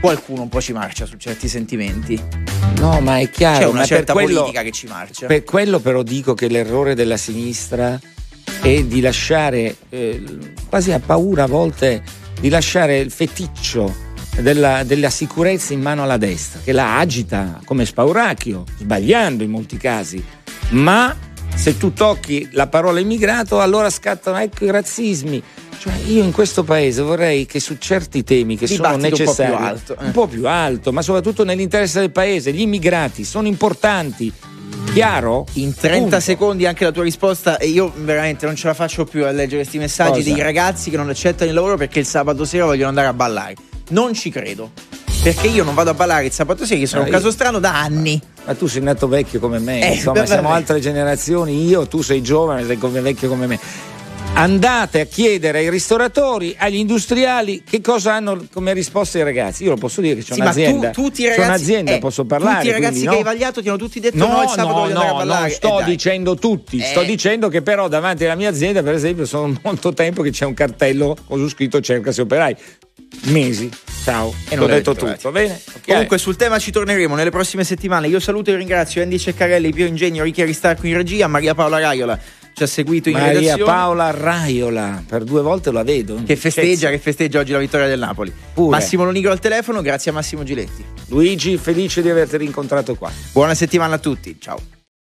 qualcuno 0.00 0.42
un 0.42 0.48
po' 0.48 0.60
ci 0.60 0.72
marcia 0.72 1.06
su 1.06 1.16
certi 1.16 1.48
sentimenti. 1.48 2.20
No, 2.78 3.00
ma 3.00 3.18
è 3.20 3.30
chiaro. 3.30 3.58
C'è 3.58 3.66
una 3.66 3.84
certa 3.84 4.12
quello- 4.12 4.40
politica 4.40 4.62
che 4.62 4.70
ci 4.72 4.86
marcia. 4.86 5.26
Per 5.26 5.44
quello 5.44 5.78
però 5.78 6.02
dico 6.02 6.34
che 6.34 6.48
l'errore 6.48 6.94
della 6.94 7.16
sinistra 7.16 7.98
è 8.60 8.82
di 8.84 9.00
lasciare, 9.00 9.76
eh, 9.90 10.22
quasi 10.68 10.92
a 10.92 11.00
paura 11.00 11.44
a 11.44 11.46
volte, 11.46 12.02
di 12.40 12.48
lasciare 12.48 12.98
il 12.98 13.10
feticcio 13.10 13.94
della, 14.40 14.82
della 14.84 15.10
sicurezza 15.10 15.72
in 15.72 15.80
mano 15.80 16.02
alla 16.02 16.16
destra, 16.16 16.60
che 16.62 16.72
la 16.72 16.98
agita 16.98 17.60
come 17.64 17.84
spauracchio, 17.84 18.64
sbagliando 18.78 19.42
in 19.42 19.50
molti 19.50 19.76
casi, 19.76 20.22
ma 20.70 21.16
se 21.54 21.76
tu 21.76 21.92
tocchi 21.92 22.48
la 22.52 22.66
parola 22.66 22.98
immigrato 22.98 23.60
allora 23.60 23.88
scattano 23.88 24.38
ecco 24.38 24.64
i 24.64 24.70
razzismi. 24.70 25.42
Cioè 25.78 25.92
io 26.06 26.24
in 26.24 26.32
questo 26.32 26.64
paese 26.64 27.02
vorrei 27.02 27.46
che 27.46 27.60
su 27.60 27.76
certi 27.78 28.24
temi 28.24 28.56
che 28.56 28.66
sono 28.66 28.96
Dibattito 28.96 29.04
un 29.04 29.10
po' 29.10 29.34
più 29.34 29.44
necessari, 29.44 29.64
alto, 29.64 29.96
eh. 29.98 30.04
un 30.04 30.12
po' 30.12 30.26
più 30.26 30.48
alto, 30.48 30.92
ma 30.92 31.02
soprattutto 31.02 31.44
nell'interesse 31.44 32.00
del 32.00 32.10
paese, 32.10 32.52
gli 32.52 32.60
immigrati 32.60 33.24
sono 33.24 33.46
importanti. 33.46 34.32
Chiaro? 34.92 35.46
In 35.54 35.74
30 35.74 35.98
Punto. 35.98 36.20
secondi 36.20 36.66
anche 36.66 36.84
la 36.84 36.92
tua 36.92 37.02
risposta 37.02 37.58
e 37.58 37.66
io 37.66 37.92
veramente 37.96 38.46
non 38.46 38.54
ce 38.54 38.68
la 38.68 38.74
faccio 38.74 39.04
più 39.04 39.24
a 39.24 39.30
leggere 39.32 39.62
questi 39.62 39.78
messaggi 39.78 40.22
Cosa? 40.22 40.32
dei 40.34 40.42
ragazzi 40.42 40.88
che 40.90 40.96
non 40.96 41.08
accettano 41.08 41.48
il 41.50 41.56
lavoro 41.56 41.76
perché 41.76 41.98
il 41.98 42.06
sabato 42.06 42.44
sera 42.44 42.64
vogliono 42.66 42.90
andare 42.90 43.08
a 43.08 43.12
ballare. 43.12 43.54
Non 43.88 44.14
ci 44.14 44.30
credo. 44.30 44.70
Perché 45.22 45.48
io 45.48 45.64
non 45.64 45.74
vado 45.74 45.90
a 45.90 45.94
ballare 45.94 46.26
il 46.26 46.32
sabato 46.32 46.64
sera, 46.64 46.78
che 46.78 46.86
sono 46.86 47.00
Ah, 47.02 47.04
un 47.06 47.10
io- 47.10 47.16
caso 47.16 47.30
strano 47.32 47.58
da 47.58 47.80
anni. 47.80 48.20
Ma 48.44 48.54
tu 48.54 48.66
sei 48.68 48.82
nato 48.82 49.08
vecchio 49.08 49.40
come 49.40 49.58
me, 49.58 49.82
Eh, 49.90 49.94
insomma, 49.94 50.26
siamo 50.26 50.50
altre 50.52 50.78
generazioni. 50.80 51.66
Io, 51.66 51.86
tu 51.88 52.02
sei 52.02 52.22
giovane, 52.22 52.64
sei 52.64 52.78
come 52.78 53.00
vecchio 53.00 53.28
come 53.28 53.46
me. 53.46 53.58
Andate 54.36 55.00
a 55.00 55.04
chiedere 55.04 55.58
ai 55.58 55.70
ristoratori, 55.70 56.56
agli 56.58 56.74
industriali 56.74 57.62
che 57.62 57.80
cosa 57.80 58.14
hanno 58.14 58.44
come 58.52 58.72
risposta 58.72 59.16
ai 59.18 59.22
ragazzi. 59.24 59.62
Io 59.62 59.70
lo 59.70 59.76
posso 59.76 60.00
dire 60.00 60.16
che 60.16 60.22
c'è 60.24 60.34
Sì, 60.34 60.40
ma 60.40 60.50
tu- 60.50 60.58
un'azienda. 60.58 60.90
tutti 60.90 61.20
i 61.22 61.24
c'è 61.26 61.30
ragazzi, 61.36 61.48
un'azienda, 61.48 61.92
eh, 61.92 61.98
posso 62.00 62.24
parlare. 62.24 62.56
Tutti 62.56 62.66
i 62.66 62.72
ragazzi 62.72 62.90
quindi, 62.94 63.08
che 63.10 63.16
hai 63.16 63.22
no? 63.22 63.30
vagliato 63.30 63.62
ti 63.62 63.68
hanno 63.68 63.78
tutti 63.78 64.00
detto 64.00 64.16
No, 64.16 64.26
no, 64.26 64.42
il 64.42 64.48
sabato 64.48 64.92
no, 64.92 65.00
a 65.00 65.06
no, 65.06 65.14
ballare. 65.18 65.40
non 65.42 65.50
sto 65.50 65.80
Eh, 65.80 65.84
dicendo 65.84 66.34
tutti, 66.34 66.80
sto 66.80 67.02
Eh. 67.02 67.06
dicendo 67.06 67.48
che 67.48 67.62
però 67.62 67.86
davanti 67.86 68.24
alla 68.24 68.34
mia 68.34 68.48
azienda, 68.50 68.82
per 68.82 68.94
esempio, 68.94 69.24
sono 69.24 69.56
molto 69.62 69.92
tempo 69.94 70.20
che 70.22 70.30
c'è 70.30 70.44
un 70.46 70.54
cartello 70.54 71.16
con 71.28 71.38
su 71.38 71.48
scritto 71.48 71.80
cercasi 71.80 72.20
operai. 72.20 72.56
Mesi. 73.26 73.70
Ciao. 74.02 74.34
E 74.48 74.56
Ho 74.56 74.58
non 74.58 74.68
li 74.68 74.74
detto 74.74 74.90
avete 74.90 75.14
tutto, 75.14 75.30
bene? 75.30 75.60
Ok. 75.76 75.86
Comunque 75.86 76.18
sul 76.18 76.34
tema 76.34 76.58
ci 76.58 76.72
torneremo 76.72 77.14
nelle 77.14 77.30
prossime 77.30 77.62
settimane. 77.62 78.08
Io 78.08 78.18
saluto 78.18 78.50
e 78.50 78.56
ringrazio 78.56 79.00
Andy 79.00 79.16
Ceccarelli, 79.16 79.72
Pio 79.72 79.86
Ingegno, 79.86 80.24
Ricchi 80.24 80.42
Aristarco 80.42 80.86
in 80.88 80.94
regia, 80.96 81.28
Maria 81.28 81.54
Paola 81.54 81.78
Raiola 81.78 82.18
ci 82.54 82.62
ha 82.62 82.66
seguito 82.66 83.08
in 83.08 83.16
Maria 83.16 83.32
redazione. 83.32 83.64
Paola 83.64 84.10
Raiola, 84.10 85.02
per 85.06 85.24
due 85.24 85.42
volte 85.42 85.72
la 85.72 85.82
vedo. 85.82 86.22
Che 86.24 86.36
festeggia, 86.36 86.88
che 86.88 86.98
festeggia 86.98 87.40
oggi 87.40 87.52
la 87.52 87.58
vittoria 87.58 87.88
del 87.88 87.98
Napoli. 87.98 88.32
Pure. 88.54 88.70
Massimo 88.70 89.04
Lonigro 89.04 89.32
al 89.32 89.40
telefono, 89.40 89.82
grazie 89.82 90.12
a 90.12 90.14
Massimo 90.14 90.44
Giletti. 90.44 90.84
Luigi, 91.08 91.56
felice 91.58 92.00
di 92.00 92.08
averti 92.08 92.36
rincontrato 92.36 92.94
qua. 92.94 93.10
Buona 93.32 93.54
settimana 93.54 93.96
a 93.96 93.98
tutti, 93.98 94.36
ciao. 94.38 94.73